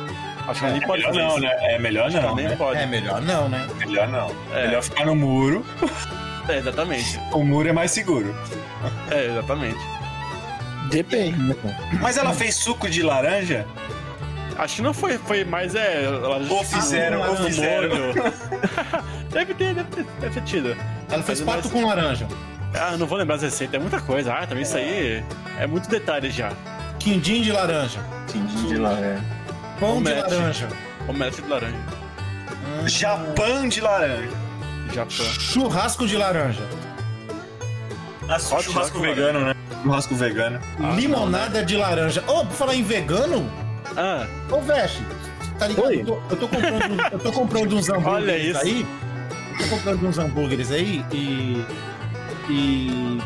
[0.47, 1.41] Acho que ela nem É pode melhor fazer não, isso.
[1.41, 1.75] né?
[1.75, 2.57] É melhor Acho não, nem né?
[2.57, 2.79] pode.
[2.81, 3.67] É melhor não, né?
[3.79, 4.31] Melhor não.
[4.55, 4.67] É.
[4.67, 5.65] Melhor ficar no muro.
[6.49, 7.19] É, exatamente.
[7.33, 8.35] O muro é mais seguro.
[9.11, 9.79] É, exatamente.
[10.91, 11.57] Depende, né?
[12.01, 13.67] Mas ela fez suco de laranja?
[14.59, 16.05] Acho que não foi, foi mais é.
[16.51, 17.89] Ou fizeram, ou fizeram.
[17.89, 18.15] molho.
[19.33, 20.77] deve ter, deve ter, deve ter tido.
[21.11, 22.29] Ela fez Mas- pato com laranja.
[22.75, 24.33] Ah, não vou lembrar as receitas, é muita coisa.
[24.35, 25.25] Ah, também isso aí
[25.59, 26.53] é muito detalhe já.
[26.99, 28.01] Quindim de laranja.
[28.31, 29.23] Quindim de laranja.
[29.81, 30.69] Pão de laranja.
[31.09, 31.77] Omelete de laranja.
[32.87, 34.31] Japão de laranja.
[34.93, 35.27] Japão.
[35.27, 36.63] Churrasco de laranja.
[38.29, 39.55] Ah, churrasco vegano, né?
[39.83, 40.61] Churrasco vegano.
[40.97, 42.23] Limonada de laranja.
[42.27, 43.51] Ô, por falar em vegano,
[43.97, 45.03] Ah, ô Veste,
[45.59, 45.93] tá ligado?
[45.93, 48.59] Eu tô, eu tô comprando, eu tô comprando uns hambúrgueres Olha isso.
[48.61, 48.87] aí.
[49.53, 51.65] Eu tô comprando uns hambúrgueres aí e.
[52.49, 53.21] E.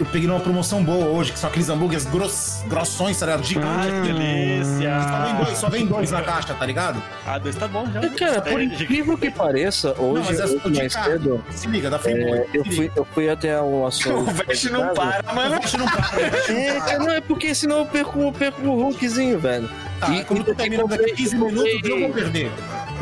[0.00, 3.44] Eu peguei numa promoção boa hoje, que são aqueles hambúrgueres gross, grossões, tá ligado?
[3.44, 3.92] Gigantes.
[3.92, 4.90] Ai, que delícia.
[5.02, 7.02] Só vem, dois, só vem dois na caixa, tá ligado?
[7.26, 8.00] ah, dois tá bom já.
[8.08, 11.12] Cara, por É, incrível que pareça, Não, hoje, mas é hoje mais carne.
[11.12, 12.30] cedo, Se liga, da Friboi.
[12.38, 14.30] é, eu, fui, eu fui até o açougue.
[14.30, 15.56] O Veste não para, mano.
[15.56, 16.00] O Veste não para,
[16.48, 19.68] não É, cara, não, é porque senão eu perco, eu perco o Hulkzinho, velho.
[20.00, 22.50] Tá, E- quando tu termina daqui comprei- 15 comprei- minutos, eu vou perder.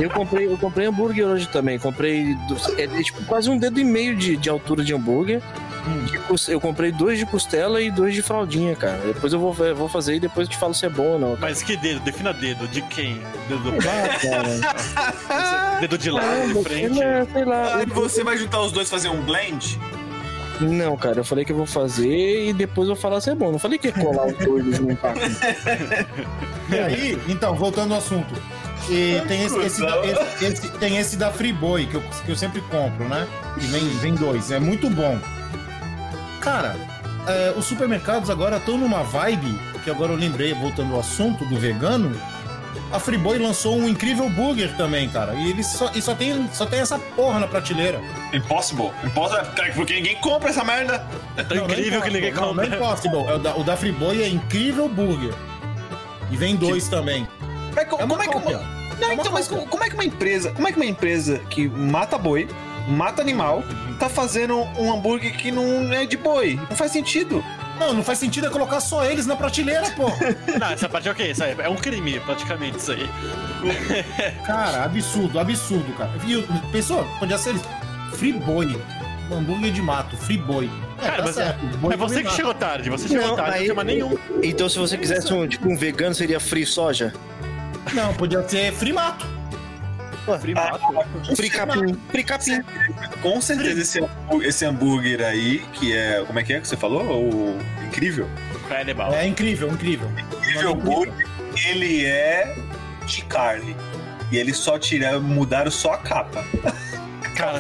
[0.01, 1.79] Eu comprei, eu comprei hambúrguer hoje também.
[1.79, 5.41] Comprei do- é, é, tipo, quase um dedo e meio de, de altura de hambúrguer.
[6.27, 8.99] Cos- Eu comprei dois de costela e dois de fraldinha, cara.
[8.99, 11.37] Depois eu vou, vou fazer e depois eu te falo se é bom ou não.
[11.41, 12.01] Mas que dedo?
[12.01, 12.67] Defina dedo.
[12.69, 13.21] De quem?
[13.49, 13.71] Dedo do?
[13.89, 15.79] Ah, cara.
[15.81, 17.01] Dedo de lado, Ah, de frente?
[17.03, 17.77] é, sei lá.
[17.77, 19.79] Ah, e você vai juntar os dois e fazer um blend?
[20.61, 23.35] Não, cara, eu falei que eu vou fazer e depois eu vou falar se é
[23.35, 23.53] bom.
[23.53, 25.15] Não falei que ia colar os dois e juntar.
[26.69, 28.35] E aí, então, voltando ao assunto.
[28.91, 32.37] E tem esse, esse, da- esse- esse- tem esse da Friboi, que eu, que eu
[32.37, 33.27] sempre compro, né?
[33.57, 34.51] E vem, vem dois.
[34.51, 35.17] É muito bom.
[36.49, 36.77] Cara,
[37.27, 41.57] é, os supermercados agora estão numa vibe, que agora eu lembrei, voltando ao assunto do
[41.59, 42.19] vegano.
[42.91, 45.35] A Friboi lançou um incrível burger também, cara.
[45.35, 48.01] E ele só, e só, tem, só tem essa porra na prateleira.
[48.33, 48.91] Impossible.
[49.05, 51.05] Impossible, porque ninguém compra essa merda.
[51.37, 52.47] É tão Não, não incrível que ninguém compra.
[52.47, 53.25] Não, não é Impossible.
[53.27, 55.35] É o, da, o da Friboi é incrível burger.
[56.31, 57.29] E vem dois também.
[57.77, 58.79] Mas co- É como é que uma...
[58.99, 61.69] Não, então, mas como, como é que uma empresa, como é que uma empresa que
[61.69, 62.49] mata boi,
[62.89, 63.63] mata animal,
[63.99, 66.59] tá fazendo um hambúrguer que não é de boi?
[66.69, 67.45] Não faz sentido.
[67.79, 70.07] Não, não faz sentido é colocar só eles na prateleira, pô.
[70.59, 71.29] Não, essa parte é o quê?
[71.31, 73.09] Isso aí é um crime, praticamente, isso aí.
[74.45, 76.11] Cara, absurdo, absurdo, cara.
[76.19, 76.45] Viu?
[76.73, 77.05] Pensou?
[77.21, 77.55] Podia ser
[78.15, 78.81] free boy.
[79.31, 80.69] Um hambúrguer de mato, free boy.
[81.01, 83.57] É, Cara, tá mas é, certo, é você que chegou tarde, você chegou tarde, não
[83.59, 84.19] aí- tem mais nenhum.
[84.43, 87.13] Então, se você quisesse um, tipo, um vegano, seria free soja?
[87.93, 89.25] Não, podia ser free mato.
[90.41, 90.81] Free mato.
[91.37, 91.95] Free capim.
[92.11, 92.61] Free capim.
[93.23, 94.01] Com certeza esse,
[94.47, 96.23] esse hambúrguer aí, que é.
[96.27, 97.03] Como é que é que você falou?
[97.05, 98.29] O incrível.
[98.69, 99.13] Canibal.
[99.15, 100.11] É incrível, incrível.
[100.41, 101.27] Incrível burger,
[101.67, 102.55] ele é
[103.07, 103.75] de carne.
[104.31, 106.45] E eles só tiraram, mudaram só a capa.
[107.35, 107.59] Cara,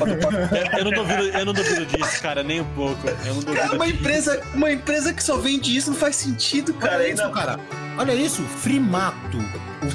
[0.76, 3.08] eu, não duvido, eu não duvido disso, cara, nem um pouco.
[3.24, 3.96] Eu não Cara, duvido uma disso.
[4.00, 6.96] empresa, uma empresa que só vende isso não faz sentido, cara.
[6.96, 7.60] Olha Ainda- isso, cara.
[7.96, 9.38] Olha isso, Frimato.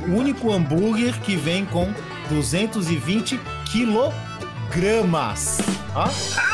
[0.07, 1.93] O único hambúrguer que vem com
[2.30, 5.59] 220 quilogramas.
[5.95, 6.05] Ó,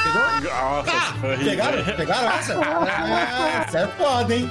[0.04, 0.52] pegou?
[0.54, 1.38] Nossa, isso foi.
[1.38, 1.84] Pegaram?
[1.84, 2.54] Pegaram essa?
[2.54, 4.50] É, essa é foda, hein?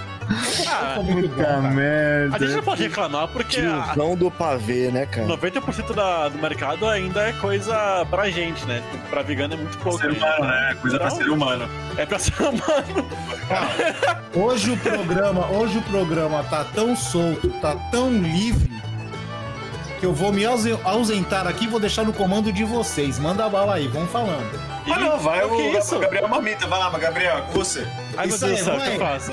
[0.68, 0.98] Ah,
[1.38, 1.60] cara.
[1.62, 2.36] merda.
[2.36, 5.26] a gente não pode reclamar porque a- Tiozão do pavê, né, cara?
[5.26, 8.82] 90% da, do mercado ainda é coisa pra gente, né?
[9.08, 9.98] Pra vegano é muito pouco.
[9.98, 10.76] Ser humano, né?
[10.82, 11.68] Coisa pra Então, ser humano.
[11.96, 13.08] É pra ser humano.
[14.34, 18.70] Hoje o programa, hoje o programa tá tão solto, tá tão livre
[19.98, 23.18] que eu vou me ausen- ausentar aqui e vou deixar no comando de vocês.
[23.18, 24.48] Manda a bala aí, vamos falando.
[24.90, 25.96] Ah, não, vai o que o, isso?
[25.96, 26.66] o Gabriel Mamita.
[26.66, 27.86] Vai lá, Gabriel, com você.
[28.16, 28.94] Ai, meu Isso Deus do aí, céu, o que vai.
[28.94, 29.32] eu faço?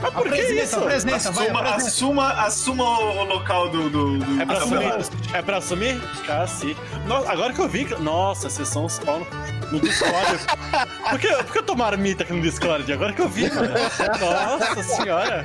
[0.00, 0.78] Ah, por que isso?
[0.78, 3.90] apresenta, vai, Assuma, assuma, assuma o local do.
[3.90, 4.92] do, do É pra assumir?
[5.34, 6.00] É pra assumir?
[6.28, 6.76] Ah, sim.
[7.06, 7.84] Nossa, agora que eu vi.
[7.98, 10.38] Nossa, vocês são os pau no- no Discord.
[11.10, 12.92] Por que, por que eu tô marmita aqui no Discord?
[12.92, 13.70] Agora que eu vi, mano.
[14.20, 15.44] Nossa senhora.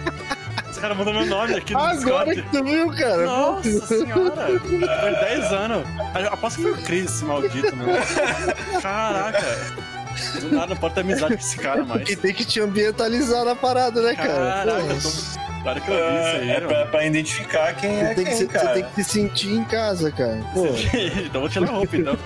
[0.73, 1.95] Os caras mandam meu nome aqui no Agora
[2.33, 2.41] Discord.
[2.41, 3.25] que tu viu, cara.
[3.25, 4.59] Nossa senhora!
[4.59, 5.87] Foi 10 anos.
[6.19, 7.91] Eu Aposto que foi o Chris, esse maldito, mano.
[8.81, 9.43] Caraca.
[10.41, 12.03] Do nada não pode ter amizade com esse cara mais.
[12.03, 14.33] Que tem que te ambientalizar na parada, né, cara?
[14.33, 14.93] Caraca, Porra.
[14.93, 15.43] eu tô...
[15.63, 16.67] Claro que eu vi isso aí, É mano.
[16.67, 18.67] pra, pra identificar quem é Você tem, que quem, se, cara.
[18.67, 20.39] você tem que se sentir em casa, cara.
[20.53, 20.65] Pô.
[21.25, 22.17] então vou tirar a roupa, então.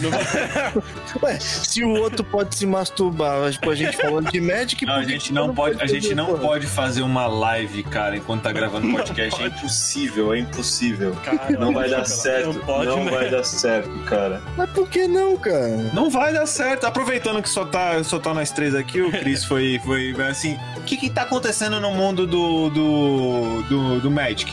[0.00, 4.94] Não- Ué, se o outro pode se masturbar, tipo, a gente falando de Magic, Não,
[4.96, 6.38] a que gente que não pode, a gente fazer, não porra?
[6.40, 9.42] pode fazer uma live, cara, enquanto tá gravando podcast.
[9.42, 11.16] É impossível, é impossível.
[11.24, 12.60] Cara, Não vai dar não certo.
[12.66, 13.10] pode, não né?
[13.10, 14.42] vai dar certo, cara.
[14.56, 15.76] Mas por que não, cara?
[15.92, 16.84] Não vai dar certo.
[16.86, 20.58] Aproveitando que só tá, só tá nós três aqui, o Chris foi, foi assim.
[20.76, 22.47] O que que tá acontecendo no mundo do.
[22.70, 23.62] Do.
[23.68, 24.52] do, do Magic?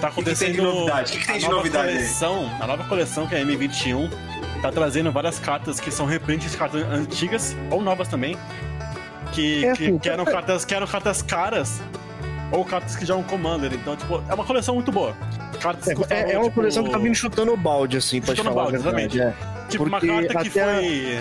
[0.00, 0.62] Tá que tem de acontecendo.
[0.62, 1.10] novidade?
[1.10, 1.94] O que que tem a de nova novidade aí?
[1.94, 4.10] coleção, A nova coleção, que é a M21,
[4.60, 8.36] tá trazendo várias cartas que são reprints de cartas antigas, ou novas também.
[9.32, 11.80] Que, É que, assim, que eram cartas, que eram cartas caras.
[12.52, 13.72] Ou cartas que já é um Commander.
[13.72, 15.16] Então, tipo, é uma coleção muito boa.
[15.60, 18.20] Cartas É, custavam, é, é uma tipo, coleção que tá vindo chutando o balde, assim,
[18.20, 19.16] pra te Chutando falar balde, a verdade.
[19.16, 19.40] exatamente.
[19.64, 19.66] É.
[19.68, 21.20] Tipo, uma porque carta que foi.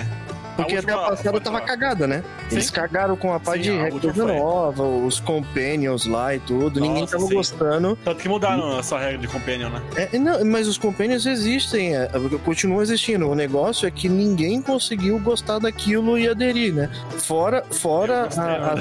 [0.56, 2.24] Porque A até a última- passada tava cagada, né?
[2.51, 2.74] Eles Sim.
[2.74, 6.80] cagaram com a parte Sim, de regra última nova, os companions lá e tudo.
[6.80, 7.34] Ninguém Nossa, tava sim.
[7.36, 7.97] gostando.
[8.04, 9.82] Tanto que mudaram essa regra de companion, né?
[9.95, 12.10] É, não, mas os companions existem, é,
[12.43, 13.28] continuam existindo.
[13.30, 16.89] O negócio é que ninguém conseguiu gostar daquilo e aderir, né?
[17.18, 18.74] Fora, fora gostei, a-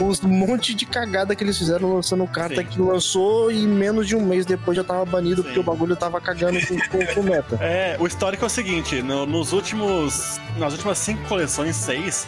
[0.00, 4.16] a- os monte de cagada que eles fizeram lançando carta que lançou e menos de
[4.16, 7.58] um mês depois já tava banido porque o bagulho tava cagando com, com, com meta.
[7.70, 10.40] É, o histórico é o seguinte, no- nos últimos.
[10.58, 12.26] Nas últimas cinco coleções, seis,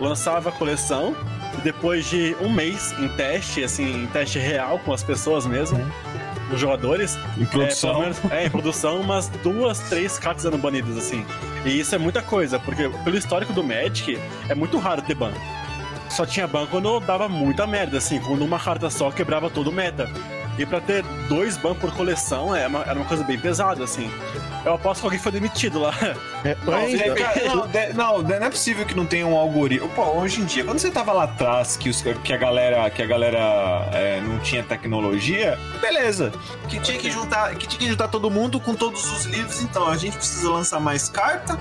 [0.00, 1.14] lançava a coleção
[1.58, 5.78] e depois de um mês em teste, assim, em teste real com as pessoas mesmo,
[6.52, 7.18] os jogadores.
[7.38, 7.96] Em produção.
[7.96, 11.24] É, menos- é, em produção, umas duas, três cartas eram banidas, assim.
[11.64, 15.32] E isso é muita coisa, porque pelo histórico do Magic, é muito raro ter ban.
[16.08, 19.72] Só tinha ban quando dava muita merda, assim, quando uma carta só quebrava todo o
[19.72, 20.08] meta.
[20.58, 24.10] E pra ter dois ban por coleção é uma- era uma coisa bem pesada, assim.
[24.64, 25.92] Eu aposto que alguém foi demitido lá.
[26.64, 29.88] Não, Mas- de- cara, não, de- não, não é possível que não tenha um algoritmo.
[29.90, 33.02] Pô, hoje em dia, quando você tava lá atrás, que, os, que a galera, que
[33.02, 33.38] a galera
[33.92, 36.32] é, não tinha tecnologia, beleza.
[36.68, 39.86] Que tinha que, juntar, que tinha que juntar todo mundo com todos os livros, então
[39.88, 41.58] a gente precisa lançar mais carta.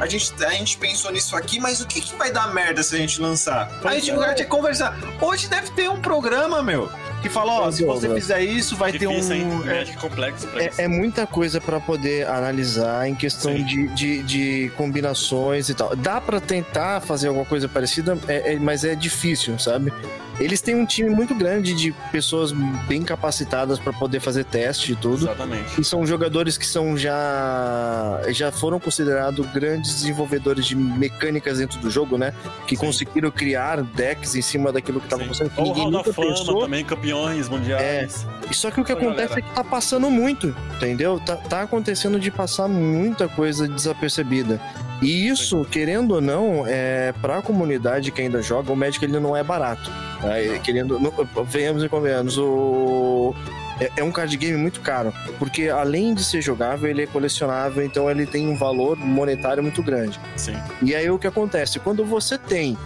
[0.00, 2.96] A gente, a gente pensou nisso aqui, mas o que, que vai dar merda se
[2.96, 3.70] a gente lançar?
[3.84, 4.96] Aí a gente vai ter que conversar.
[5.20, 6.90] Hoje deve ter um programa, meu,
[7.24, 9.44] que fala, ó, se você fizer isso, vai ter Difícil, hein?
[9.46, 9.64] um.
[9.64, 10.80] Magic complexo pra isso.
[10.80, 15.96] É, é muita coisa pra poder analisar em questão de, de, de combinações e tal.
[15.96, 19.92] Dá pra tentar fazer alguma coisa parecida, é- é- mas é difícil, sabe?
[20.40, 22.50] Eles têm um time muito grande de pessoas
[22.88, 25.26] bem capacitadas pra poder fazer teste e tudo.
[25.26, 25.80] Exatamente.
[25.80, 31.88] E são jogadores que são já já foram considerados grandes desenvolvedores de mecânicas dentro do
[31.88, 32.32] jogo, né?
[32.66, 35.50] Que conseguiram criar decks em cima daquilo que estava acontecendo.
[35.50, 36.60] Que Ou ninguém Hall da nunca Fama pensou.
[36.62, 36.84] também,
[37.14, 38.26] campeões mundiais.
[38.50, 39.40] E só que o que acontece galera.
[39.40, 41.20] é que tá passando muito, entendeu?
[41.20, 44.60] Tá, tá acontecendo de passar muita coisa desapercebida.
[45.00, 49.36] E isso, querendo ou não, é pra comunidade que ainda joga, o Magic ele não
[49.36, 49.90] é barato.
[50.20, 50.58] Tá?
[50.62, 51.12] Querendo, não,
[51.44, 53.34] venhamos e convenhamos, o
[53.80, 57.84] é, é um card game muito caro, porque além de ser jogável, ele é colecionável,
[57.84, 60.18] então ele tem um valor monetário muito grande.
[60.36, 60.54] Sim.
[60.80, 61.80] E aí o que acontece?
[61.80, 62.78] Quando você tem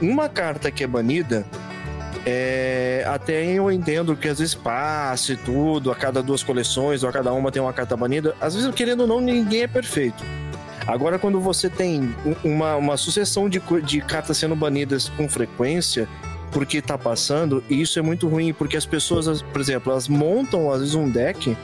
[0.00, 1.46] uma carta que é banida,
[2.24, 7.12] é, até eu entendo que às vezes passe tudo, a cada duas coleções ou a
[7.12, 8.34] cada uma tem uma carta banida.
[8.40, 10.24] Às vezes, querendo ou não, ninguém é perfeito.
[10.86, 16.08] Agora, quando você tem um- uma, uma sucessão de, de cartas sendo banidas com frequência,
[16.52, 20.06] porque tá passando, e isso é muito ruim, porque as pessoas, as- por exemplo, elas
[20.08, 21.56] montam às vezes um deck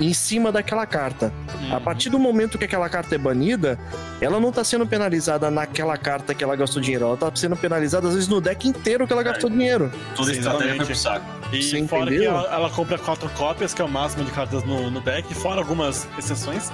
[0.00, 1.32] em cima daquela carta.
[1.70, 3.78] A partir do momento que aquela carta é banida,
[4.20, 8.08] ela não tá sendo penalizada naquela carta que ela gastou dinheiro, ela tá sendo penalizada
[8.08, 9.92] às vezes no deck inteiro que ela gastou dinheiro.
[10.16, 10.86] Toda Sim, estratégia foi exatamente.
[10.86, 11.54] pro saco.
[11.54, 12.30] E Você fora que entendeu?
[12.32, 15.60] ela, ela compra quatro cópias, que é o máximo de cartas no, no deck, fora
[15.60, 16.72] algumas exceções.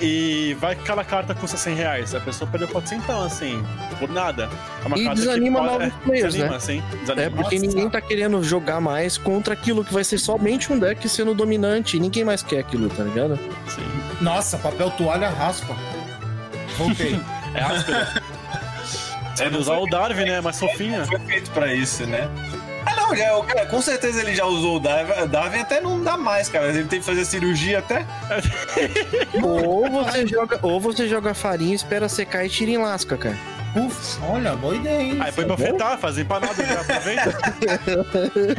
[0.00, 2.14] E vai que cada carta custa 100 reais.
[2.14, 3.62] A pessoa perdeu 400, assim,
[3.98, 4.48] por nada.
[4.82, 6.60] É uma E carta que desanima pode- novos é, players, desanima, né?
[6.60, 7.26] Sim, desanima.
[7.26, 10.78] É porque Nossa, ninguém tá querendo jogar mais contra aquilo que vai ser somente um
[10.78, 11.98] deck sendo dominante.
[11.98, 13.38] e Ninguém mais quer aquilo, tá ligado?
[13.68, 13.82] Sim.
[14.22, 15.76] Nossa, papel toalha raspa.
[16.78, 17.20] Voltei.
[17.52, 17.98] É áspero.
[19.34, 20.40] Você pode usar o Darwin, né?
[20.40, 21.04] Mais fofinha.
[21.04, 22.28] Foi feito pra isso, né?
[22.86, 25.26] Ah, não, já, o cara, com certeza ele já usou o Darwin.
[25.28, 26.68] Darwin até não dá mais, cara.
[26.68, 28.06] Ele tem que fazer cirurgia até.
[29.42, 33.36] ou você joga, ou você joga farinha, espera secar e tira em lasca, cara.
[33.72, 35.18] Puf, olha, boa ideia, hein?
[35.20, 37.38] Aí põe pra fritar, faz empanado, já aproveita.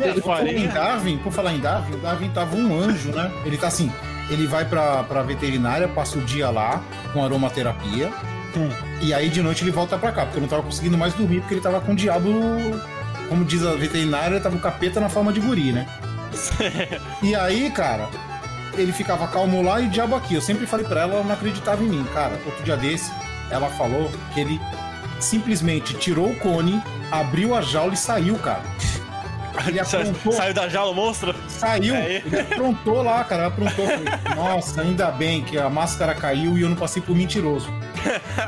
[0.01, 0.72] É, por falar em Farinha.
[0.72, 3.30] Darwin, por falar em Darwin, o Darwin tava um anjo, né?
[3.45, 3.91] Ele tá assim,
[4.30, 8.09] ele vai pra, pra veterinária, passa o dia lá com aromaterapia.
[9.01, 11.39] E aí de noite ele volta pra cá, porque eu não tava conseguindo mais dormir,
[11.39, 12.30] porque ele tava com o diabo,
[13.32, 15.88] como diz a veterinária, tava o capeta na forma de guri, né?
[17.24, 18.10] E aí, cara,
[18.74, 20.36] ele ficava calmo lá e o diabo aqui.
[20.36, 22.06] Eu sempre falei pra ela, ela não acreditava em mim.
[22.14, 23.10] Cara, outro dia desse,
[23.50, 24.60] ela falou que ele
[25.22, 28.64] simplesmente tirou o cone, abriu a jaula e saiu, cara.
[29.66, 30.34] Ele aprontou.
[30.34, 31.34] Saiu da jaula o monstro?
[31.48, 31.96] Saiu.
[31.96, 32.22] Aí.
[32.26, 33.48] Ele aprontou lá, cara.
[33.48, 33.86] Aprontou.
[33.86, 34.04] Falei,
[34.36, 37.70] Nossa, ainda bem que a máscara caiu e eu não passei por mentiroso.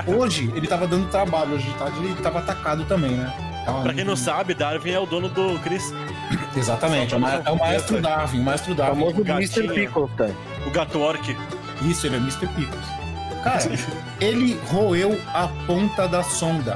[0.06, 1.54] Hoje, ele tava dando trabalho.
[1.54, 3.53] Hoje de tarde ele tava atacado também, né?
[3.84, 5.94] Pra quem não sabe, Darwin é o dono do Chris.
[6.56, 7.14] Exatamente.
[7.14, 8.40] É o ma- é o maestro Darwin.
[8.40, 9.00] O maestro Darwin.
[9.00, 9.62] famoso O.
[9.64, 9.74] Mr.
[9.74, 10.36] Pickles, cara.
[10.68, 11.38] O gato orc.
[11.84, 12.48] Isso, ele é Mr.
[12.48, 12.86] Pickles.
[13.44, 13.64] Cara,
[14.22, 16.76] ele roeu a ponta da sonda.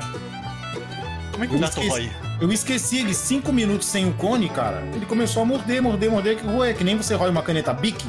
[1.31, 2.11] Como é que o Eu gato esqueci- rói?
[2.39, 4.83] Eu esqueci ele cinco minutos sem o cone, cara.
[4.93, 8.05] Ele começou a morder, morder, morder, que roer, que nem você rói uma caneta Bic.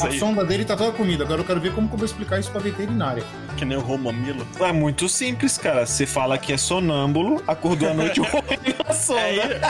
[0.00, 1.24] A sonda dele tá toda comida.
[1.24, 3.22] Agora eu quero ver como que eu vou explicar isso pra veterinária.
[3.56, 4.46] que nem o Romamilo.
[4.60, 5.84] É muito simples, cara.
[5.86, 9.60] Você fala que é sonâmbulo, acordou à noite roendo a sombra.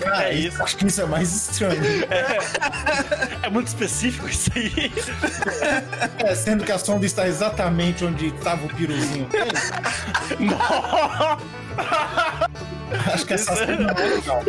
[0.00, 0.62] Cara, isso.
[0.62, 1.80] Acho que isso é mais estranho.
[3.42, 4.92] É muito específico isso aí.
[6.18, 9.28] É, sendo que a sonda está exatamente onde estava o piruzinho.
[13.12, 14.42] Acho que essa sonda não é legal.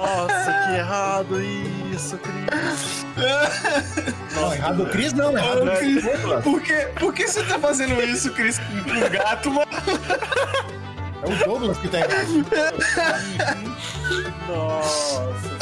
[0.00, 1.77] Nossa, que errado isso,
[2.18, 3.06] Cris.
[4.34, 6.04] Não, errado o Cris não, errado o Cris.
[6.44, 9.66] Por que, por que você tá fazendo isso, Cris, com o gato, mano?
[11.22, 12.46] É o Douglas que tá errado.
[14.48, 15.58] Nossa.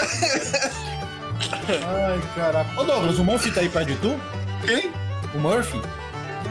[1.69, 2.81] Ai, caraca.
[2.81, 4.21] Ô Douglas, o Murphy tá aí perto de tu?
[4.65, 4.91] Quem?
[5.35, 5.81] O Murphy?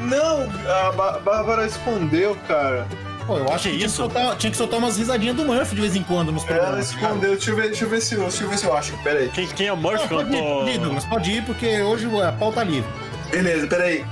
[0.02, 2.86] Não, a Ba- Bárbara escondeu, cara.
[3.26, 5.82] Pô, eu acho que, tinha, que soltar, tinha que soltar umas risadinhas do Murphy de
[5.82, 6.92] vez em quando nos Ela programas.
[6.92, 8.98] escondeu, deixa eu ver, deixa eu ver se eu, deixa eu ver se eu acho.
[9.04, 9.30] Pera aí.
[9.30, 10.04] Quem, quem é o Murphy?
[10.04, 12.90] Não, pode ir, pode ir, Douglas, pode ir, porque hoje a pauta tá livre.
[13.32, 14.06] Beleza, pera aí.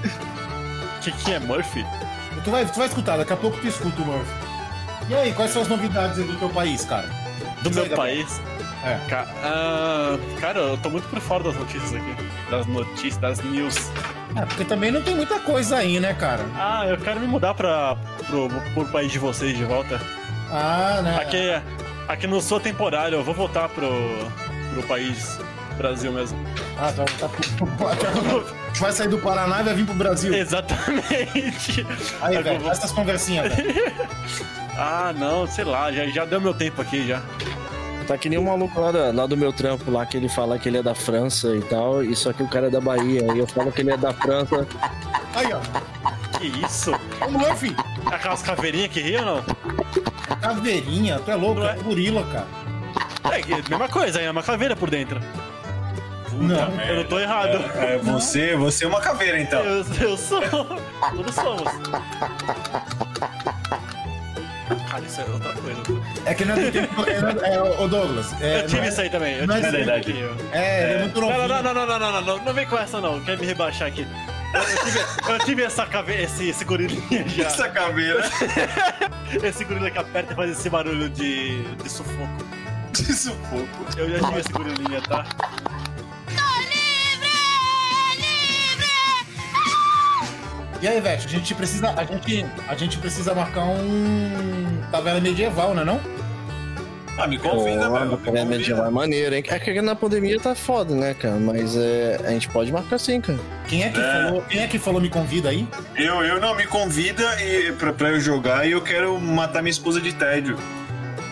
[1.01, 1.86] Quem, quem é Murphy?
[2.43, 4.32] Tu vai, tu vai escutar, daqui a pouco tu escuta o Murphy.
[5.09, 7.07] E aí, quais são as novidades aí do teu país, cara?
[7.61, 8.26] Do Diz meu aí, Gabriel.
[8.26, 8.41] país?
[8.86, 9.00] É.
[9.10, 12.16] Ca- ah, cara, eu tô muito por fora das notícias aqui.
[12.52, 13.76] Das notícias, das news.
[14.36, 16.44] É, porque também não tem muita coisa aí, né, cara?
[16.56, 17.96] Ah, eu quero me mudar pra,
[18.28, 20.00] pro, pro país de vocês de volta.
[20.52, 21.18] Ah, né?
[21.22, 21.62] Aqui,
[22.08, 23.90] aqui não sou temporário, eu vou voltar pro,
[24.74, 25.40] pro país
[25.78, 26.38] Brasil mesmo.
[26.78, 27.06] Ah, tá.
[27.06, 27.30] tá
[28.74, 30.34] Tu vai sair do Paraná e vai vir pro Brasil.
[30.34, 31.86] Exatamente.
[32.22, 33.74] Aí, velho, vou- essas conversinhas, velho.
[34.76, 37.22] Ah, não, sei lá, já, já deu meu tempo aqui já.
[38.08, 40.60] Tá que nem um maluco lá, da- lá do meu trampo lá, que ele fala
[40.60, 43.26] que ele é da França e tal, e só que o cara é da Bahia.
[43.34, 44.68] E eu falo que ele é da França.
[45.36, 45.60] Aí, ó.
[46.38, 46.91] Que isso?
[47.26, 47.76] Ô, Murphy,
[48.06, 49.43] Aquelas caveirinhas que riam ou não?
[50.41, 51.76] caveirinha, tu é louco, Não é é?
[51.82, 52.47] gorila, cara.
[53.38, 55.22] É, que- mesma coisa, é uma caveira por dentro.
[56.34, 56.82] Não.
[56.82, 57.58] Eu não tô errado.
[57.78, 59.62] É, você, você é uma caveira, então.
[59.62, 60.41] Eu, eu sou.
[60.41, 61.64] Todos somos.
[64.94, 65.82] Cara, isso é outra coisa.
[66.24, 67.04] É que não é do tempo.
[67.10, 68.32] É, é, ô Douglas.
[68.39, 69.38] É, eu tive é- isso aí também.
[69.39, 70.30] Eu não é tive isso aí.
[70.52, 71.48] É, ele é muito Não, novinho.
[71.48, 73.88] não, não, não, não, não, não, não, não vem com essa não, quer me rebaixar
[73.88, 74.06] aqui.
[74.54, 75.00] Eu, eu tive,
[75.32, 77.46] eu tive essa caveira, esse, esse gorilinha já.
[77.48, 78.22] Essa caveira
[79.41, 82.46] Esse gorila que aperta e faz esse barulho de, de sufoco.
[82.91, 83.68] de sufoco.
[83.98, 85.26] Eu já tive esse gorilinha, tá?
[90.84, 91.94] E aí, Vete, a gente precisa.
[91.96, 94.82] A gente, a gente precisa marcar um.
[94.92, 95.98] Taverna medieval, né não?
[97.18, 98.06] Ah, me convida, a velho.
[98.06, 98.46] me Batalha convida.
[98.46, 99.44] medieval é maneiro, hein?
[99.48, 101.36] É que na pandemia tá foda, né, cara?
[101.38, 103.40] Mas é, a gente pode marcar sim, cara.
[103.70, 104.24] Quem é que É.
[104.26, 104.42] falou?
[104.42, 105.66] Quem é que falou me convida aí?
[105.96, 109.72] Eu, eu não, me convida e, pra, pra eu jogar e eu quero matar minha
[109.72, 110.58] esposa de tédio.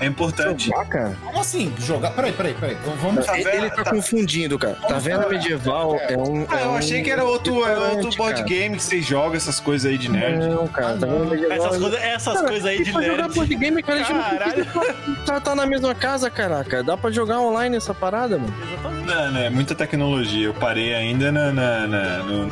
[0.02, 0.66] É importante.
[0.70, 1.18] Jogar, cara?
[1.24, 1.74] Como assim?
[1.80, 2.12] Jogar?
[2.12, 2.78] Peraí, peraí, peraí.
[3.02, 3.26] Vamos.
[3.26, 3.56] Tá Ele, vendo?
[3.56, 4.74] ele tá, Tá- confundindo, cara.
[4.88, 6.46] Taverna medieval é um.
[6.50, 8.48] Ah, é eu um achei que era outro, era outro board cara.
[8.48, 10.40] game que vocês jogam, essas coisas aí de nerd.
[10.48, 11.26] Não, cara, Ah, Taverna não.
[11.30, 11.58] medieval.
[11.58, 13.34] Essas, coisa, essas Cara, coisas aí de pra jogar nerd.
[13.36, 14.68] board game, cara, Caralho.
[15.26, 16.84] tá, tá na mesma casa, caraca.
[16.84, 18.54] Dá pra jogar online essa parada, mano.
[18.74, 19.06] Exatamente.
[19.08, 20.48] Não, não, é muita tecnologia.
[20.48, 22.48] Eu parei ainda na, na- na- no,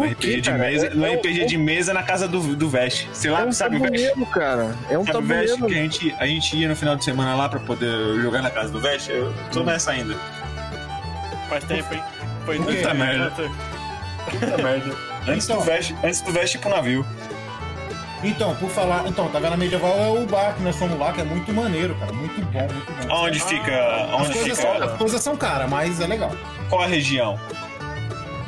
[0.00, 0.86] no RPG quê, de mesa.
[0.86, 3.06] É- no é RPG de mesa na casa do, do Vest.
[3.12, 3.92] Sei É lá, um sabe o Vest?
[4.08, 4.74] tabuleiro, cara.
[4.90, 5.66] É um Sabe o Vest tabuleiro.
[5.66, 8.50] que a gente, a gente ia no final de semana lá pra poder jogar na
[8.50, 9.08] casa do Vest?
[9.08, 10.14] Eu tô nessa ainda.
[11.48, 12.02] Faz tempo, hein?
[12.44, 13.30] Foi Puta merda.
[13.30, 14.96] Puta merda.
[15.28, 15.58] Antes Então.
[15.58, 17.04] do Vest, antes do Vest ir pro navio.
[18.24, 19.04] Então, por falar.
[19.06, 22.12] Então, Taverna medieval é o bar que nós fomos lá, que é muito maneiro, cara.
[22.12, 23.14] Muito bom, muito bom.
[23.14, 23.76] Onde fica.
[23.76, 24.54] As Onde coisas, fica.
[24.56, 26.32] são, as coisas são caras, mas é legal.
[26.68, 27.38] Qual a região?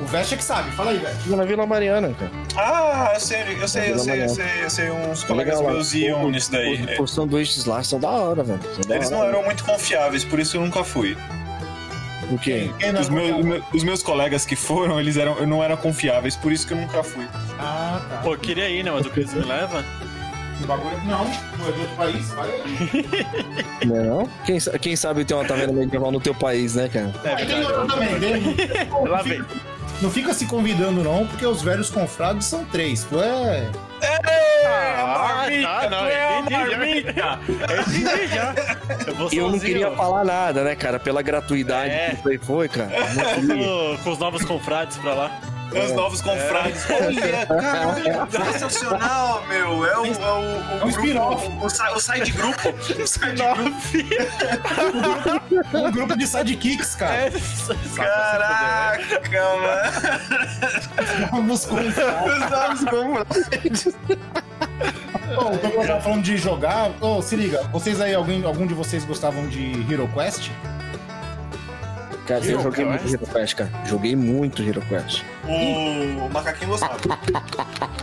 [0.01, 0.71] O Veste é que sabe.
[0.73, 1.01] Fala aí.
[1.23, 2.31] Fica na Vila Mariana, cara.
[2.57, 4.91] Ah, eu sei, eu sei, eu sei, eu sei, eu sei.
[4.91, 5.99] Uns colegas Legal, meus lá.
[5.99, 6.85] iam nisso daí.
[6.95, 8.61] Os, os sanduíches lá são da hora, velho.
[8.89, 11.17] Eles não eram muito confiáveis, por isso eu nunca fui.
[12.31, 12.71] O quê?
[12.81, 16.67] É Os meus- os meus colegas que foram, eles eram, não eram confiáveis, por isso
[16.67, 17.27] que eu nunca fui.
[17.59, 18.17] Ah, tá.
[18.19, 18.91] Pô, eu queria ir, né?
[18.93, 19.85] Mas o Chris me leva.
[20.67, 20.97] Bagulho.
[21.07, 22.29] Não, não é de outro país.
[22.35, 23.87] Vai aí.
[23.87, 24.29] Não é não?
[24.45, 27.13] Quem, quem sabe tem uma taverna medieval no teu país, né, cara?
[27.25, 28.21] É tem outro também.
[28.21, 29.09] Tem...
[29.09, 29.43] Lá vem.
[30.01, 33.05] Não fica se convidando, não, porque os velhos confrades são três.
[33.05, 33.69] Tu é.
[34.65, 36.41] Ah, tá, não, eu
[36.79, 37.39] entendi já.
[37.49, 38.55] Eu entendi já.
[39.07, 41.01] Eu Eu não queria falar nada, né, cara?
[41.01, 42.11] Pela gratuidade É.
[42.11, 42.91] que isso aí foi, cara.
[43.43, 45.41] Não com os novos confrades pra lá.
[45.71, 46.85] Os novos confrades.
[46.91, 49.85] Olha, cara, sensacional, meu.
[49.85, 51.47] É o, é o, o, É spin-off.
[51.47, 52.69] o, o side grupo.
[52.71, 53.71] O side grupo.
[55.77, 57.15] Um grupo de sidekicks, cara.
[57.15, 57.33] É,
[57.95, 59.21] Caraca,
[59.61, 61.31] mano.
[61.31, 61.65] Vamos.
[61.67, 63.87] Os novos confrades.
[65.37, 66.91] Ô, o Douglas tava falando de jogar.
[67.01, 70.51] Ô, se liga, vocês aí, alguém, algum de vocês gostavam de Hero Quest?
[72.29, 73.01] Cara, eu Hero joguei Quest?
[73.05, 73.71] muito Hero Quest, cara.
[73.87, 75.23] Joguei muito Hero Quest.
[75.47, 76.97] O, o macaquinho gostava.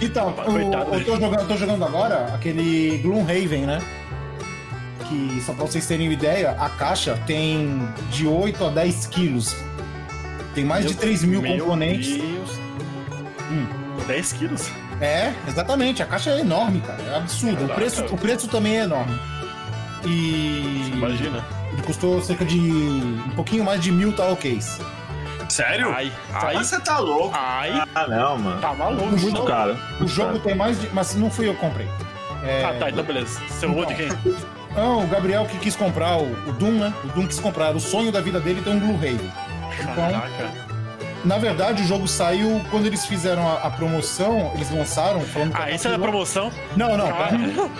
[0.00, 3.82] Então, o- eu, tô jogando, eu tô jogando agora aquele Gloomhaven, né?
[5.08, 9.56] Que, só pra vocês terem uma ideia, a caixa tem de 8 a 10 quilos.
[10.54, 12.16] Tem mais de 3 mil Meu componentes.
[12.16, 12.50] Deus.
[13.50, 13.66] Hum.
[14.06, 14.70] 10 quilos?
[15.00, 16.00] É, exatamente.
[16.00, 17.02] A caixa é enorme, cara.
[17.02, 17.54] É absurdo.
[17.56, 17.74] O Caraca.
[17.74, 19.18] preço, o preço também é enorme.
[20.06, 20.92] E.
[20.94, 21.44] Imagina.
[21.74, 22.58] Ele custou cerca de.
[22.58, 24.80] um pouquinho mais de mil talcase.
[25.48, 25.92] Sério?
[25.94, 26.56] Ai, ai.
[26.56, 27.34] Você tá louco?
[27.36, 27.82] Ai.
[27.94, 28.60] Ah, não, mano.
[28.60, 29.02] Tá maluco.
[29.04, 29.76] O Muito jogo- caro.
[30.00, 30.88] O jogo tem mais de.
[30.94, 31.86] Mas não fui eu que comprei.
[32.42, 33.40] É, Ah, tá, então beleza.
[33.48, 34.08] Você roubou de quem?
[34.76, 36.94] Não, o Gabriel que quis comprar o, o Doom, né?
[37.04, 37.74] O Doom quis comprar.
[37.76, 39.18] O sonho da vida dele ter um Blu-ray.
[39.80, 40.50] Então, Caraca.
[41.24, 44.50] na verdade, o jogo saiu quando eles fizeram a, a promoção.
[44.54, 46.50] Eles lançaram falando que Ah, a isso é da caixa- promoção?
[46.76, 47.08] Não, não.
[47.08, 47.70] Ah, pera.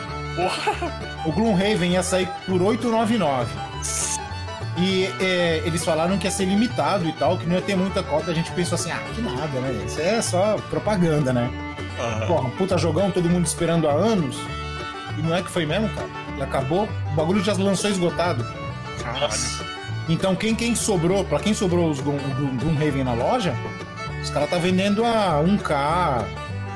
[1.25, 3.47] O Gloomhaven ia sair por 8,99.
[4.77, 8.03] E é, eles falaram que ia ser limitado e tal, que não ia ter muita
[8.03, 8.33] cópia.
[8.33, 9.85] A gente pensou assim, ah, que nada, né?
[9.87, 11.51] Isso é só propaganda, né?
[11.99, 12.27] Aham.
[12.27, 14.37] Porra, puta jogão, todo mundo esperando há anos.
[15.17, 16.09] E não é que foi mesmo, cara?
[16.37, 16.89] E acabou.
[17.13, 18.45] O bagulho já lançou esgotado.
[19.01, 19.33] Caralho.
[20.09, 23.55] Então quem, quem sobrou, pra quem sobrou os Gloomhaven na loja,
[24.23, 26.25] os caras tá vendendo a 1K,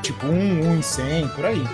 [0.02, 1.64] tipo 1, 1 em 100, por aí.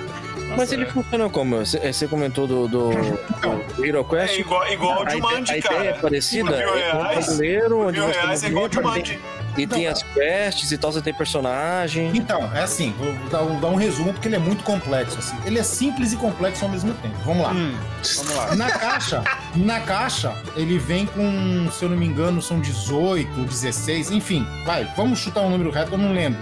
[0.57, 1.57] Mas ele funciona como?
[1.65, 4.35] Você você comentou do, do, do Hero Quest?
[4.35, 5.75] É igual- igual o a, Jumanji, ideia- a cara.
[5.81, 6.51] ideia é parecida?
[6.53, 9.05] Por mil É um reais- tabuleiro por onde mil você reais é igual o movimenta,
[9.07, 9.21] Jumanji.
[9.57, 12.11] E tem as quests e tal, você tem personagem.
[12.13, 15.17] Então, é assim, vou dar um, dar um resumo porque ele é muito complexo.
[15.19, 15.37] Assim.
[15.47, 17.15] Ele é simples e complexo ao mesmo tempo.
[17.25, 17.51] Vamos lá.
[17.53, 18.55] Vamos lá.
[18.57, 19.23] Na caixa,
[19.55, 24.45] na caixa, ele vem com, se eu não me engano, são 18, 16, enfim.
[24.67, 26.41] Vai, vamos chutar um número reto, eu não lembro.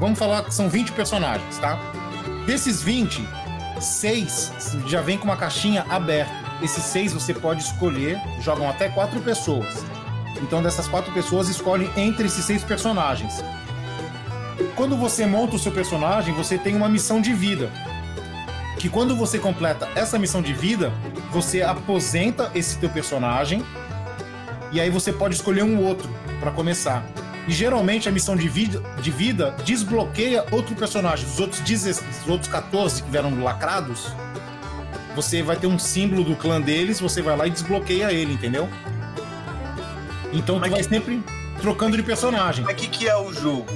[0.00, 1.78] Vamos falar que são 20 personagens, tá?
[2.46, 3.28] Desses 20,
[3.84, 4.52] 6
[4.86, 6.32] já vem com uma caixinha aberta.
[6.62, 9.84] Esses 6 você pode escolher, jogam até 4 pessoas.
[10.42, 13.44] Então, dessas 4 pessoas, escolhe entre esses 6 personagens.
[14.76, 17.70] Quando você monta o seu personagem, você tem uma missão de vida
[18.78, 20.92] que quando você completa essa missão de vida,
[21.32, 23.64] você aposenta esse teu personagem
[24.70, 26.08] e aí você pode escolher um outro
[26.38, 27.02] pra começar.
[27.46, 31.26] E geralmente a missão de vida, de vida desbloqueia outro personagem.
[31.26, 34.12] Os outros, 10 os outros 14 que vieram lacrados,
[35.14, 38.68] você vai ter um símbolo do clã deles, você vai lá e desbloqueia ele, entendeu?
[40.32, 41.22] Então tu vai sempre
[41.60, 42.64] trocando de personagem.
[42.64, 43.66] Mas o que, que é o jogo?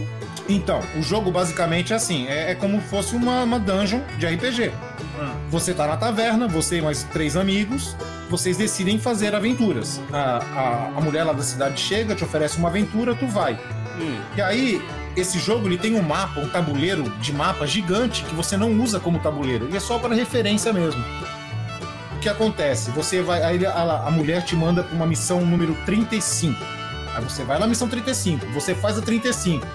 [0.49, 4.73] Então, o jogo basicamente é assim: é, é como fosse uma, uma dungeon de RPG.
[5.51, 7.97] Você tá na taverna, você e mais três amigos,
[8.29, 10.01] vocês decidem fazer aventuras.
[10.13, 13.59] A, a, a mulher lá da cidade chega, te oferece uma aventura, tu vai.
[14.37, 14.83] E aí,
[15.17, 19.01] esse jogo ele tem um mapa, um tabuleiro de mapa gigante que você não usa
[19.01, 21.03] como tabuleiro, ele é só para referência mesmo.
[22.17, 22.91] O que acontece?
[22.93, 23.43] Você vai.
[23.43, 26.57] Aí a, a mulher te manda pra uma missão número 35.
[27.15, 29.67] Aí você vai na missão 35, você faz a 35.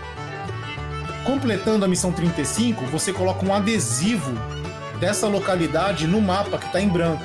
[1.26, 4.34] Completando a missão 35, você coloca um adesivo
[5.00, 7.24] dessa localidade no mapa que tá em branco.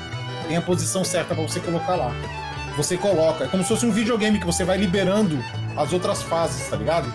[0.49, 2.11] Tem a posição certa para você colocar lá.
[2.75, 5.37] Você coloca, é como se fosse um videogame que você vai liberando
[5.77, 7.13] as outras fases, tá ligado?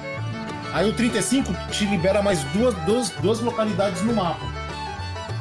[0.73, 4.41] Aí o 35 te libera mais duas, duas, duas localidades no mapa.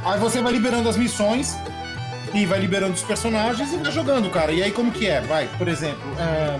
[0.03, 1.55] Aí você vai liberando as missões
[2.33, 4.51] e vai liberando os personagens e vai jogando, cara.
[4.51, 5.21] E aí como que é?
[5.21, 6.59] Vai, por exemplo, é,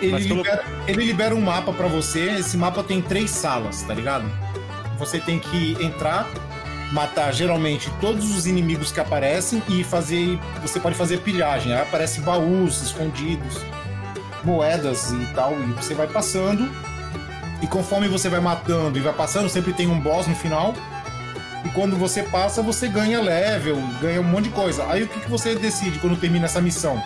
[0.00, 2.38] ele, Mas pelo- libera, ele libera um mapa pra você.
[2.40, 4.28] Esse mapa tem três salas, tá ligado?
[4.98, 6.28] Você tem que entrar,
[6.92, 10.38] matar geralmente todos os inimigos que aparecem e fazer.
[10.60, 11.72] Você pode fazer pilhagem.
[11.72, 13.58] Aí aparece baús escondidos,
[14.44, 15.52] moedas e tal.
[15.60, 16.68] E você vai passando.
[17.60, 20.74] E conforme você vai matando e vai passando, sempre tem um boss no final.
[21.64, 24.84] E quando você passa, você ganha level, ganha um monte de coisa.
[24.88, 27.00] Aí o que, você decide quando termina essa missão?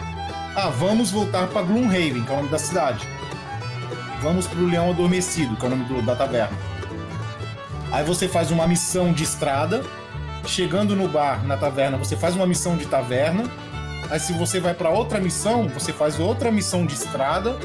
[0.56, 3.06] Ah, vamos voltar pra Gloomhaven, que é o nome da cidade.
[4.22, 6.56] Vamos pro Leão Adormecido, que é o nome do- da taverna.
[7.92, 9.82] Aí você faz uma missão de estrada.
[10.46, 13.44] Chegando no bar, na taverna, você faz uma missão de taverna.
[14.10, 17.56] Aí se você vai pra outra missão, você faz outra missão de estrada.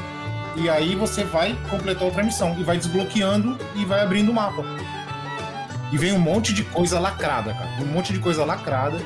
[0.56, 2.56] E aí você vai completar outra missão.
[2.58, 4.64] E vai desbloqueando e vai abrindo o mapa.
[5.92, 7.70] E vem um monte de coisa lacrada, cara.
[7.80, 8.98] Um monte de coisa lacrada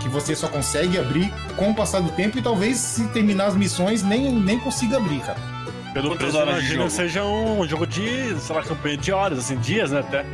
[0.00, 3.56] que você só consegue abrir com o passar do tempo e talvez se terminar as
[3.56, 5.38] missões nem, nem consiga abrir, cara.
[5.92, 9.38] Pelo Quantas preço, horas imagino que seja um jogo de, sei lá, campanha de horas,
[9.38, 10.24] assim, dias, né, até.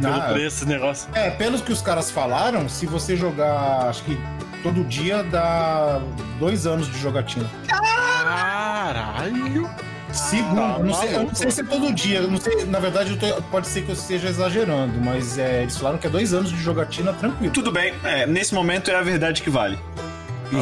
[0.00, 1.08] Pelo Ah, preço, esse negócio.
[1.14, 4.18] É, pelos que os caras falaram, se você jogar, acho que
[4.62, 6.00] todo dia dá
[6.38, 7.46] dois anos de jogatina.
[7.66, 9.68] Caralho!
[10.12, 12.80] Segundo, Tá eu não sei, eu não sei se é todo dia, não sei, na
[12.80, 16.10] verdade eu tô- pode ser que eu esteja exagerando, mas é, eles falaram que é
[16.10, 17.52] dois anos de jogatina tranquilo.
[17.52, 19.78] Tudo bem, é, nesse momento é a verdade que vale.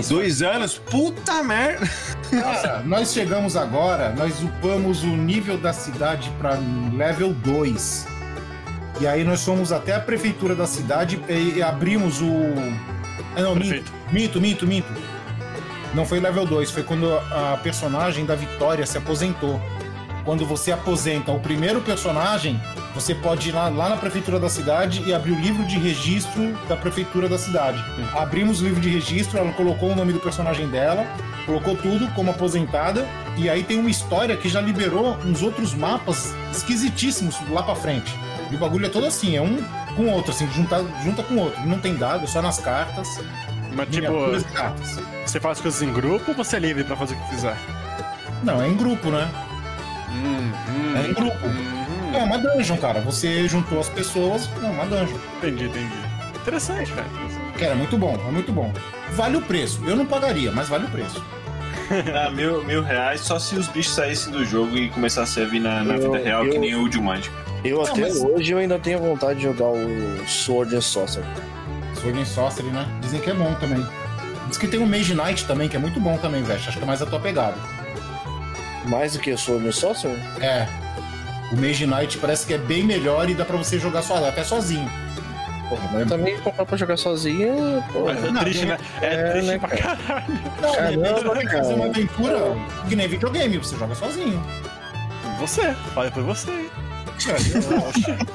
[0.09, 0.79] Dois anos?
[0.79, 1.89] Puta merda!
[2.31, 6.59] Nossa, nós chegamos agora, nós upamos o nível da cidade pra
[6.95, 8.07] level 2.
[9.01, 12.33] E aí nós fomos até a prefeitura da cidade e, e abrimos o.
[13.37, 14.93] Ah, não, minto, minto, minto, minto.
[15.95, 19.61] Não foi level 2, foi quando a personagem da Vitória se aposentou.
[20.29, 22.61] Quando você aposenta o primeiro personagem,
[22.95, 26.53] você pode ir lá, lá na prefeitura da cidade e abrir o livro de registro
[26.69, 27.83] da prefeitura da cidade.
[28.15, 31.07] Abrimos o livro de registro, ela colocou o nome do personagem dela,
[31.47, 33.09] colocou tudo como aposentada,
[33.39, 38.15] e aí tem uma história que já liberou uns outros mapas esquisitíssimos lá pra frente.
[38.51, 39.57] E o bagulho é todo assim, é um
[39.97, 41.67] com o outro, assim, junta, junta com o outro.
[41.67, 43.19] Não tem dado, é só nas cartas.
[43.73, 44.13] Mas tipo,
[44.53, 45.01] cartas.
[45.25, 47.57] você faz coisas em grupo ou você é livre pra fazer o que quiser?
[48.43, 49.27] Não, é em grupo, né?
[50.13, 51.39] Hum, É em grupo.
[52.15, 53.01] É uma dungeon, cara.
[53.01, 55.17] Você juntou as pessoas, é uma dungeon.
[55.39, 55.93] Entendi, entendi.
[56.41, 57.07] Interessante, cara.
[57.59, 58.73] Cara, é muito bom, é muito bom.
[59.13, 59.81] Vale o preço.
[59.87, 61.23] Eu não pagaria, mas vale o preço.
[62.15, 65.59] Ah, mil, mil reais só se os bichos saíssem do jogo e começassem a vir
[65.61, 67.31] na, na Eu- vida real, que eu- nem o Jumanji.
[67.65, 69.79] Eu Não, até mas- hoje eu ainda tenho vontade de jogar o
[70.27, 71.25] Sword and Sorcery.
[71.95, 72.87] Sword and Sorcery, né?
[73.01, 73.83] Dizem que é bom também.
[74.49, 76.59] Diz que tem o Mage Knight também, que é muito bom também, velho.
[76.59, 77.57] Acho que é mais a tua pegada.
[78.89, 80.19] Mais do que o Sword and Sorcery?
[80.41, 80.67] É.
[81.53, 84.43] O Mage Knight parece que é bem melhor e dá pra você jogar só, até
[84.43, 84.91] sozinho.
[85.69, 88.07] Porra, mas também comprar pra jogar sozinho, pô.
[88.07, 88.79] Mas é Não, triste, né?
[89.03, 89.97] É, é, triste né, pra cara?
[89.97, 90.35] caralho.
[90.63, 91.59] Não, Caramba, você vai cara.
[91.59, 92.39] fazer uma aventura
[92.89, 94.43] que nem videogame, você joga sozinho.
[95.39, 96.71] Você, fala por você.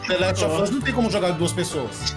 [0.08, 2.16] The Last of Us não tem como jogar duas pessoas.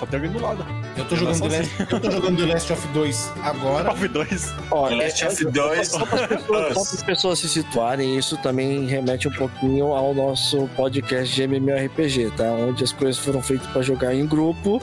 [0.00, 0.64] É só ter alguém do lado.
[0.96, 3.90] Eu tô jogando, The Last, eu tô jogando The Last of 2 agora.
[3.90, 4.54] Off 2.
[4.70, 9.28] Ó, The Last é- of 2 Só para as pessoas, se situarem, isso também remete
[9.28, 12.44] um pouquinho ao nosso podcast de MMORPG, tá?
[12.44, 14.80] Onde as coisas foram feitas pra jogar em grupo,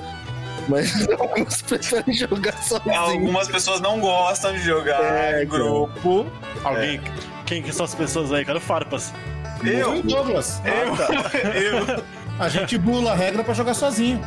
[0.67, 2.95] mas alguns preferem jogar sozinho.
[2.95, 6.27] Algumas pessoas não gostam de jogar É, em grupo.
[6.63, 7.01] Alguém.
[7.45, 8.45] Quem que são as pessoas aí?
[8.45, 9.11] Cara, o Farpas.
[9.63, 10.61] Eu e Douglas.
[10.63, 10.93] Eu,
[11.97, 12.03] eu.
[12.37, 14.21] A gente bula a regra pra jogar sozinho.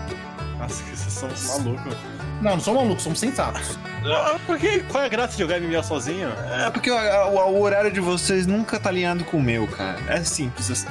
[0.61, 1.95] Nossa, que vocês são malucos.
[2.43, 3.79] Não, não somos malucos, somos sensatos.
[4.05, 4.81] Ah, Por que?
[4.81, 6.29] Qual é a graça de jogar MMO sozinho?
[6.67, 9.99] É porque o, o- o horário de vocês nunca tá alinhado com o meu, cara.
[10.09, 10.87] É simples assim.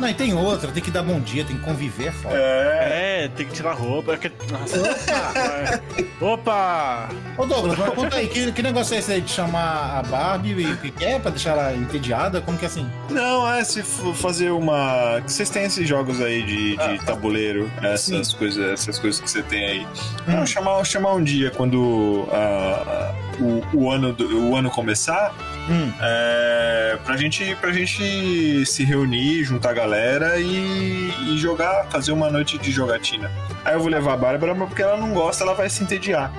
[0.00, 2.34] Não, e tem outra, tem que dar bom dia, tem que conviver, é foda.
[2.36, 3.24] É.
[3.24, 4.14] É, tem que tirar roupa.
[4.14, 5.80] é que- Nossa.
[6.20, 7.08] Opa!
[7.36, 10.50] Ô Douglas, mas conta aí, que, que negócio é esse aí de chamar a Barbie
[10.62, 12.40] e o que é pra deixar ela entediada?
[12.40, 12.88] Como que é assim?
[13.10, 15.20] Não, é se fazer uma.
[15.20, 19.64] Vocês têm esses jogos aí de, de tabuleiro, essas coisas, essas coisas que você tem
[19.66, 19.86] aí.
[20.26, 25.34] Não, chamar, chamar um dia quando ah, o, o ano, do- o ano começar.
[25.68, 25.92] Hum.
[26.00, 32.30] É, pra, gente, pra gente se reunir, juntar a galera e, e jogar, fazer uma
[32.30, 33.30] noite de jogatina.
[33.64, 36.32] Aí eu vou levar a Bárbara, mas porque ela não gosta, ela vai se entediar.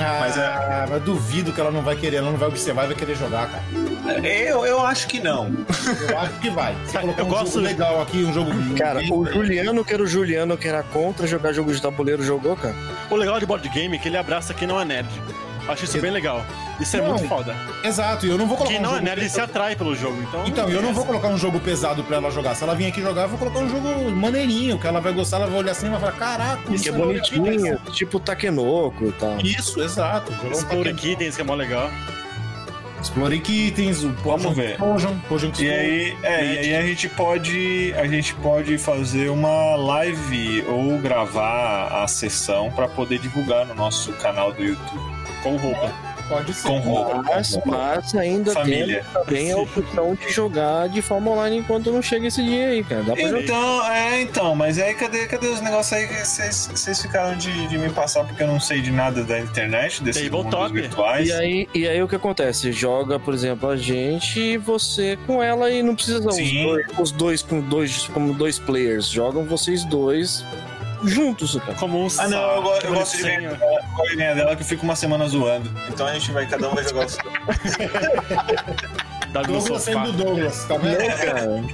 [0.00, 2.86] Ah, Mas mas, é- duvido que ela não vai querer, ela não vai observar e
[2.88, 3.64] vai querer jogar, cara.
[4.24, 5.52] Eu, eu acho que não.
[6.08, 6.72] Eu acho que vai.
[6.86, 8.50] Você colocou Eu um gosto- jogo legal aqui, um jogo.
[8.76, 12.56] Cara, o Juliano, que era o Juliano, que era contra jogar jogo de tabuleiro, jogou,
[12.56, 12.76] cara?
[13.10, 15.08] O legal de board game é que ele abraça quem não é nerd.
[15.68, 16.44] Acho isso bem legal.
[16.80, 17.54] Isso é Não, muito foda.
[17.84, 19.94] Exato, e eu não vou colocar Quem um não é jogo nerd se atrai pelo
[19.94, 20.46] jogo, então.
[20.46, 22.54] Então, eu não vou colocar um jogo pesado pra ela jogar.
[22.54, 25.36] Se ela vir aqui jogar, eu vou colocar um jogo maneirinho, que ela vai gostar,
[25.36, 27.78] ela vai olhar assim e vai falar: caraca, Que é isso agora aqui vai bonitinho,
[27.92, 29.38] tipo Takenoko e tal.
[29.40, 30.32] Isso, exato.
[30.44, 30.94] Um Explore.
[30.94, 31.90] Kittens, que é mó legal.
[33.00, 34.76] Explore Kittens, o Potion, ver.
[34.76, 39.76] Potion, Potion E aí, é, e aí a gente pode a gente pode fazer uma
[39.76, 45.92] live ou gravar a sessão pra poder divulgar no nosso canal do YouTube Com roupa.
[46.28, 46.68] Pode ser.
[46.68, 47.22] com roupa.
[47.22, 47.70] Mas, com roupa.
[47.78, 49.02] mas ainda Família.
[49.02, 52.84] tem também a opção de jogar de forma online enquanto não chega esse dia aí,
[52.84, 53.02] cara.
[53.02, 53.42] Dá pra jogar.
[53.42, 57.66] Então, é, então, mas aí cadê, cadê os negócios aí que vocês vocês ficaram de,
[57.68, 60.80] de me passar porque eu não sei de nada da internet, desses mundos Tabletop.
[60.80, 61.28] virtuais?
[61.28, 62.72] E aí, e aí o que acontece?
[62.72, 67.10] Joga, por exemplo, a gente e você com ela e não precisa os dois, os
[67.10, 69.08] dois com dois como dois players.
[69.08, 70.44] Jogam vocês dois
[71.04, 71.74] juntos, cara.
[71.74, 73.80] Como um Ah, não, eu, go- eu gosto de ganhar dela,
[74.10, 75.70] eu ganhar dela que eu fico uma semana zoando.
[75.88, 77.22] Então a gente vai, cada um vai jogar o seu.
[79.32, 79.78] Douglas sofá.
[79.80, 81.16] sendo Douglas, tá vendo?
[81.16, 81.64] Cara.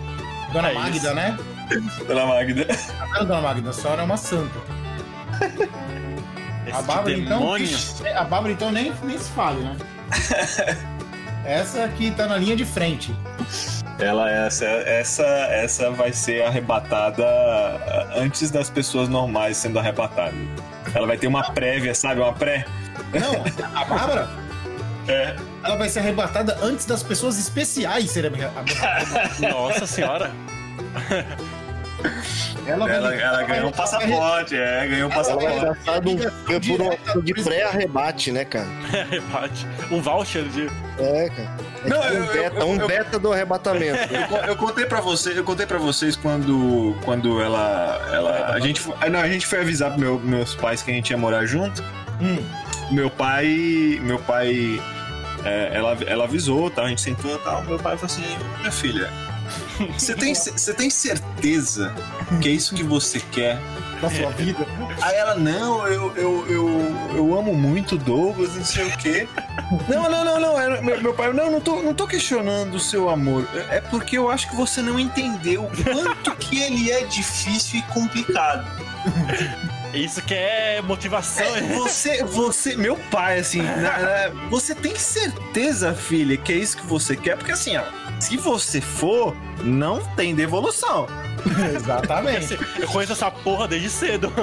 [0.53, 1.15] Dona É Magda, isso.
[1.15, 1.39] né?
[2.07, 2.65] Dona Magda.
[2.67, 2.75] Tá
[3.13, 3.71] vendo, Dona Magda?
[3.71, 4.59] A senhora é uma santa.
[6.67, 7.55] Esse A Bárbara, então.
[8.17, 9.77] A Bárbara, então, nem, nem se fale, né?
[11.45, 13.15] Essa aqui tá na linha de frente.
[13.99, 17.25] Ela, essa, essa, essa vai ser arrebatada
[18.17, 20.35] antes das pessoas normais sendo arrebatadas.
[20.95, 22.21] Ela vai ter uma prévia, sabe?
[22.21, 22.65] Uma pré.
[23.13, 23.45] Não,
[23.81, 24.29] a Bárbara,
[25.07, 25.37] É.
[25.63, 29.39] ela vai ser arrebatada antes das pessoas especiais serem arrebatadas.
[29.41, 30.31] Nossa senhora.
[32.67, 35.79] Ela, ela, ela ganhou um passaporte, é, ganhou um Ela vai passaporte.
[35.85, 36.17] passar de um-
[36.77, 38.67] por um de pré-arrebate, né, cara?
[39.11, 39.67] Rebate.
[39.91, 40.67] Um voucher de.
[40.99, 41.51] É, cara.
[41.85, 44.15] É Não, tipo eu- um beta, eu- um eu- beta do arrebatamento.
[44.15, 48.61] Eu, co- eu contei pra você, eu contei para vocês quando quando ela ela a
[48.61, 51.11] gente foi- ah, não, a gente foi avisar pro meu, meus pais que a gente
[51.11, 51.83] ia morar junto.
[52.91, 54.81] Meu pai, meu pai
[55.45, 56.83] é, ela, ela avisou, tá?
[56.85, 57.63] A gente sentou e tal.
[57.65, 58.25] Meu pai falou assim:
[58.61, 59.11] "Minha filha,
[59.99, 61.95] você tem você tem certeza
[62.41, 63.59] que é isso que você quer?"
[64.01, 64.67] Da sua vida.
[65.01, 69.27] Aí ela, não, eu, eu, eu, eu amo muito o Douglas, não sei o quê.
[69.89, 70.61] Não, não, não, não.
[70.61, 73.49] Era- Meu, meu pai, não, não tô, não tô questionando o seu amor.
[73.71, 77.83] É porque eu acho que você não entendeu o quanto que ele é difícil e
[77.95, 78.67] complicado.
[79.95, 81.47] Isso que é motivação.
[81.57, 86.77] É, você, você, meu pai, assim, na- na- você tem certeza, filha, que é isso
[86.77, 87.37] que você quer?
[87.37, 87.85] Porque assim, ó,
[88.25, 91.07] se você for, não tem devolução.
[91.77, 92.59] Exatamente.
[92.79, 94.33] Eu conheço essa porra desde cedo.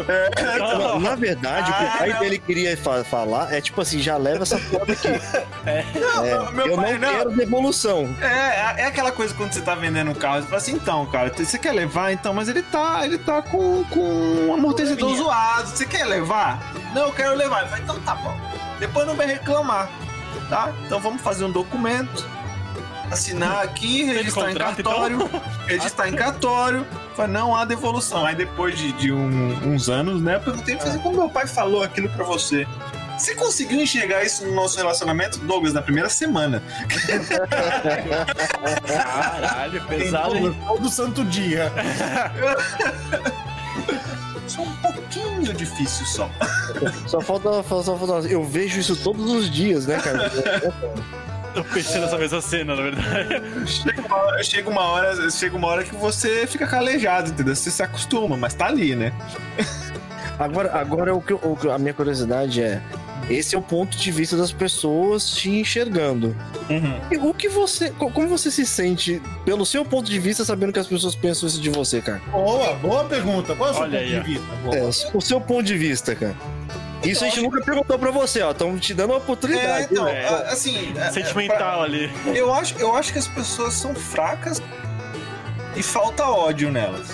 [0.59, 2.19] Na, na verdade, o que o Ah, pai não.
[2.19, 5.07] dele queria fa- falar é tipo assim, já leva essa porra aqui.
[5.65, 5.83] É.
[5.99, 7.17] Não, meu eu pai, não, não.
[7.17, 8.15] quero devolução.
[8.21, 11.31] É, é aquela coisa quando você tá vendendo um carro, você fala assim, então, cara,
[11.35, 15.85] você quer levar então, mas ele tá, ele tá com, com um amortecedor zoado, você
[15.85, 16.73] quer levar?
[16.95, 17.61] Não, eu quero levar.
[17.63, 18.35] Eu falei, então tá bom.
[18.79, 19.87] Depois não vai reclamar,
[20.49, 20.71] tá?
[20.85, 22.27] Então vamos fazer um documento,
[23.11, 25.29] assinar aqui, registrar em cartório,
[25.67, 28.25] registrar em cartório, falei, não há devolução.
[28.25, 31.83] Aí depois de, de um- uns anos, né, eu perguntei, falei, como meu pai falou
[31.83, 32.65] aquilo pra você?
[33.17, 36.63] Você conseguiu enxergar isso no nosso relacionamento, Douglas, na primeira semana?
[38.87, 40.57] Caralho, pesado, hein?
[40.67, 41.71] Todo santo dia.
[44.47, 46.29] Só um pouquinho difícil só.
[47.07, 48.27] Só falta, só falta.
[48.27, 50.29] Eu vejo isso todos os dias, né, cara?
[51.55, 53.67] Eu pensei nessa mesma cena, na verdade.
[53.67, 57.55] Chega uma hora, chega uma hora, chega uma hora que você fica calejado, entendeu?
[57.55, 59.11] Você se acostuma, mas tá ali, né?
[60.39, 62.81] Agora, agora o que, o a minha curiosidade é.
[63.29, 66.35] Esse é o ponto de vista das pessoas te enxergando.
[67.11, 67.91] E o que você.
[67.91, 71.47] co- Como você se sente, pelo seu ponto de vista, sabendo que as pessoas pensam
[71.47, 72.19] isso de você, cara?
[72.31, 73.53] Boa, boa pergunta.
[73.55, 74.23] Qual é o seu Olha ponto aí, ó.
[74.23, 74.45] de vista?
[74.63, 74.75] Boa.
[74.75, 74.83] É,
[75.13, 76.35] o seu ponto de vista, cara.
[77.03, 78.51] Isso a gente nunca perguntou pra você, ó.
[78.51, 79.87] Estamos te dando uma É, oportunidade.
[79.91, 80.27] então, né?
[80.27, 80.93] a- assim.
[80.97, 82.05] é- Sentimental ali.
[82.05, 84.61] é pra- eu, acho, eu acho que as pessoas são fracas
[85.75, 87.07] e falta ódio nelas.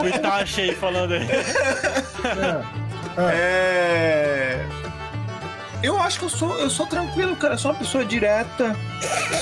[0.00, 1.26] O Itachi aí falando aí.
[3.18, 4.64] É.
[5.82, 7.54] Eu acho que eu sou, eu sou tranquilo, cara.
[7.54, 8.76] Eu sou uma pessoa direta.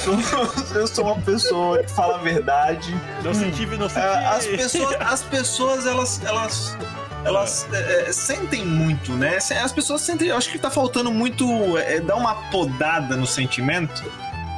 [0.07, 0.49] Eu sou,
[0.81, 2.95] eu sou uma pessoa que fala a verdade.
[3.25, 4.07] Não senti, não senti.
[4.07, 6.77] É, as pessoas, as pessoas elas, elas,
[7.25, 9.37] elas é, é, sentem muito, né?
[9.63, 10.29] As pessoas sentem.
[10.29, 14.03] Eu acho que tá faltando muito é, dar uma podada no sentimento,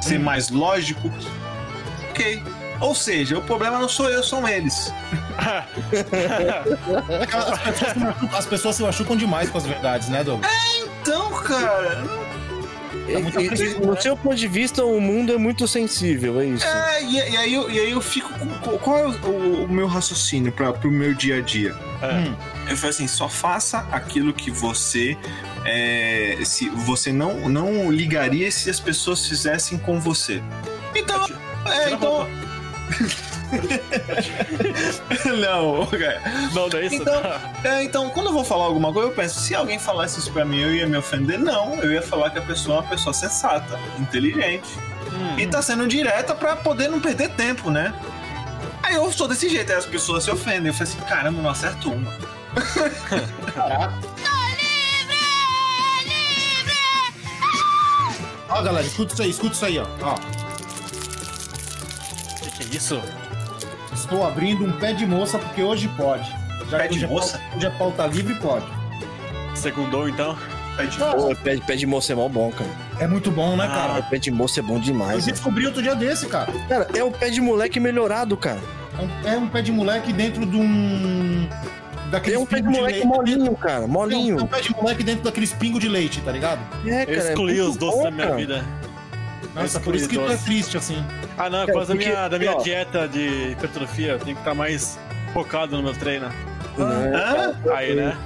[0.01, 1.11] ser mais lógico.
[2.09, 2.43] Ok.
[2.79, 4.91] Ou seja, o problema não sou eu, são eles.
[7.31, 10.51] As pessoas, se machucam, as pessoas se machucam demais com as verdades, né, Douglas?
[11.01, 12.03] Então, cara.
[13.07, 16.65] E- e- e no seu ponto de vista, o mundo é muito sensível, é isso.
[16.65, 18.77] É, e, e aí, eu, e aí eu fico com.
[18.77, 21.75] Qual é o, o- o meu raciocínio para pro meu dia a dia?
[22.01, 22.71] É.
[22.71, 25.17] Eu falo assim, só faça aquilo que você.
[25.65, 30.41] é, se você não, não ligaria se as pessoas fizessem com você.
[30.95, 31.25] Então.
[31.67, 32.27] É, então.
[35.39, 36.21] não, cara.
[36.53, 36.95] Não, não é isso?
[36.95, 37.41] Então, Tá.
[37.63, 40.43] é, então, quando eu vou falar alguma coisa, eu penso, se alguém falasse isso pra
[40.45, 41.37] mim, eu ia me ofender?
[41.39, 44.67] Não, eu ia falar que a pessoa é uma pessoa sensata, inteligente.
[45.13, 45.37] Hum.
[45.39, 47.93] E tá sendo direta pra poder não perder tempo, né?
[48.83, 50.67] Aí eu sou desse jeito, aí as pessoas se ofendem.
[50.67, 52.11] Eu falei assim, caramba, não acerto uma.
[58.49, 59.85] Ó, galera, escuta isso aí, escuta isso aí, ó.
[60.01, 60.15] ó.
[60.15, 60.19] O
[62.43, 63.01] que, que é isso?
[63.93, 66.29] Estou abrindo um pé de moça porque hoje pode.
[66.69, 67.37] Já Pé de hoje é moça?
[67.37, 68.65] pauta- Hoje é pauta livre, pode.
[69.55, 70.37] Segundou, então?
[71.17, 72.69] Pô, pé, pé de moça é mó bom, cara.
[73.01, 73.99] É muito bom, né, cara?
[73.99, 75.25] O pé de moça é bom Eu demais.
[75.25, 75.31] né?
[75.31, 76.51] descobri outro dia desse, cara.
[76.69, 78.59] Cara, é o pé de moleque melhorado, cara.
[78.97, 81.49] É um, é um pé de moleque dentro de um.
[82.11, 83.07] Daqueles É um pé de moleque leite.
[83.07, 83.83] molinho, cara.
[83.83, 84.39] É um, Molinho.
[84.39, 86.59] é um pé de moleque dentro daqueles pingos de leite, tá ligado?
[86.85, 87.11] É, Eu cara.
[87.11, 88.37] é excluí muito os doces bom, da minha cara.
[88.37, 88.65] vida.
[89.55, 90.45] Nossa, Eu por isso que excluí tu é doce.
[90.45, 91.03] triste, assim.
[91.37, 92.61] Ah, não, é por causa da porque, minha, da minha ó.
[92.61, 94.11] dieta de hipertrofia.
[94.11, 94.99] Eu tenho que estar mais
[95.33, 96.29] focado no meu treino.
[96.77, 97.55] Né?
[97.75, 98.17] Aí, né?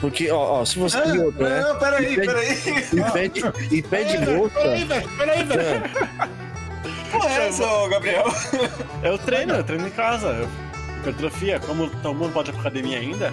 [0.00, 0.98] Porque, ó, ó, se você.
[0.98, 1.60] Ah, outra, né?
[1.60, 2.58] não, peraí, E peraí.
[2.92, 4.54] E pé de, e pé de moça.
[4.54, 5.82] Peraí, velho, peraí, velho.
[7.10, 8.24] Pô, é essa, ô, Gabriel?
[9.02, 10.28] Eu treino, eu treino em casa.
[10.28, 10.48] Eu,
[11.02, 13.32] hipertrofia, como todo mundo pode ir pra academia ainda,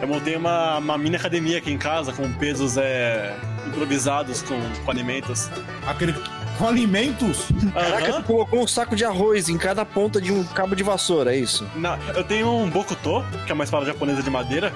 [0.00, 4.90] eu montei uma, uma mini academia aqui em casa com pesos é, improvisados com, com
[4.90, 5.50] alimentos.
[5.86, 6.14] Aquele,
[6.58, 7.46] Com alimentos?
[7.72, 8.22] Caraca, Aham.
[8.22, 11.38] tu colocou um saco de arroz em cada ponta de um cabo de vassoura, é
[11.38, 11.66] isso?
[11.76, 14.72] Na- eu tenho um Bokuto, que é uma espada japonesa de madeira,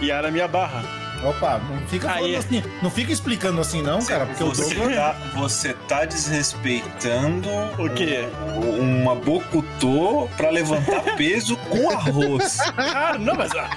[0.00, 0.82] e era a minha barra.
[1.24, 2.34] Opa, não fica falando Aí.
[2.36, 2.62] assim.
[2.82, 4.96] Não fica explicando assim, não, cara, porque o Você Douglas.
[4.96, 7.48] tá, você tá desrespeitando
[7.78, 8.26] O quê?
[8.56, 12.58] um- uma bocutô pra levantar peso com arroz.
[12.76, 13.70] Ah, não, mas, ah,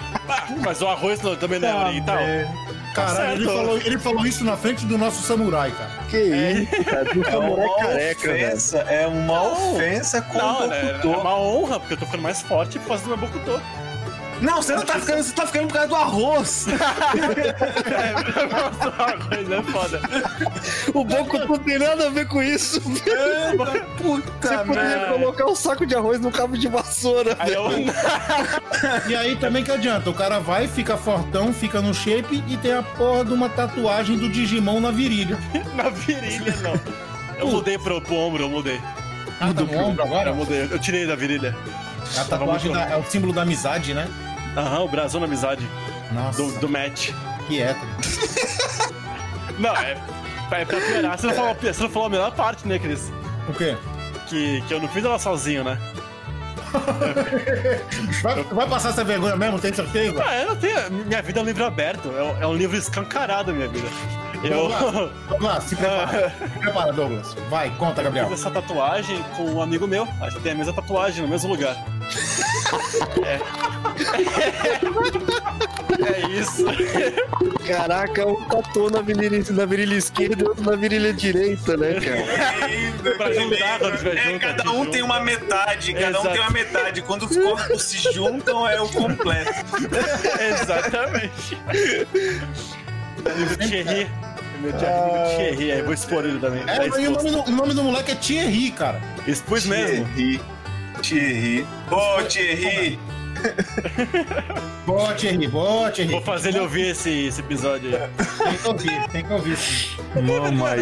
[0.64, 2.18] mas o arroz não- também não é oriental.
[2.96, 5.90] Caralho, ele falou, ele falou isso na frente do nosso samurai, cara.
[6.10, 7.04] Que isso, cara?
[7.06, 8.48] Do É samurai uma careca, velho.
[8.48, 11.20] ofensa, é uma ofensa com Não, o é, é bocutô.
[11.22, 13.62] uma honra, porque eu tô ficando mais forte por causa do meu Bokuto.
[14.42, 16.68] Não, você não tá ficando, você tá ficando por causa do arroz.
[18.82, 20.02] o arroz é foda.
[20.94, 22.82] O Boku não tem nada a ver com isso.
[22.82, 25.14] Puta Você poderia merda.
[25.14, 27.86] colocar um saco de arroz no cabo de vassoura, Aí eu, velho.
[29.08, 32.74] E aí também que adianta, o cara vai, fica fortão, fica no shape e tem
[32.74, 35.38] a porra de uma tatuagem do Digimon na virilha.
[35.76, 36.80] na virilha, não.
[37.40, 38.80] Eu mudei pro, pro ombro, eu mudei.
[39.40, 40.30] Ah, tá no ombro agora?
[40.30, 41.56] Eu mudei, eu tirei da virilha.
[42.18, 44.08] A tatuagem da- é o símbolo da amizade, né?
[44.56, 45.68] Aham, o brasão da amizade.
[46.12, 47.12] Nossa, Do, do match.
[47.48, 47.88] que hétero.
[49.60, 49.98] Não, é,
[50.52, 51.18] é pra piorar.
[51.18, 53.10] Você não, falou, você não falou a melhor parte, né, Cris?
[53.48, 53.78] O quê?
[54.28, 55.78] Que, que eu não fiz ela sozinho, né?
[58.22, 60.22] Vai, vai passar essa vergonha mesmo, tem certeza?
[60.26, 60.92] Ah, eu não tenho.
[60.92, 62.10] Minha vida é um livro aberto.
[62.10, 63.88] É um, é um livro escancarado, minha vida.
[64.44, 64.68] Eu.
[64.68, 66.30] Douglas, Douglas, se prepara.
[66.54, 67.34] Se prepara, Douglas.
[67.50, 68.28] Vai, conta, Gabriel.
[68.28, 70.06] Fiz essa tatuagem com um amigo meu.
[70.22, 71.76] A gente tem a mesma tatuagem no mesmo lugar.
[73.26, 73.40] É.
[76.06, 76.66] É isso.
[77.66, 83.16] Caraca, um tatu na virilha, na virilha esquerda e outro na virilha direita, né, cara?
[83.18, 84.40] Pra juntar quando tiver É, junto.
[84.40, 86.30] cada um tem uma metade, cada um Exato.
[86.32, 87.02] tem uma metade.
[87.02, 89.52] Quando os corpos se juntam, é o completo.
[90.62, 91.58] Exatamente.
[93.26, 94.08] Amigo Thierry.
[94.62, 96.62] Meu tia- amigo Thierry, aí vou expor ele também.
[96.68, 99.02] É, Tá e o nome, do, o nome do moleque é Thierry, cara.
[99.26, 100.06] Expus mesmo.
[100.14, 100.42] Thierry.
[101.06, 101.68] Thierry.
[101.92, 103.00] Ô, Thierry.
[104.86, 106.12] Boa, Thierry, boa, Thierry.
[106.12, 108.10] Vou fazer ele ouvir esse, esse episódio aí.
[108.44, 109.88] Tem que ouvir, tem que ouvir sim.
[110.16, 110.82] Não, mas,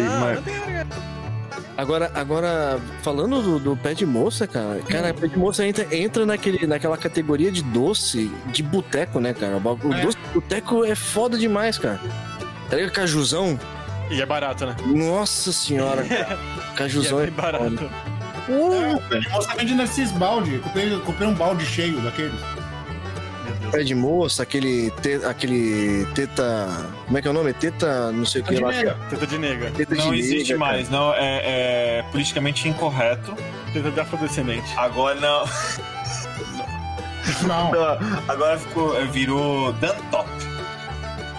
[1.76, 6.24] Agora, agora falando do, do pé de moça, cara, cara, pé de moça entra, entra
[6.24, 9.56] naquele, naquela categoria de doce de boteco, né, cara?
[9.56, 10.02] O É.
[10.02, 12.00] doce de boteco é foda demais, cara.
[12.70, 12.92] Tá ligado?
[12.92, 13.58] Cajuzão?
[14.08, 14.76] E é barato, né?
[14.86, 16.38] Nossa senhora, cara.
[16.74, 17.90] E Cajuzão é é bem barato.
[18.48, 20.58] É, ele moça vende nesses balde.
[20.58, 22.40] Comprei, comprei um balde cheio daqueles.
[23.70, 26.68] Pé de moça, aquele, te, aquele teta.
[27.06, 27.52] Como é que é o nome?
[27.54, 28.68] Teta, não sei o que lá.
[28.70, 28.96] nega.
[29.10, 29.70] Teta de nega.
[29.72, 31.12] Teta Não de existe nega, mais, não.
[31.14, 33.34] É, é politicamente incorreto.
[33.72, 34.72] Teta de afrodescendente.
[34.76, 35.44] Agora não.
[37.46, 37.72] Não.
[38.28, 40.28] Agora ficou, virou Dantop.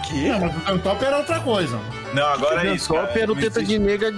[0.06, 0.28] Que?
[0.28, 1.80] Não, mas o Cantop era outra coisa.
[2.12, 2.68] Não, agora Cara.
[2.68, 2.92] é isso.
[2.92, 3.06] Cara.
[3.06, 3.78] Top era o Não teta existe.
[3.78, 4.12] de nega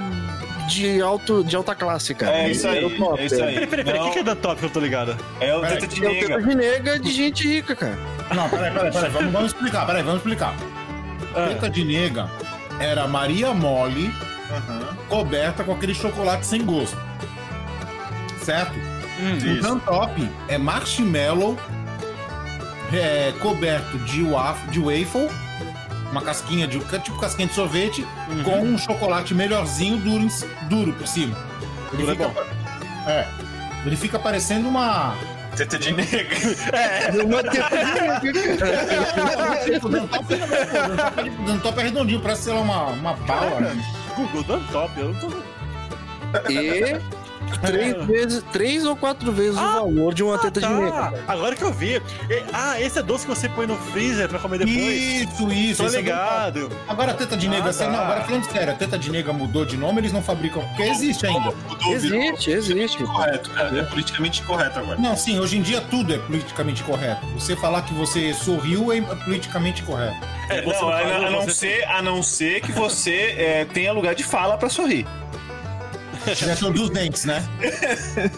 [0.69, 2.37] de, alto, de alta classe, cara.
[2.37, 3.55] É isso aí, top, é isso aí.
[3.55, 4.01] Peraí, peraí, peraí.
[4.01, 5.17] O que que é da top que eu tô ligado?
[5.41, 6.41] É o Peraí, teta de É o nega.
[6.43, 7.99] de nega de gente rica, cara.
[8.35, 9.11] Não, peraí, peraí, peraí.
[9.11, 10.55] Vamos, vamos explicar, peraí, vamos explicar.
[11.35, 12.31] Ah, Teta de nega
[12.81, 14.13] era Maria Mole
[15.09, 16.97] coberta com aquele chocolate sem gosto.
[18.43, 18.73] Certo?
[19.21, 21.57] hum, O Dantop é marshmallow
[22.93, 25.29] é, coberto de, waf, de waffle,
[26.11, 28.43] uma casquinha de tipo casquinha de sorvete, Uhum.
[28.45, 30.27] com um chocolate melhorzinho duro,
[30.69, 31.37] duro por cima.
[31.93, 32.35] Ele Duro é fica, bom.
[32.35, 33.29] pa- é,
[33.87, 35.15] ele fica parecendo uma.
[35.57, 36.37] Teta de nega.
[37.25, 37.77] Uma teta
[38.21, 42.85] de nega, Dantop é- o Dantop é- o Dantop é redondinho, parece sei lá uma,
[42.87, 43.61] uma bala.
[43.61, 43.85] né?
[44.17, 45.29] Google Dan Top, eu não tô.
[46.51, 47.01] E
[47.61, 50.91] três, vezes, três ou quatro vezes o valor de uma teta de nega.
[50.91, 52.01] Tá, agora que eu vi.
[52.53, 54.77] Ah, esse é doce que você põe no freezer pra comer depois.
[54.77, 55.83] Isso, isso.
[55.83, 56.71] Tô é ligado.
[56.89, 57.91] Agora a teta de nega, Ah, assim, tá.
[57.91, 60.83] não, agora falando sério, a teta de nega mudou de nome, eles não fabricam, porque
[60.83, 61.53] existe ainda.
[61.91, 63.05] Existe, existe.
[63.05, 63.79] Correto, cara.
[63.79, 64.99] É politicamente correto agora.
[65.01, 67.25] Não, sim, hoje em dia tudo é politicamente correto.
[67.35, 70.17] Você falar que você sorriu é politicamente correto.
[70.49, 74.25] É, você não, a, não ser, a não ser que você é, tenha lugar de
[74.25, 75.07] fala pra sorrir.
[76.31, 77.43] Se tiver todos os dentes, né?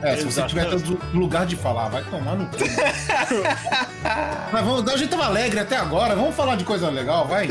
[0.00, 2.56] É, se você tiver todo lugar de falar, vai tomar no cu.
[4.52, 7.48] Mas vamos, a gente tava alegre até agora, vamos falar de coisa legal, vai.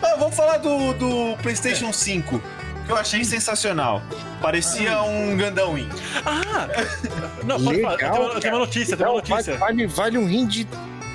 [0.00, 2.40] Ah, vamos falar do, do PlayStation 5,
[2.86, 4.00] que eu achei sensacional.
[4.40, 5.74] Parecia um Gundam
[6.24, 6.68] Ah!
[7.44, 7.94] Não, pode falar.
[7.94, 9.56] Eu tenho, uma- notícia, tenho uma Não, vale, notícia.
[9.58, 10.68] vale, vale um rim de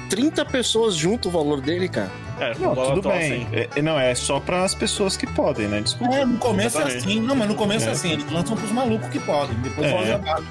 [0.10, 2.12] 30 pessoas junto o valor dele, cara.
[2.40, 3.48] É, Não, tudo bem.
[3.48, 3.48] sim.
[3.76, 5.82] É, não, é só para as pessoas que podem, né?
[5.82, 6.16] Desculpa.
[6.16, 7.92] É, no começo é assim, não, mas no começo é, É.
[7.92, 10.06] assim, eles lançam pros malucos que podem, depois É.
[10.14, 10.42] jogar.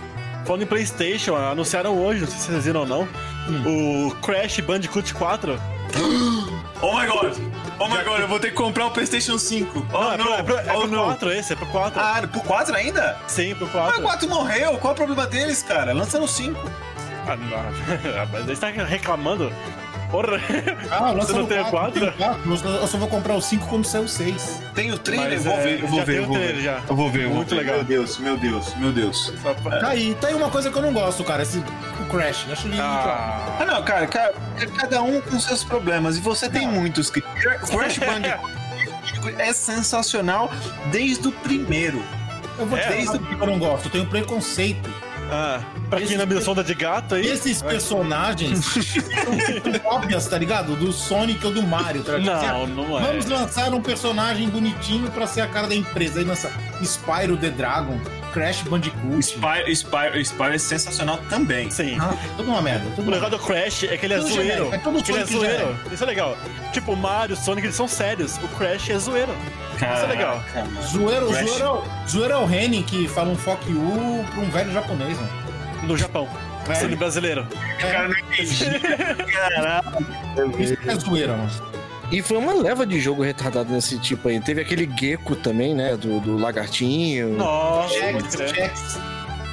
[0.44, 3.08] Falando em PlayStation, anunciaram hoje, não sei se vocês viram ou não,
[3.48, 4.08] Hum.
[4.08, 5.58] o Crash Bandicoot 4.
[6.84, 7.36] Oh my god!
[7.78, 9.86] Oh my god, eu vou ter que comprar o PlayStation 5.
[9.92, 11.04] Oh, Não, é pro, é pro, é oh, pro não.
[11.04, 12.00] 4 esse, é pro 4.
[12.00, 13.16] Ah, pro 4 ainda?
[13.28, 14.00] Sim, pro Mas 4.
[14.00, 15.92] o 4 morreu, qual é o problema deles, cara?
[15.92, 16.58] Lança no 5.
[17.28, 17.46] Ah, não.
[18.32, 19.52] Mas aí você tá reclamando?
[20.12, 20.38] Porra!
[20.90, 22.00] Ah, Você não tem o 4, 4?
[22.00, 24.62] tem o 4, Eu só vou comprar o 5 quando sair o 6.
[24.74, 25.30] Tem o trailer?
[25.30, 26.62] Mas, eu vou é, ver, eu vou já ver, tem eu o vou trailer ver.
[26.62, 26.80] já.
[26.88, 27.56] Eu vou ver, eu vou Muito ver.
[27.56, 27.74] legal.
[27.76, 29.32] Meu Deus, meu Deus, meu Deus.
[29.80, 31.42] Tá aí, tá aí uma coisa que eu não gosto, cara.
[31.42, 32.44] Esse, o Crash.
[32.46, 32.82] Eu acho lindo.
[32.82, 34.32] Ah, Ah, não, cara, ca-
[34.76, 36.16] cada um com seus problemas.
[36.18, 37.10] E você tem muitos.
[37.10, 40.50] que- Crash Bandicoot é sensacional
[40.90, 42.02] desde o primeiro.
[42.58, 43.86] Eu vou te É, desde eu não gosto.
[43.86, 44.92] Eu tenho preconceito.
[45.32, 47.26] Ah, pra quem não me sonda de gato aí.
[47.26, 50.76] Esses personagens são cópias, tá ligado?
[50.76, 52.68] Do Sonic ou do Mario, tá ligado?
[52.68, 53.02] Não, não é.
[53.02, 56.18] Vamos lançar um personagem bonitinho pra ser a cara da empresa.
[56.20, 56.50] Aí lança
[56.84, 57.98] Spyro the Dragon,
[58.32, 59.22] Crash Bandicoot.
[59.22, 61.70] Spyro, Spyro, Spyro é sensacional também.
[61.70, 61.96] Sim.
[62.00, 62.90] Ah, tudo uma merda.
[62.94, 64.52] Tudo O legal do Crash é que ele é Tudo zoeiro.
[64.54, 65.76] genérico, é tudo Que ele é zoeiro.
[65.90, 66.36] Isso é legal.
[66.72, 68.36] Tipo, o Mario, o Sonic, eles são sérios.
[68.38, 69.34] O Crash é zoeiro.
[69.94, 70.42] Isso é legal.
[70.54, 70.82] Mano.
[70.86, 71.46] Zoeiro, Crash.
[71.48, 74.72] zoeiro, é o- zoeiro é o Henning que fala um fuck you pra um velho
[74.72, 75.32] japonês, mano.
[75.84, 76.28] No Japão.
[76.68, 76.74] É.
[76.74, 77.46] Sendo brasileiro.
[77.80, 78.64] Cara, não entendi.
[79.32, 80.60] Caralho.
[80.60, 81.50] Isso que é zoeira, mano.
[82.12, 84.38] E foi uma leva de jogo retardado nesse tipo aí.
[84.38, 85.96] Teve aquele Gecko também, né?
[85.96, 87.30] Do, do lagartinho.
[87.36, 87.94] Nossa.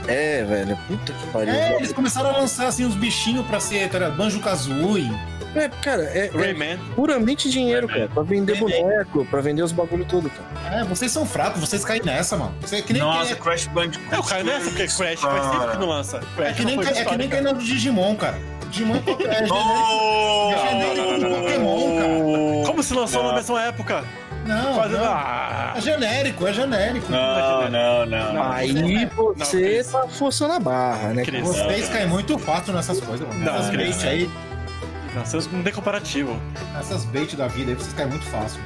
[0.07, 0.77] É, velho.
[0.87, 1.53] Puta que pariu.
[1.53, 4.09] É, eles começaram a lançar assim os bichinhos pra ser, tá?
[4.09, 5.09] Banjo Kazooie.
[5.55, 6.77] É, cara, é, é Rayman.
[6.95, 8.07] puramente dinheiro, cara.
[8.07, 8.81] Pra vender Rayman.
[8.83, 10.81] boneco, pra vender os bagulho tudo, cara.
[10.81, 12.53] É, vocês são fracos, vocês caem nessa, mano.
[12.61, 14.13] Você, é que nem Nossa, que, Crash Bandicoot.
[14.13, 15.19] É, o cara nessa, porque Crash faz
[15.51, 16.17] tempo que não lança.
[16.17, 18.37] é, Crash que nem, não foi é que nem cair no Digimon, cara.
[18.69, 19.55] Digimon é, é genérico.
[19.55, 20.51] Oh!
[20.53, 22.65] É genérico do Pokémon, cara.
[22.67, 24.03] Como se lançou na mesma época?
[24.45, 25.01] Não, Fazendo.
[25.01, 25.11] não.
[25.11, 27.11] Ah, É genérico, é genérico.
[27.11, 28.33] Não, não, não.
[28.33, 28.51] Não.
[28.51, 29.87] Aí Não, você Cris.
[29.91, 31.23] tá forçando a barra, né?
[31.23, 31.41] Cris.
[31.41, 33.39] Vocês caem muito fácil nessas coisas, mano.
[33.43, 34.29] Não, Essas aí,
[35.15, 36.39] não, vocês não tem comparativo.
[36.79, 38.61] essas bait da vida aí, vocês caem muito fácil.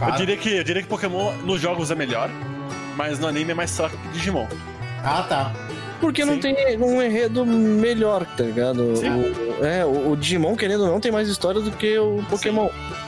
[0.00, 2.30] Eu diria, que, eu diria que Pokémon nos jogos é melhor,
[2.96, 4.46] mas no anime é mais fraco que Digimon.
[5.02, 5.52] Ah, tá.
[6.00, 6.40] Porque não Sim.
[6.40, 8.96] tem um enredo melhor, tá ligado?
[8.96, 9.08] Sim.
[9.10, 12.66] O, é, o, o Digimon, querendo ou não, tem mais história do que o Pokémon.
[12.66, 13.07] O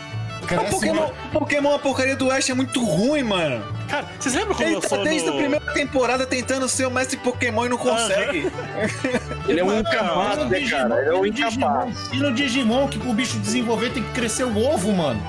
[0.59, 3.65] Cresce Pokémon, uma- Pokémon, a porcaria do Ash é muito ruim, mano.
[3.89, 5.35] Cara, vocês lembram quando Ele tá lançou desde no...
[5.35, 8.51] a primeira temporada tentando ser o mestre Pokémon e não consegue.
[9.49, 11.01] Ele é um incapaz, né, Digimon- cara?
[11.01, 11.51] Ele é um incapaz.
[11.55, 15.21] Digimon- E no Digimon, que pro bicho desenvolver tem que crescer o ovo, mano.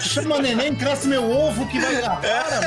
[0.00, 2.20] Chama neném, cresce meu ovo que vai dar.
[2.22, 2.60] Para,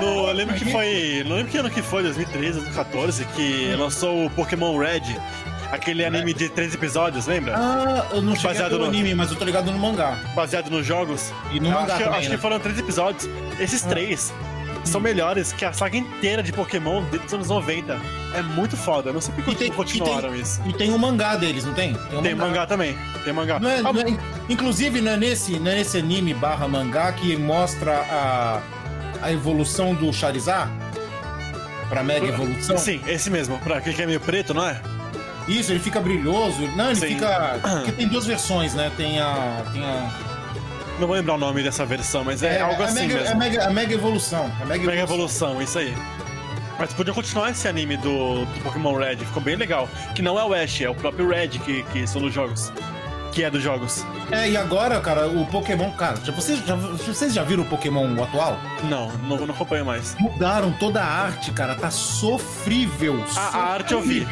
[0.00, 0.06] mano.
[0.14, 1.22] No, eu lembro que foi.
[1.26, 5.02] Não lembro que ano que foi, 2013, 2014, que lançou o Pokémon Red.
[5.72, 7.54] Aquele anime de três episódios, lembra?
[7.56, 10.18] Ah, eu não cheguei Baseado no- anime, mas eu tô ligado no mangá.
[10.34, 11.32] Baseado nos jogos.
[11.50, 12.36] E no Eu mangá acho, que, também, acho né?
[12.36, 13.28] que foram três episódios.
[13.58, 14.32] Esses três
[14.84, 17.98] são melhores que a saga inteira de Pokémon desde os anos 90.
[18.34, 19.08] É muito foda.
[19.10, 20.60] Eu não sei por E que tem- continuaram e isso.
[20.66, 21.96] E tem o mangá deles, não tem?
[22.12, 22.94] um Tem mangá também.
[23.24, 23.58] Tem mangá.
[23.58, 24.18] Não é- Ah, não é-
[24.50, 28.60] inclusive, não é, nesse, não é nesse anime barra mangá que mostra a,
[29.22, 30.70] a evolução do Charizard?
[31.88, 32.76] Pra Mega Evolução?
[32.78, 33.58] Sim, esse mesmo.
[33.58, 34.80] Pra aquele que é meio preto, não é?
[35.48, 36.66] Isso, ele fica brilhoso.
[36.76, 37.06] Não, ele Sim.
[37.08, 37.58] fica.
[37.60, 38.90] Porque tem duas versões, né?
[38.96, 39.62] Tem a.
[39.72, 40.10] Tem a.
[40.98, 43.32] Não vou lembrar o nome dessa versão, mas é, algo a assim mega, mesmo.
[43.32, 44.52] A mega, a mega Evolução.
[44.60, 45.94] A Mega, Mega Evolução, isso aí.
[46.78, 49.88] Mas podia continuar esse anime do, do Pokémon Red, ficou bem legal.
[50.14, 52.72] Que não é o Ash, é o próprio Red que, que são dos jogos.
[53.32, 54.04] Que é dos jogos.
[54.30, 55.90] É, e agora, cara, o Pokémon.
[55.92, 58.58] Cara, já, vocês, já, vocês já viram o Pokémon atual?
[58.84, 60.14] Não, não, não acompanho mais.
[60.20, 61.74] Mudaram toda a arte, cara.
[61.74, 63.24] Tá sofrível.
[63.36, 64.26] A, a arte eu vi.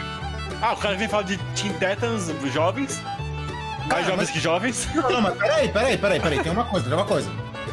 [0.62, 3.00] Ah, o cara vem falar de Teen Titans jovens.
[3.88, 4.88] Mais Ah, jovens mas- que jovens.
[4.94, 6.42] Não, não, mas peraí, peraí, peraí, peraí.
[6.42, 7.30] Tem uma coisa, tem uma coisa.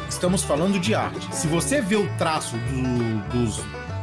[0.08, 1.28] Estamos falando de arte.
[1.34, 3.60] Se você vê o traço do- dos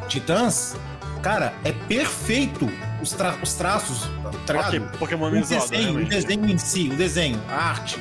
[0.08, 0.76] titãs,
[1.22, 2.72] cara, é perfeito
[3.02, 4.08] os, tra- os traços,
[4.46, 4.68] tá ligado?
[4.68, 6.10] Ok, Pokémon o visual, desenho, o realmente.
[6.10, 8.00] desenho em si, o desenho, a arte.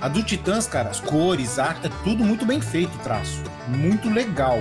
[0.00, 3.40] A do Titãs, cara, as cores, a arte, é tudo muito bem feito o traço.
[3.68, 4.60] Muito legal.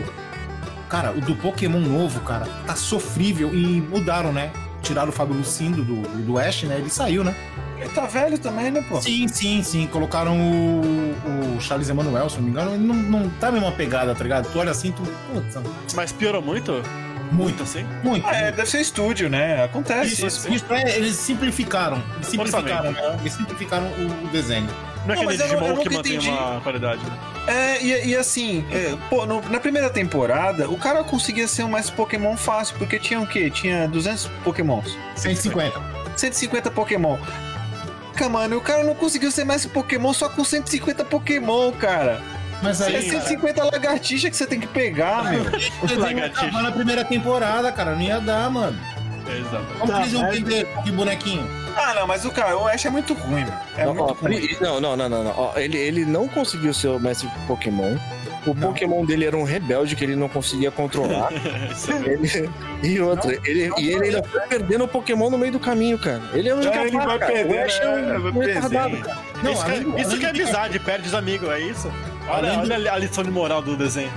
[0.90, 3.54] Cara, o do Pokémon novo, cara, tá sofrível.
[3.54, 4.52] E mudaram, né?
[4.88, 6.78] Tiraram o Fábio Lucindo do, do Ash, né?
[6.78, 7.36] Ele saiu, né?
[7.78, 9.02] Ele tá velho também, né, pô?
[9.02, 9.86] Sim, sim, sim.
[9.88, 12.74] Colocaram o, o Charles Emanuel, se não me engano.
[12.74, 14.50] Ele não, não tá a mesma pegada, tá ligado?
[14.52, 15.04] Tu olha assim, tu.
[15.34, 15.62] Puta,
[15.96, 16.82] Mas piorou muito?
[17.30, 17.86] muito, assim?
[18.04, 18.26] muito.
[18.26, 19.62] Ah, é, deve ser estúdio, né?
[19.66, 20.50] Acontece Isso, isso.
[20.54, 22.02] isso é, eles simplificaram.
[22.16, 23.18] Eles simplificaram, né?
[23.20, 24.66] Eles simplificaram o, o desenho.
[25.06, 26.30] Não é Não, aquele mas eu- eu Digimon que mantém entendi.
[26.30, 27.02] uma qualidade.
[27.48, 31.70] É, e, e assim, é, pô, no- na primeira temporada, o cara conseguia ser um
[31.70, 33.50] mais Pokémon fácil, porque tinha o quê?
[33.50, 34.98] Tinha 200 Pokémons.
[35.16, 35.82] 150.
[36.18, 37.18] 150 Pokémon.
[38.16, 42.20] Cara, mano, o cara não conseguiu ser mais Pokémon só com 150 Pokémon, cara.
[42.62, 42.96] Mas aí.
[42.96, 45.44] é Sim, 150 lagartixas que você tem que pegar, meu.
[45.44, 46.26] Lagartixa.
[46.26, 47.92] acabou na primeira temporada, cara.
[47.94, 48.78] Não ia dar, mano.
[49.30, 49.66] Exato.
[49.80, 51.48] Como Tá, que eles iam vender que bonequinho?
[51.76, 53.54] Ah, não, mas o cara, o Ash é muito ruim, meu.
[53.78, 55.34] É Não, muito ó, pri- não, não, não, não, não.
[55.38, 57.96] Ó, ele, ele não conseguiu ser o mestre de Pokémon.
[58.48, 61.30] O Pokémon dele era um rebelde que ele não conseguia controlar.
[62.06, 62.50] Ele-
[62.82, 66.22] e outra, ele, e ele ainda foi perdendo o Pokémon no meio do caminho, cara.
[66.34, 67.32] Ele é um É, ele vai cara.
[67.34, 69.18] perder, O Ash é um, é, um retardado, cara.
[69.44, 71.92] Não, isso que, além do- é, isso que é amizade, perde os amigos, é isso?
[72.30, 74.12] Olha, olha a lição de moral do desenho.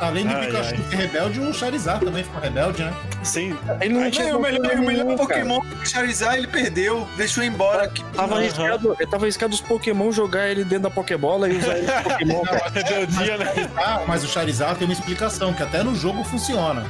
[0.00, 0.90] Além do Ai, Pikachu ai.
[0.90, 2.94] ser rebelde, o Charizard também ficou rebelde, né?
[3.22, 3.56] Sim.
[3.80, 5.16] Ele não tinha o melhor, o melhor cara.
[5.16, 7.88] Pokémon do Charizard ele perdeu, deixou embora.
[7.88, 8.04] Que...
[8.04, 8.42] Tava Aham.
[8.42, 12.02] arriscado, ele tava arriscado os Pokémon jogar ele dentro da Pokébola e usar ele de
[12.02, 12.68] Pokémon, cara.
[12.70, 13.70] Rebeldia, né?
[13.76, 16.84] Ah, mas o Charizard tem uma explicação, que até no jogo funciona.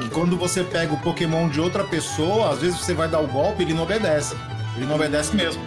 [0.00, 3.26] Que quando você pega o Pokémon de outra pessoa, às vezes você vai dar o
[3.26, 4.34] golpe e ele não obedece.
[4.76, 5.62] Ele não obedece mesmo.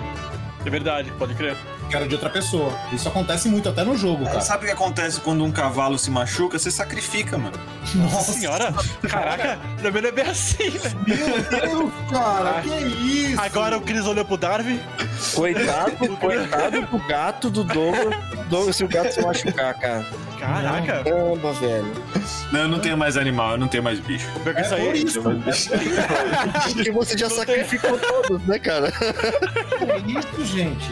[0.65, 1.55] É verdade, pode crer.
[1.89, 2.73] Que era de outra pessoa.
[2.91, 4.41] Isso acontece muito até no jogo, cara.
[4.41, 6.57] Sabe o que acontece quando um cavalo se machuca?
[6.57, 7.57] Você sacrifica, mano.
[7.93, 8.73] Nossa senhora!
[9.07, 10.97] Caraca, também não é bem assim, velho.
[11.07, 13.41] Meu Deus, cara, que isso?
[13.41, 14.79] Agora o Chris olhou pro Darwin.
[15.33, 18.15] Coitado, coitado do gato do Douglas.
[18.49, 20.05] Douglas, se o gato se machucar, cara.
[20.39, 21.03] Caraca!
[21.03, 21.93] Caramba, velho.
[22.51, 24.27] Não, eu não tenho mais animal, eu não tenho mais bicho.
[24.59, 25.03] Isso É por aí.
[25.03, 25.21] isso.
[26.73, 28.91] Porque você já sacrificou todos, né, cara?
[28.91, 30.91] Que isso, gente?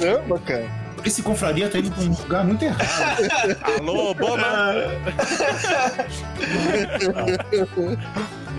[0.00, 0.66] Caramba, cara.
[1.04, 3.22] Esse confraria tá indo pra um lugar muito errado.
[3.78, 4.74] Alô, Obama!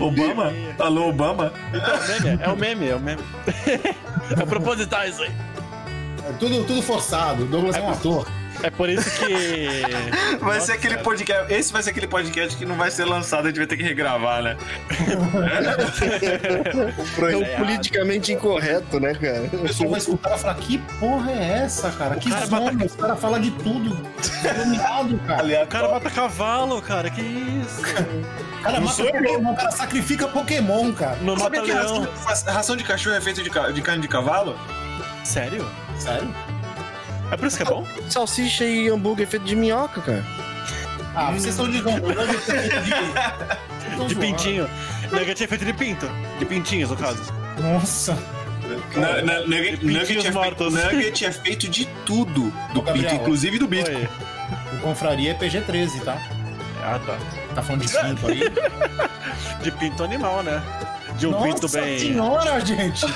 [0.00, 0.52] Obama?
[0.78, 1.52] Alô, Obama?
[2.42, 3.22] É o meme, é o meme, é o meme.
[4.30, 5.32] É proposital isso aí.
[6.28, 7.42] É tudo, tudo forçado.
[7.42, 8.28] O Douglas é um ator.
[8.62, 9.82] É por isso que.
[10.40, 11.04] Vai Nossa, ser aquele cara.
[11.04, 11.52] podcast.
[11.52, 13.82] Esse vai ser aquele podcast que não vai ser lançado, a gente vai ter que
[13.82, 14.56] regravar, né?
[17.30, 19.42] É o politicamente incorreto, né, cara?
[19.52, 22.16] O pessoal vai escutar e falar: que porra é essa, cara?
[22.16, 22.72] Que cara zona?
[22.72, 23.96] mata- Os caras falam de tudo.
[24.56, 25.64] Dominado, cara.
[25.64, 27.80] O cara mata cavalo, cara, que isso?
[27.80, 31.16] O cara mata Pokémon, o cara sacrifica Pokémon, cara.
[31.22, 32.08] Não Sabia mata que leão.
[32.24, 34.58] ração, ração de cachorro é feita de, ca- de carne de cavalo?
[35.24, 35.66] Sério?
[35.98, 36.32] Sério?
[37.30, 37.86] É por isso que é bom?
[38.08, 40.24] Salsicha e hambúrguer feito de minhoca, cara.
[41.14, 41.84] Ah, vocês estão de de,
[44.08, 44.68] De pintinho.
[45.10, 46.08] Nugget é feito de pinto.
[46.38, 47.20] De pintinhos, no caso.
[47.58, 48.16] Nossa.
[48.94, 52.52] Na- na- nugget, nugget, é feito, nugget é feito de tudo.
[52.72, 53.90] Do pinto, inclusive do bicho.
[53.90, 54.08] Oi.
[54.74, 56.16] O confraria é PG-13, tá?
[56.82, 57.18] Ah, tá.
[57.54, 58.40] Tá falando de pinto aí?
[59.62, 60.62] De pinto animal, né?
[61.18, 61.98] De um pinto Nossa bem.
[61.98, 63.04] senhora, gente!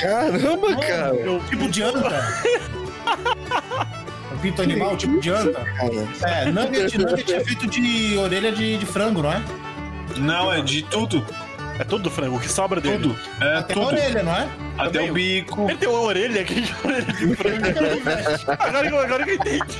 [0.00, 1.14] Caramba, cara.
[1.14, 2.10] Eu- Tipo de anta.
[4.32, 5.60] Um pinto animal, tipo de anta.
[6.22, 9.42] É, nugget, nugget é feito de orelha de, de frango, não é?
[10.16, 11.26] Não, é de tudo.
[11.78, 12.98] É tudo do frango, o que sobra dele.
[13.02, 13.16] Tudo.
[13.40, 13.86] É Até a tudo.
[13.88, 14.48] orelha, não é?
[14.78, 15.10] Até Também.
[15.10, 15.68] o bico.
[15.68, 17.66] Ele tem uma orelha aqui de orelha de frango.
[18.58, 19.78] agora, que eu- agora que eu entendi.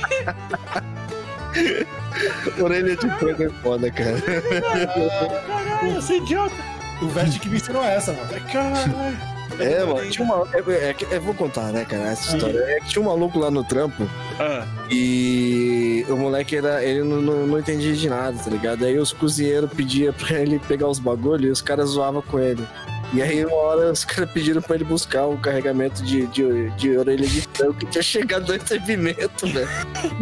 [2.61, 4.21] Orelha de frango é foda, cara.
[4.21, 6.55] Caralho, eu sou idiota.
[7.01, 8.29] O Vest que me ensinou essa, mano.
[8.51, 9.17] Caralho.
[9.59, 10.47] É, mano, tinha uma.
[10.53, 12.57] É, é, que- eu vou contar, né, cara, essa história.
[12.59, 14.07] É que tinha um maluco lá no trampo
[14.39, 16.83] Ah, e o moleque era.
[16.83, 18.85] Ele não, não, não entendia de nada, tá ligado?
[18.85, 22.65] Aí os cozinheiros pediam pra ele pegar os bagulhos e os caras zoavam com ele.
[23.13, 26.97] E aí, uma hora, os caras pediram pra ele buscar o carregamento de, de, de
[26.97, 29.67] orelha de frango que tinha chegado no recebimento, velho.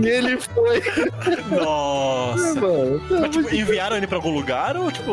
[0.03, 0.81] E ele foi,
[1.55, 2.55] nossa.
[2.59, 2.99] mano.
[3.11, 5.11] Mas, tipo, enviaram ele pra algum lugar ou, tipo,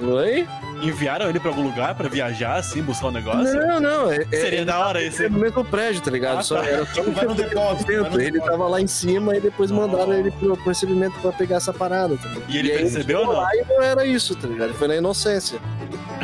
[0.00, 0.46] Oi?
[0.88, 3.54] Enviaram ele pra algum lugar pra viajar, assim, buscar um negócio?
[3.54, 4.10] Não, não.
[4.12, 5.28] É, é- Seria da hora esse.
[5.28, 6.38] no mesmo prédio, tá ligado?
[6.38, 6.66] Ah, Só tá.
[6.66, 7.86] era só Tipo, vai no depósito.
[7.86, 8.20] vai no.
[8.20, 8.50] Ele depósito.
[8.50, 12.16] tava lá em cima e depois mandaram ele pro, pro recebimento pra pegar essa parada,
[12.16, 12.44] tá ligado?
[12.50, 13.42] E ele aí percebeu ou chegou não?
[13.42, 14.68] lá e não era isso, tá ligado?
[14.70, 15.58] Ele foi na inocência.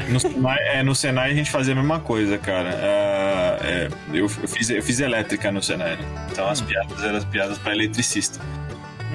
[0.09, 2.71] No Senai, é, no Senai a gente fazia a mesma coisa, cara.
[2.73, 5.97] Ah, é, eu, eu fiz, eu fiz elétrica no Senai.
[5.97, 6.27] né?
[6.31, 8.39] Então as piadas eram as piadas pra eletricista.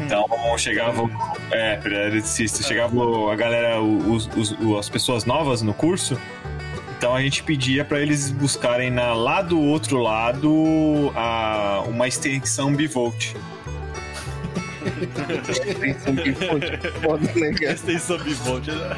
[0.03, 0.25] Então
[0.57, 1.03] chegava.
[1.03, 1.11] o-
[1.51, 2.61] É, pra eletricista.
[2.63, 6.19] Chegava o- a galera, os, os- as pessoas novas no curso.
[6.97, 12.73] Então a gente pedia pra eles buscarem na, lá do outro lado a, uma extensão
[12.73, 13.33] bivolt.
[17.01, 17.73] Foda, né, cara?
[17.73, 18.67] Extensão bivolt.
[18.67, 18.97] né?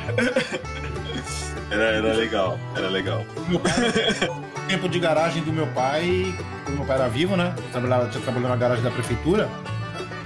[1.69, 3.25] Era, era legal, era legal.
[3.49, 3.73] Meu pai,
[4.67, 6.33] tempo de garagem do meu pai,
[6.63, 7.53] quando meu pai era vivo, né?
[7.71, 9.49] Trabalhava, tinha trabalhado na garagem da prefeitura.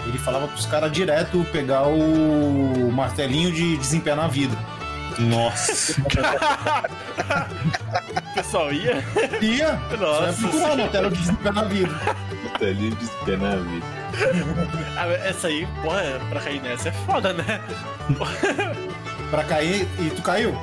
[0.06, 4.58] Ele falava pros caras direto pegar o martelinho de desempenhar vidro.
[5.20, 6.02] Nossa.
[6.02, 6.06] O
[8.34, 9.04] pessoal ia?
[9.42, 9.74] Ia?
[10.00, 10.34] Nossa.
[10.42, 11.96] procurar o martelo de desempenhar vidro.
[12.62, 13.86] Ali de espena a vida.
[14.98, 17.60] Ah, Essa aí, porra, pra cair nessa é foda, né?
[19.32, 20.56] Pra cair e tu caiu.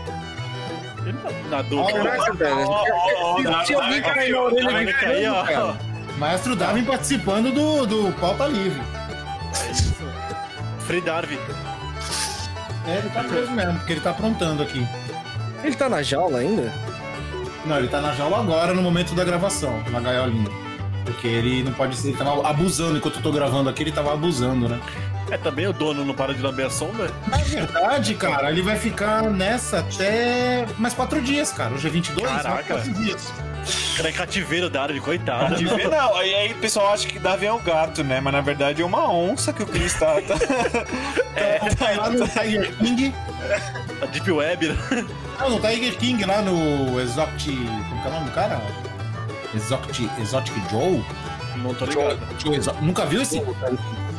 [1.51, 2.05] Na dúvida.
[2.05, 2.67] Caraca, velho.
[3.67, 5.45] Se- alguém cair na orelha ó.
[5.45, 5.77] frango, cara.
[6.19, 8.81] Maestro Darwin participando do, do Pauta Livre.
[10.87, 11.39] Free Darwin.
[12.87, 14.87] É, ele tá preso mesmo, porque ele tá aprontando aqui.
[15.63, 16.73] Ele tá na jaula ainda?
[17.67, 20.49] Não, ele tá na jaula agora, no momento da gravação, na gaiolinha.
[21.05, 22.09] Porque ele não pode ser.
[22.09, 24.81] Ele tava abusando enquanto eu tô gravando aqui, ele tava abusando, né?
[25.31, 27.11] É, também o dono não para de lamber a sombra?
[27.27, 31.75] Na verdade, cara, ele vai ficar nessa até mais quatro dias, cara.
[31.75, 32.75] Hoje é 22, mais Caraca.
[32.75, 33.31] quatro dias.
[33.97, 35.57] Cara, é cativeiro da área de coitado.
[35.57, 38.21] Ver, não, aí, aí o pessoal acha que Davi é o gato, né?
[38.21, 40.15] Mas na verdade é uma onça que o Chris tá.
[40.23, 40.35] tá...
[41.37, 43.15] É, tá lá no Tiger King.
[44.03, 44.77] A Deep Web, né?
[45.41, 47.57] Não, no Tiger King, lá no Exotic.
[47.57, 48.61] Como que é o nome do cara?
[49.55, 51.03] Exotic, Exotic Joe?
[51.57, 52.19] Não tô ligado.
[52.39, 53.39] Joe Exo- Nunca viu esse?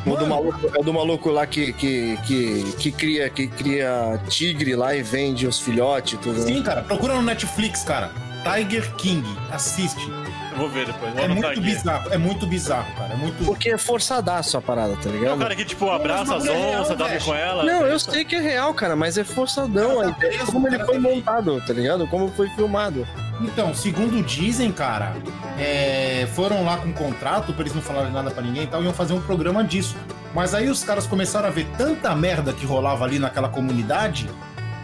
[0.05, 4.19] O do maluco, é o do maluco lá que, que, que, que, cria, que cria
[4.30, 6.39] tigre lá e vende os filhotes e tudo.
[6.39, 6.45] né?
[6.47, 8.09] Sim, cara, procura no Netflix, cara.
[8.43, 10.09] Tiger King, assiste.
[10.51, 11.13] Eu vou ver depois.
[11.13, 11.59] Vou É muito aqui.
[11.61, 13.13] bizarro, é muito bizarro, cara.
[13.13, 13.45] É muito.
[13.45, 15.39] Porque é forçadaço a parada, tá É o ligado?
[15.39, 17.25] cara que, tipo, abraça as é onças, dorme velho.
[17.25, 17.63] com ela.
[17.63, 18.11] Não, eu Isso.
[18.11, 19.99] sei que é real, cara, mas é forçadão.
[20.01, 22.07] Cara, tá como ele foi montado, tá ligado?
[22.07, 23.07] Como foi filmado.
[23.41, 25.13] Então, segundo dizem, cara,
[25.57, 28.83] é, foram lá com um contrato pra eles não falarem nada pra ninguém e tal,
[28.83, 29.95] iam fazer um programa disso.
[30.33, 34.29] Mas aí os caras começaram a ver tanta merda que rolava ali naquela comunidade,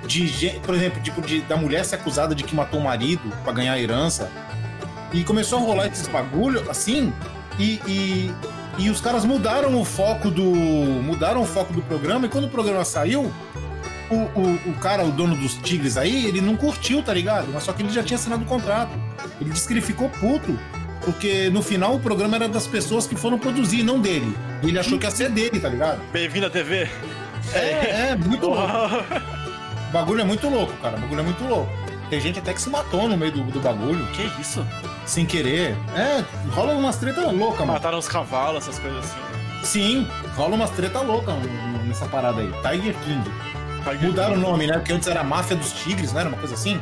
[0.05, 3.53] de por exemplo, tipo, de, da mulher ser acusada de que matou o marido pra
[3.53, 4.29] ganhar herança.
[5.13, 7.13] E começou a rolar esses bagulho assim,
[7.57, 8.31] e, e,
[8.77, 10.43] e os caras mudaram o foco do.
[10.43, 13.31] Mudaram o foco do programa, e quando o programa saiu,
[14.09, 17.47] o, o, o cara, o dono dos Tigres aí, ele não curtiu, tá ligado?
[17.53, 18.91] Mas só que ele já tinha assinado o contrato.
[19.39, 20.57] Ele disse que ele ficou puto.
[21.01, 24.35] Porque no final o programa era das pessoas que foram produzir, não dele.
[24.63, 26.01] E ele achou que ia ser dele, tá ligado?
[26.11, 26.89] Bem-vindo à TV.
[27.53, 28.65] É, é, muito louco.
[29.95, 30.97] O bagulho é muito louco, cara.
[30.97, 31.71] O bagulho é muito louco.
[32.09, 34.67] Tem gente até que se matou no meio do, do bagulho, Que isso?
[35.05, 35.73] sem querer.
[35.95, 37.73] É, rola umas treta louca, mano.
[37.73, 39.17] Mataram os cavalos, essas coisas assim.
[39.63, 41.31] Sim, rola umas treta louca
[41.87, 42.51] nessa parada aí.
[42.61, 44.05] Tiger King.
[44.05, 44.73] Mudaram o nome, né?
[44.73, 46.19] Porque antes era Máfia dos Tigres, né?
[46.19, 46.77] Era uma coisa assim.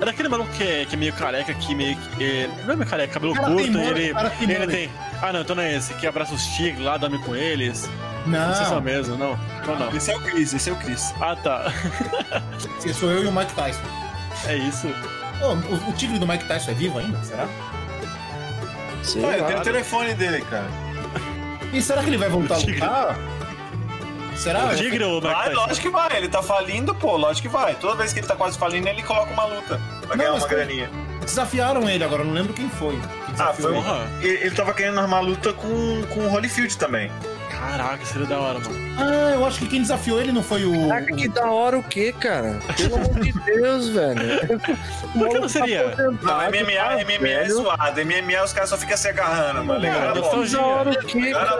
[0.00, 2.24] Era aquele maluco que é, que é meio careca, que meio que.
[2.24, 4.90] é, não é meio careca, cabelo Cara curto, teimoso, ele, cara ele tem.
[5.22, 7.88] Ah não, então não é esse, que abraça os tigres lá, dorme com eles.
[8.26, 8.48] Não.
[8.48, 9.38] Não se é o mesmo, não.
[9.62, 9.94] Então não.
[9.94, 11.12] Esse é o Chris, esse é o Chris.
[11.20, 11.72] Ah tá.
[12.78, 13.80] Esse sou eu e o Mike Tyson.
[14.46, 14.88] É isso.
[15.42, 17.22] Ô, o, o tigre do Mike Tyson é vivo ainda?
[17.22, 17.46] Será?
[19.02, 20.66] Sei Ah, eu tenho o telefone dele, cara.
[21.72, 23.18] E será que ele vai voltar a lutar?
[24.36, 24.64] Será?
[24.66, 25.60] O tigre ou o Mike Vai, Tyson?
[25.60, 26.16] lógico que vai.
[26.16, 27.74] Ele tá falindo, pô, lógico que vai.
[27.74, 30.48] Toda vez que ele tá quase falindo, ele coloca uma luta pra ganhar mas uma
[30.48, 30.90] foi- graninha.
[31.24, 32.96] Desafiaram ele agora, não lembro quem foi.
[32.96, 33.94] que Ah, desafiou foi.
[34.20, 34.26] ele.
[34.28, 37.10] Ele, ele tava querendo armar luta com, com o Holyfield também.
[37.58, 38.94] Caraca, seria da hora, mano.
[38.98, 40.88] Ah, eu acho que quem desafiou ele não foi o.
[40.88, 42.58] Caraca, que da hora o quê, cara?
[42.76, 44.20] Pelo amor de Deus, velho.
[45.12, 45.94] Por que não seria?
[45.96, 48.00] Não, MMA, MMA é zoado.
[48.04, 49.80] MMA os caras só ficam se agarrando, mano.
[49.80, 50.52] Legal, Cara, boxe.
[50.54, 51.56] Da hora o quê, cara?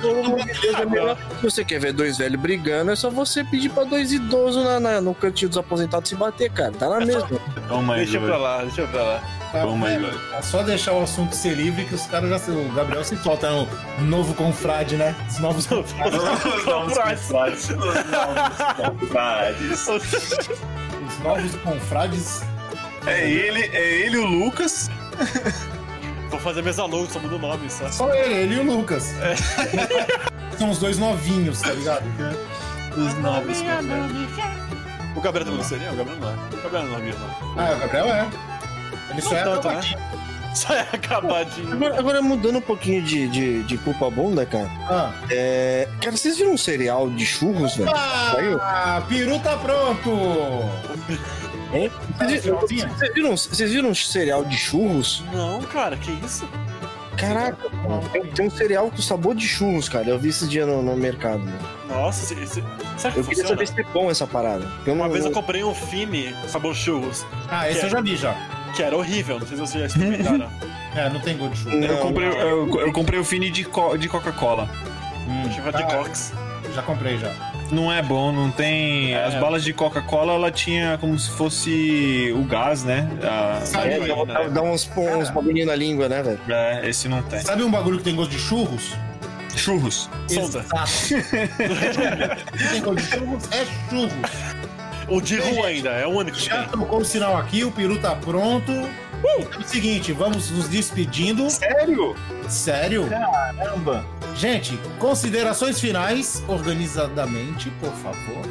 [0.00, 1.16] Pelo amor de Deus, é melhor.
[1.36, 4.78] Se você quer ver dois velhos brigando, é só você pedir pra dois idosos na,
[4.80, 6.72] na- no cantinho dos aposentados se bater, cara.
[6.72, 7.28] Tá na mesma.
[7.70, 9.22] Oh my Deixa pra lá, deixa pra lá.
[9.52, 10.14] Tá, Oh my é, God.
[10.38, 12.50] é só deixar o assunto ser livre que os caras já se.
[12.52, 13.66] O Gabriel se falta no
[14.04, 15.14] novo confrade, né?
[15.28, 16.18] Os novos confrades.
[16.18, 17.70] Os novos confrades.
[17.70, 19.88] Os novos confrades.
[19.88, 22.42] Os novos confrades.
[23.06, 24.88] É ele, é ele o Lucas.
[26.30, 27.90] Vou fazer mesa logo, só muda o nome, só.
[27.90, 29.12] Só ele, ele e o Lucas.
[30.56, 32.04] São os dois novinhos, tá ligado?
[32.96, 34.60] Os novos confrades.
[35.16, 35.90] O Gabriel também não seria?
[35.90, 36.34] O Gabriel não é.
[36.34, 37.24] O Gabriel não é mesmo.
[37.56, 38.49] Ah, o Gabriel é.
[39.10, 39.74] Ele só é tanto, né?
[39.74, 39.98] acabadinho.
[40.54, 41.72] Só é acabadinho.
[41.72, 44.68] Agora, agora mudando um pouquinho de, de, de culpa bunda, cara.
[44.88, 45.12] Ah.
[45.30, 45.88] É.
[46.00, 47.90] Cara, vocês viram um cereal de churros, velho?
[47.90, 48.58] Saiu?
[48.60, 50.10] Ah, peru tá pronto!
[51.72, 51.90] Hein?
[52.18, 55.22] Tá no Vocês, viram, vocês viram um cereal de churros?
[55.32, 56.48] Não, cara, que isso?
[57.16, 60.08] Caraca, mano, tem, tem um cereal com sabor de churros, cara.
[60.08, 61.40] Eu vi esse dia no, no mercado.
[61.40, 61.58] Mano.
[61.88, 62.64] Nossa, se, se,
[62.96, 63.48] será que Eu queria funciona?
[63.48, 64.66] saber se é bom essa parada.
[64.86, 68.16] Uma não, vez eu comprei um Fini sabor churros, Ah, esse Que eu já vi
[68.16, 68.34] já.
[68.74, 70.50] Que era horrível, não sei se vocês já experimentaram.
[70.92, 71.84] É, não tem gosto de churro.
[71.84, 74.68] Eu comprei, eu, eu comprei o Fini de, co- de Coca-Cola.
[75.28, 76.32] Hum, Chuva de ah, Cox.
[76.74, 77.30] Já comprei já.
[77.70, 79.14] Não é bom, não tem.
[79.14, 79.24] É.
[79.24, 83.08] As balas de Coca-Cola, ela tinha como se fosse o gás, né?
[83.22, 86.40] A- Sabe, É, dá, dá, dá uns, uns bagulhinhos na língua, né, velho?
[86.48, 87.38] É, esse não tem.
[87.38, 88.92] sabe um bagulho que tem gosto de churros?
[89.54, 90.10] Churros.
[90.26, 90.58] Sonda.
[90.58, 90.90] Exato.
[92.72, 93.44] tem gosto de churros?
[93.52, 94.12] É churros.
[95.10, 97.98] O de rua ainda, é o único que Já tocou o sinal aqui, o peru
[97.98, 98.70] tá pronto.
[98.70, 101.50] Então é o seguinte, vamos nos despedindo.
[101.50, 102.16] Sério?
[102.48, 103.08] Sério?
[103.08, 104.04] Caramba.
[104.34, 108.46] Gente, considerações finais, organizadamente, por favor.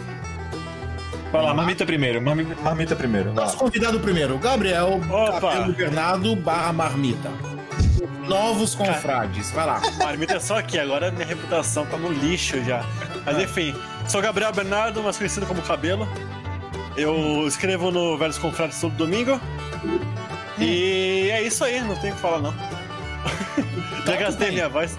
[1.31, 2.21] Vai lá, marmita primeiro.
[2.21, 3.33] Marmita primeiro.
[3.33, 5.39] Nosso convidado primeiro, Gabriel Opa.
[5.39, 7.31] Cabelo Bernardo barra Marmita.
[8.27, 9.49] novos confrades.
[9.51, 9.81] Vai lá.
[9.97, 12.83] Marmita é só aqui, agora minha reputação tá no lixo já.
[13.25, 13.41] Mas Ah.
[13.43, 13.73] enfim,
[14.07, 16.07] sou Gabriel Bernardo, mais conhecido como Cabelo.
[16.95, 19.39] Eu escrevo no Velhos Confrades todo domingo.
[20.57, 22.53] E é isso aí, não tenho o que falar não.
[24.05, 24.55] Já gastei bem.
[24.55, 24.97] minha voz.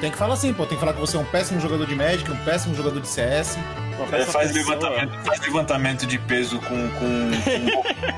[0.00, 0.66] Tem que falar assim, pô.
[0.66, 3.08] Tem que falar que você é um péssimo jogador de Magic, um péssimo jogador de
[3.08, 3.56] CS.
[4.12, 7.30] É, faz, levantamento, faz levantamento de peso com, com,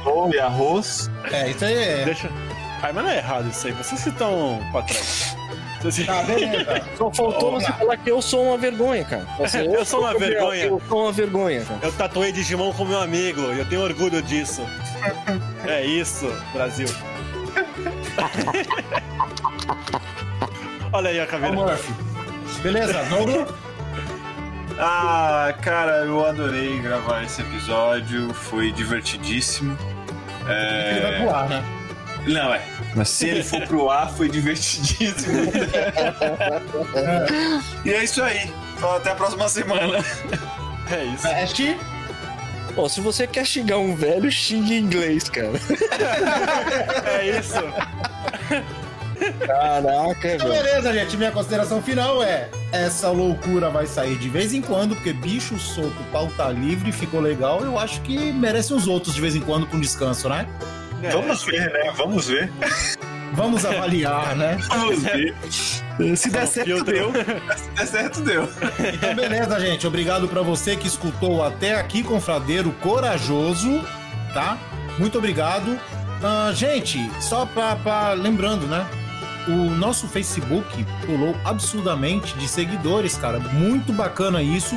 [0.03, 1.11] com e arroz.
[1.31, 2.05] É, isso aí é.
[2.05, 2.31] Deixa.
[2.83, 5.36] Ai, mas não é errado isso aí, vocês que estão pra trás.
[6.07, 6.83] Tá, beleza.
[6.97, 9.27] Só faltou você falar que eu sou uma vergonha, cara.
[9.39, 10.65] Você, Eu sou uma vergonha.
[10.65, 11.81] Eu sou uma vergonha, cara.
[11.83, 14.63] Eu tatuei Digimon com meu amigo e eu tenho orgulho disso.
[15.67, 16.89] É isso, Brasil.
[20.93, 21.79] Olha aí a caveira.
[22.63, 23.49] Beleza, Douglas?
[24.79, 29.77] Ah, cara, eu adorei gravar esse episódio, foi divertidíssimo.
[30.47, 30.91] É...
[30.93, 31.65] Ele vai voar, né?
[32.27, 32.61] Não, é.
[32.97, 35.53] Mas se ele for pro ar, foi divertidíssimo.
[37.85, 38.51] e é isso aí.
[38.77, 40.03] Então, até a próxima semana.
[40.91, 41.23] É isso.
[41.29, 41.77] Veste.
[42.77, 45.53] Ó, se você quer xingar um velho, xingue em inglês, cara.
[47.19, 47.55] É isso.
[49.47, 50.63] Caraca, Então, velho.
[50.63, 51.17] beleza, gente.
[51.17, 55.97] Minha consideração final é: essa loucura vai sair de vez em quando, porque bicho solto,
[56.13, 57.63] pau tá livre, ficou legal.
[57.63, 60.47] Eu acho que merece uns outros de vez em quando com descanso, né?
[61.03, 61.93] É, Vamos ver, né?
[61.97, 62.53] Vamos ver.
[63.35, 64.57] Vamos avaliar, né?
[64.69, 65.35] Vamos ver.
[66.17, 67.13] Se der certo, deu.
[67.57, 68.49] Se der certo, deu.
[68.95, 69.87] Então, beleza, gente.
[69.87, 73.83] Obrigado pra você que escutou até aqui, confradeiro corajoso,
[74.33, 74.57] tá?
[74.99, 75.79] Muito obrigado.
[76.23, 78.87] Ah, gente, só pra, pra- lembrando, né?
[79.49, 83.39] O nosso Facebook pulou absurdamente de seguidores, cara.
[83.39, 84.75] Muito bacana isso.